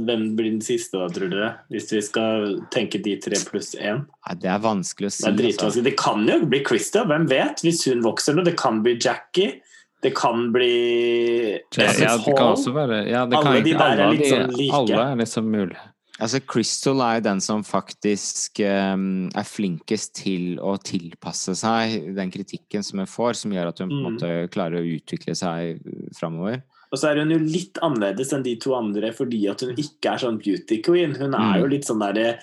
[0.04, 1.48] hvem blir den siste, da, tror dere?
[1.72, 4.04] Hvis vi skal tenke de tre pluss én?
[4.28, 5.24] Ja, det er vanskelig å si.
[5.24, 5.82] Det er altså.
[5.86, 7.64] Det kan jo bli Christa, hvem vet?
[7.64, 8.44] Hvis hun vokser nå.
[8.46, 9.62] Det kan bli Jackie.
[10.04, 11.88] Det kan bli Ja,
[12.22, 12.60] kan Hall.
[12.76, 14.76] være ja, kan Alle de der er litt sånn like.
[14.78, 15.80] Alle er liksom mulig.
[16.20, 22.32] Altså, Crystal er jo den som faktisk um, er flinkest til å tilpasse seg den
[22.34, 24.16] kritikken som hun får, som gjør at hun på en Mm.
[24.16, 25.78] måte klarer å utvikle seg
[26.18, 26.62] framover.
[26.90, 30.14] Og så er hun jo litt annerledes enn de to andre fordi at hun ikke
[30.14, 31.14] er sånn beauty queen.
[31.14, 31.70] Hun er jo Mm.
[31.70, 32.38] litt sånn derre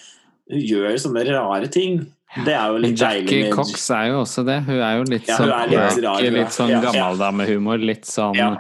[0.48, 2.06] Hun gjør sånne rare ting.
[2.46, 4.60] Det er jo litt deilig Jackie Cox er jo også det.
[4.68, 7.80] Hun er jo litt Ja, sånn litt rar, litt sånn Ja, gammeldamehumor.
[7.84, 8.58] Litt sånn Ja.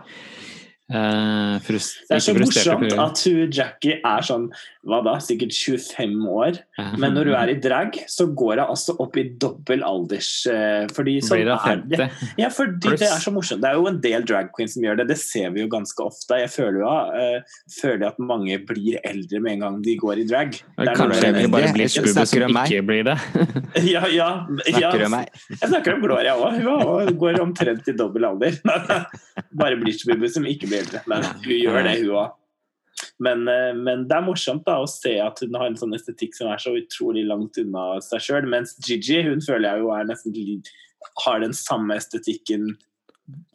[0.91, 4.49] Eh, frust, Det er så morsomt at hun, Jackie er sånn
[4.85, 6.64] hva da, sikkert 25 år.
[6.75, 10.85] Men når du er i drag, så går jeg altså opp i dobbel alders eh,
[10.91, 12.07] fordi sånn Blir det er det.
[12.41, 13.63] Ja, fordi det er så morsomt.
[13.63, 15.07] Det er jo en del drag queens som gjør det.
[15.13, 16.39] Det ser vi jo ganske ofte.
[16.41, 20.27] Jeg føler jo eh, føler at mange blir eldre med en gang de går i
[20.29, 20.55] drag.
[20.55, 23.17] Det Kanskje vi bare blir Blitz-Bubbe som ikke blir det.
[23.87, 24.29] Ja, ja,
[24.67, 24.85] ja.
[24.95, 25.43] Snakker du om meg?
[25.55, 26.59] Jeg snakker om Gloria òg.
[26.65, 28.59] Hun går omtrent i dobbel alder.
[29.59, 31.03] Bare blir skubbe som ikke blir eldre.
[31.09, 32.33] Men hun gjør det, hun òg.
[33.23, 36.35] Men, eh, men det er morsomt da å se at hun har en sånn estetikk
[36.35, 38.49] som er så utrolig langt unna seg sjøl.
[38.51, 40.35] Mens Gigi hun føler jeg jo er nesten
[41.23, 42.73] har den samme estetikken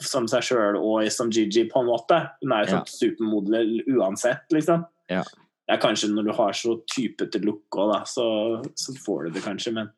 [0.02, 2.18] som seg sjøl og som Gigi, på en måte.
[2.42, 2.80] Hun er jo Ja.
[2.80, 4.86] sånn supermodell uansett, liksom.
[5.10, 5.22] Ja.
[5.68, 9.30] Det er kanskje når du har så typete look òg, da, så, så får du
[9.36, 9.90] det kanskje, men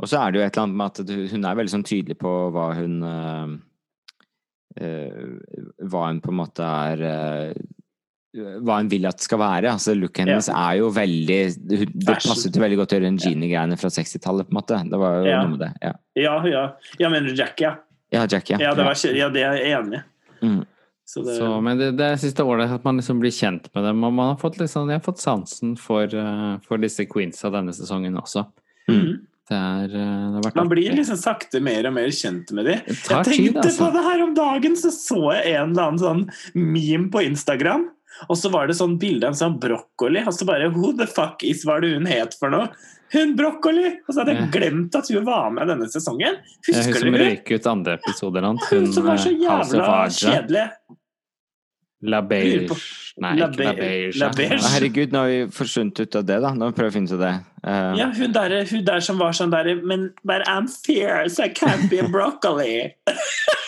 [0.00, 2.18] Og så er det jo et eller annet med at hun er veldig sånn tydelig
[2.18, 3.58] på hva hun øh,
[5.86, 7.54] Hva hun på en måte er eh,
[8.36, 9.70] Hva hun vil at det skal være.
[9.72, 12.28] Altså Looken hennes er jo veldig Det Fashion.
[12.34, 14.80] passet jo veldig godt til Genie-greiene fra 60-tallet, på en måte.
[14.90, 15.42] Det var jo Ja.
[15.42, 15.70] noe med det.
[15.82, 16.64] Ja, Ja, ja.
[17.00, 17.76] Ja, mener du Jack, ja.
[18.12, 18.58] ja Jack, ja.
[18.60, 20.02] Ja, det, var, ja, det er jeg enig i.
[20.46, 20.66] Mm.
[21.08, 23.82] Så det, Så, men det, det jeg er ålreit at man liksom blir kjent med
[23.88, 24.04] dem.
[24.04, 27.72] Og man har fått liksom, jeg har fått sansen for, eh, for disse queensa denne
[27.72, 28.44] sesongen også.
[28.90, 29.24] Mm.
[29.48, 32.66] Det, er, eh, det har vært Man blir liksom sakte mer og mer kjent med
[32.68, 32.82] dem.
[32.84, 33.86] Jeg tenkte Jeg tid, altså.
[33.86, 37.88] på det her om dagen, så så jeg en eller annen sånn meme på Instagram.
[38.26, 41.06] Og så var det sånn bilde av en sånn brokkoli, og så bare Who the
[41.06, 42.68] fuck is hva det hun het for noe?
[43.14, 43.86] Hun brokkoli!
[44.04, 46.40] Og så hadde jeg glemt at hun var med denne sesongen.
[46.68, 48.66] Ja, hun som røyk ut andre episoder hans.
[48.68, 50.66] Hun som var så eh, jævla kjedelig.
[52.08, 52.76] La Beige
[53.18, 54.18] Nei, La ikke La Beige.
[54.20, 54.58] La Beige.
[54.60, 56.52] Ja, Herregud, nå har vi forsvunnet ut av det, da.
[56.54, 57.32] Nå prøver vi å finne ut av det.
[57.64, 57.96] Uh...
[57.98, 61.88] Ja, hun der, hun der som var sånn der Men but I'm fierce, I can't
[61.90, 62.92] be broccoli.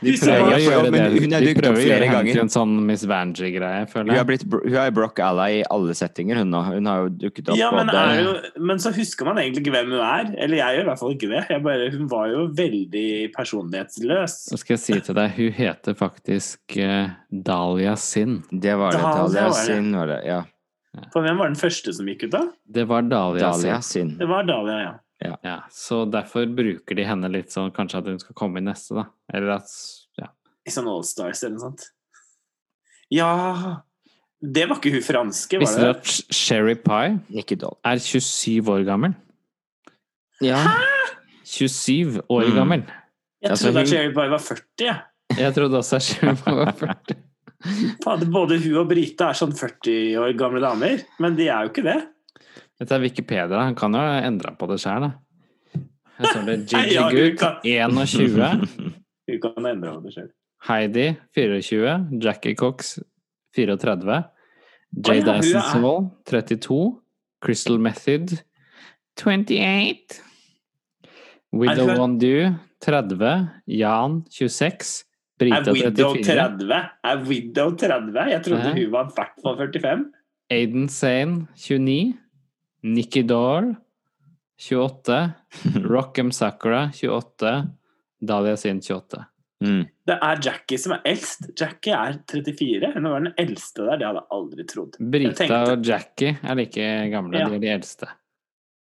[0.00, 1.22] De prøver å gjøre men det.
[1.22, 2.40] hun er De dukket opp flere ganger.
[2.44, 4.28] en sånn Miss Vanjie-greie, hun, føler har jeg.
[4.30, 6.60] blitt, hun er Brock Ally i alle settinger, hun nå.
[6.68, 8.34] Hun har jo dukket opp Ja, men, er jo,
[8.70, 10.30] men så husker man egentlig ikke hvem hun er.
[10.38, 11.42] Eller jeg gjør i hvert fall ikke det.
[11.50, 14.36] Jeg bare, hun var jo veldig personlighetsløs.
[14.52, 17.10] Nå skal jeg si til deg, hun heter faktisk uh,
[17.50, 18.40] Dahlia Sin.
[18.52, 19.02] Det var det.
[19.02, 19.66] Dahlia, det var det.
[19.66, 20.20] sin var det.
[20.28, 20.40] Ja.
[21.12, 22.46] For hvem var den første som gikk ut, da?
[22.78, 24.14] Det var Dahlia, Dahlia Sin.
[24.14, 24.18] sin.
[24.18, 24.94] Det var Dahlia, ja.
[25.20, 28.94] Ja, så derfor bruker de henne litt sånn, kanskje at hun skal komme i neste,
[28.94, 29.06] da.
[29.34, 29.70] Eller at
[30.18, 30.28] Ja.
[30.66, 31.88] I sånn Allstars eller noe sånt.
[33.10, 33.80] Ja
[34.42, 35.96] Det var ikke hun franske, Visste det?
[36.02, 37.76] Visste du at Sherry Pie Nikki Doll.
[37.84, 39.14] er 27 år gammel?
[40.40, 40.60] Ja.
[41.44, 42.54] 27 år Mm.
[42.54, 42.82] gammel.
[43.42, 44.62] Jeg Altså, trodde at Sherry Pie var 40.
[44.78, 45.02] jeg.
[45.38, 47.16] Jeg trodde også at Sherry Pie var 40.
[48.30, 51.82] Både hun og Brita er sånn 40 år gamle damer, men de er jo ikke
[51.82, 52.08] det.
[52.78, 53.58] Dette er Wikipedia.
[53.64, 55.10] Han kan jo endre på det sjøl, da.
[56.18, 57.58] Her står det Gigi Ja, du kan.
[57.64, 58.68] 21.
[59.28, 60.30] Endre på det selv.
[60.68, 61.96] Heidi, 24.
[62.22, 62.98] Jackie Cox,
[63.56, 64.22] 34.
[65.06, 66.78] Jay hun er- 32.
[67.44, 68.32] Crystal Method,
[69.16, 70.18] 28.
[71.54, 73.48] Widow Wondu, 30.
[73.66, 75.04] Jan, 26.
[75.38, 76.24] Brita, Er 34.
[76.24, 76.80] 30?
[77.04, 78.18] Er Widow 30?
[78.32, 80.04] Jeg trodde hun var i hvert fall 45.
[80.50, 82.14] Aiden Sane, 29.
[82.82, 83.72] Nikki Dahl,
[84.58, 85.18] 28.
[85.92, 87.52] Rockham Sakura, 28.
[88.20, 89.24] Dahlia Sin, 28.
[89.64, 89.82] Mm.
[90.06, 91.48] Det er Jackie som er eldst.
[91.58, 92.92] Jackie er 34.
[92.94, 93.98] Hun var den eldste der.
[93.98, 94.96] Det hadde jeg aldri trodd.
[95.00, 97.38] Brita tenkte- og Jackie er like gamle.
[97.40, 97.48] Ja.
[97.50, 98.08] De er de eldste.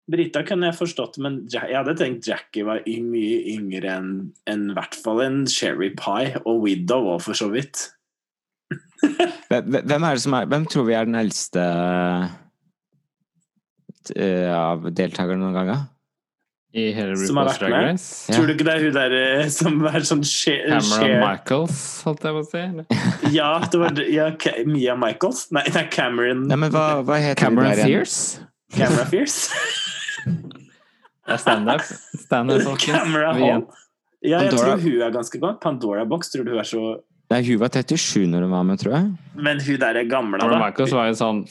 [0.07, 4.11] Brita kunne jeg forstått, men jeg hadde tenkt Jackie var y- mye yngre enn
[4.47, 7.89] enn i hvert fall en Cherry Pie, og Widow òg, for så vidt.
[9.51, 11.61] Hvem er det som er Hvem tror vi er den eldste
[14.53, 15.85] av deltakerne noen ganger?
[16.77, 17.85] I hele Som har RuPaul's vært Drag med?
[17.87, 18.07] Race.
[18.27, 18.35] Ja.
[18.35, 22.35] Tror du ikke det er hun der eh, som er sånn Cameron Michaels, holdt jeg
[22.35, 22.63] på å si.
[23.37, 24.27] Ja, det var ja,
[24.67, 25.47] Mia Michaels?
[25.55, 27.89] Nei, det er Cameron Nei, men hva, hva heter Cameron de der?
[27.89, 28.45] Fierce.
[28.75, 29.47] Camera Fierce.
[31.27, 31.81] Det er standup.
[32.21, 32.51] Stand.
[32.79, 33.65] Camera Hall.
[34.23, 34.77] Ja, jeg Pandora.
[34.77, 35.57] tror hun er ganske god.
[35.59, 36.83] Pandora Box, tror du hun er så
[37.29, 39.07] Nei, hun var 37 når hun var med, tror jeg.
[39.35, 40.59] Men hun der er Cameron da.
[40.61, 41.41] Michaels var jo sånn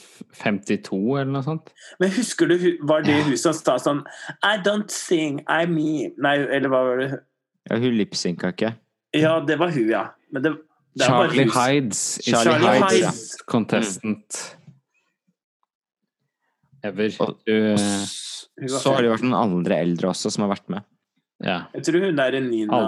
[0.41, 1.69] 52 eller noe sånt.
[2.01, 2.57] Men husker du,
[2.89, 4.01] var det hun som sa sånn
[4.43, 7.11] I don't sing, I me Nei, eller hva var det?
[7.69, 8.73] Ja, hun lipsynka ikke.
[9.17, 10.07] Ja, det var hun, ja.
[10.33, 10.55] Men det,
[10.97, 13.45] det Charlie Hides Charlie, Charlie Hides, Hides, Ja.
[13.53, 14.41] contestant
[16.85, 17.11] ever.
[17.21, 17.77] Og- Du,
[18.73, 20.83] Så har det vært noen andre eldre også som har vært med.
[21.45, 21.57] Ja.
[21.75, 22.79] Jeg tror hun der er Nina,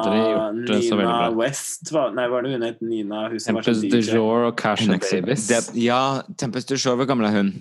[0.64, 1.30] Nina.
[1.36, 3.26] West var, Nei, var det hun het Nina?
[3.28, 4.88] Hun som Tempest de Jour og Cash.
[4.88, 7.52] Det, ja, Tempest du Jour, hvor gammel er hun?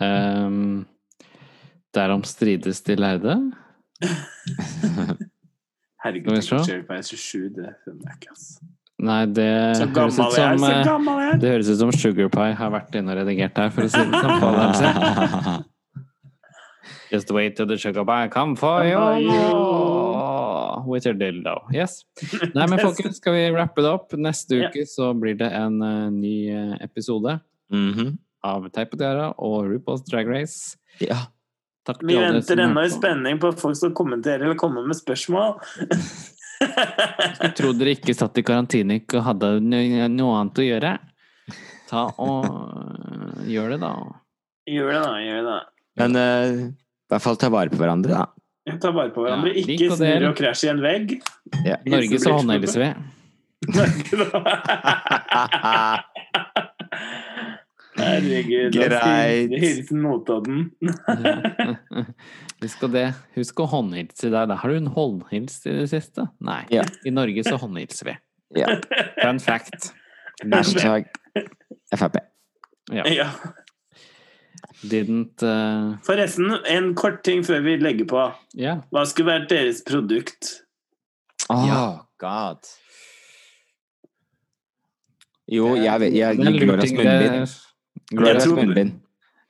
[0.00, 0.86] Um,
[1.94, 3.36] derom strides de lærde.
[6.04, 6.56] Herregud, jeg vi tenk se?
[6.56, 8.72] å kjøre på 27, det skjønner jeg ikke, altså.
[9.04, 9.50] Nei, det
[9.92, 11.30] høres ut som eh!
[11.42, 14.00] Det høres ut som Sugar Pie har vært inne og redigert her, for å si
[14.00, 15.64] det sånn.
[17.14, 18.98] Just wait till the sugar bag come for you.
[20.84, 21.62] With your dildo.
[21.72, 22.02] Yes.
[22.54, 24.12] Nei, men folkens, skal vi wrappe det opp?
[24.18, 26.50] Neste uke uke så blir det en uh, ny
[26.80, 28.16] episode episode -hmm.
[28.42, 30.76] av Teip og Tiara og RuPaul's Drag Race.
[30.98, 31.16] Ja.
[31.86, 34.96] Takk Vi venter som ennå i spenning på at folk skal kommentere eller komme med
[34.96, 35.60] spørsmål.
[37.40, 40.98] Jeg tror dere ikke satt i karantene ikke og hadde noe annet å gjøre.
[41.90, 43.92] Ta og øh, gjør det, da.
[44.70, 45.18] Gjør det, da.
[45.20, 45.58] gjør det da.
[46.00, 46.62] Men eh,
[47.04, 48.26] i hvert fall ta vare på hverandre, da.
[48.80, 49.52] Ta vare på hverandre.
[49.52, 51.16] Ja, Ikke og snurre og krasje i en vegg.
[51.66, 51.76] Ja.
[51.84, 52.90] Norge så håndhilser vi.
[57.94, 58.72] Herregud.
[58.74, 59.52] Greit.
[59.60, 60.70] Hilsen Notodden.
[62.64, 63.06] Husk det.
[63.36, 64.48] Husk å håndhilse deg.
[64.50, 66.26] Da har du en håndhilst i det siste?
[66.44, 66.62] Nei.
[66.74, 66.86] Ja.
[67.06, 68.16] I Norge så håndhilser vi.
[68.58, 68.78] Ja.
[69.20, 69.92] Fun fact.
[70.50, 71.06] Hashtag
[71.94, 72.18] Frp.
[72.92, 73.04] Ja.
[73.08, 73.28] Ja.
[74.90, 78.24] Didn't uh, Forresten, en kort ting før vi legger på.
[78.58, 78.82] Yeah.
[78.92, 80.50] Hva skulle vært deres produkt?
[81.48, 81.84] Oh, Ja.
[82.20, 82.68] god.
[85.52, 87.54] Jo, jeg vet jeg, en Glorias munnbind.
[88.14, 88.94] Glorias munnbind.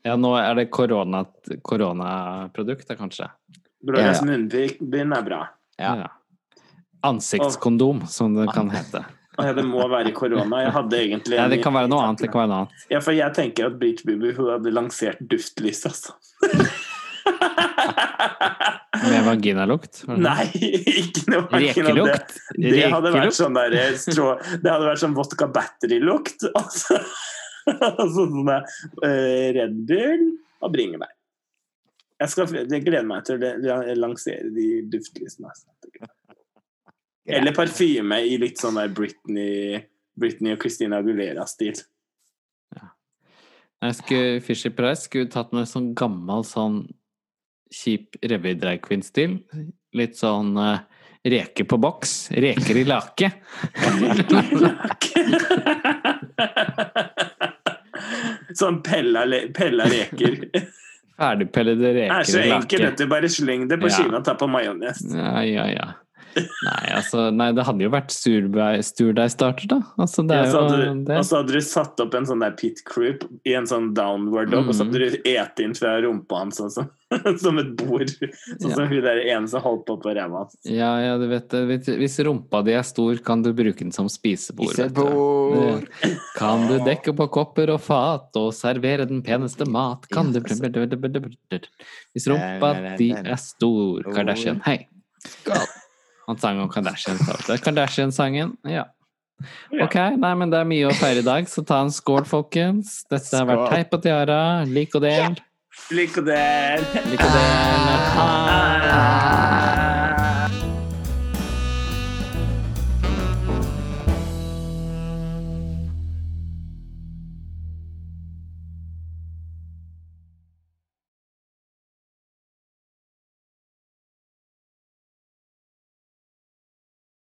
[0.04, 1.26] Ja, nå er det korona-
[1.64, 3.28] koronaprodukt, kanskje.
[3.84, 5.42] Glorias Ja, munnbind er bra.
[5.78, 6.08] Ja.
[7.04, 9.04] Ansiktskondom, som det kan hete.
[9.34, 10.62] Det må være korona.
[10.62, 12.22] Jeg hadde egentlig Ja, det kan være noe annet.
[12.22, 12.88] Det kan være noe annet.
[12.92, 16.14] Ja, for jeg tenker at Beach hun hadde lansert duftlys, altså.
[19.04, 20.04] Med vaginalukt.
[20.08, 21.94] Nei, ikke noe verken det.
[21.94, 22.36] Rekelukt.
[22.60, 24.28] Det hadde vært sånn der strå,
[24.62, 26.46] Det hadde vært sånn vodka battery-lukt.
[26.64, 27.00] Altså,
[27.80, 28.64] altså sånn der,
[29.08, 30.24] eh, Red Bull
[30.60, 31.12] og bringebær.
[32.20, 35.48] Jeg, skal, jeg gleder meg til å lansere de duftlysene.
[35.48, 35.66] Altså.
[37.26, 39.80] Eller parfyme i litt sånn der Britney,
[40.20, 41.78] Britney og Christina Aguilera-stil.
[43.84, 46.86] Jeg skulle, Fisher Price skulle tatt med sånn gammel, sånn
[47.74, 49.38] kjip revy drag queen-stil.
[49.96, 50.78] Litt sånn uh,
[51.26, 52.30] reker på boks.
[52.32, 53.28] Reker i lake.
[58.56, 59.26] sånn pella,
[59.56, 60.38] pella reker.
[61.14, 63.06] Ferdigpellede Det er så enkelt, dette.
[63.10, 63.96] Bare sleng det på Ja.
[63.98, 64.98] skiva og ta på majones.
[65.12, 65.86] Ja, ja, ja.
[66.34, 69.78] Nei, altså, nei, det hadde jo vært surdeigstarter, da.
[70.00, 71.16] Altså, det Ja, er så hadde jo du, det.
[71.20, 73.14] og så hadde du satt opp en sånn der pit crew
[73.46, 76.72] i en sånn downward dog, og så hadde du et inn fra rumpa hans sånn
[76.74, 76.88] som,
[77.44, 78.10] som et bord.
[78.10, 78.74] Sånn Ja.
[78.78, 80.56] som hun der ene som holdt på på ræva hans.
[80.66, 81.62] Ja, ja, du vet det.
[82.00, 84.74] Hvis rumpa di er stor, kan du bruke den som spisebord.
[84.74, 85.86] vet du.
[86.36, 90.08] Kan du dekke på kopper og fat og servere den peneste mat?
[90.10, 90.40] Kan du
[92.14, 94.60] Hvis rumpa di er stor Kardashian.
[94.66, 94.86] Hei!
[95.24, 95.66] Skål!
[96.26, 98.54] Han sang om Kardashian-sangen.
[98.64, 98.86] Ja.
[99.74, 99.84] Ja.
[99.84, 103.02] Ok, nei, men det er mye å feire i dag, så ta en skål, folkens.
[103.10, 103.66] Dette har vært.
[103.74, 104.40] Teip og Tiara.
[104.68, 105.36] Lik og del.
[105.92, 106.86] Lik og del.
[107.10, 107.74] Lik og del.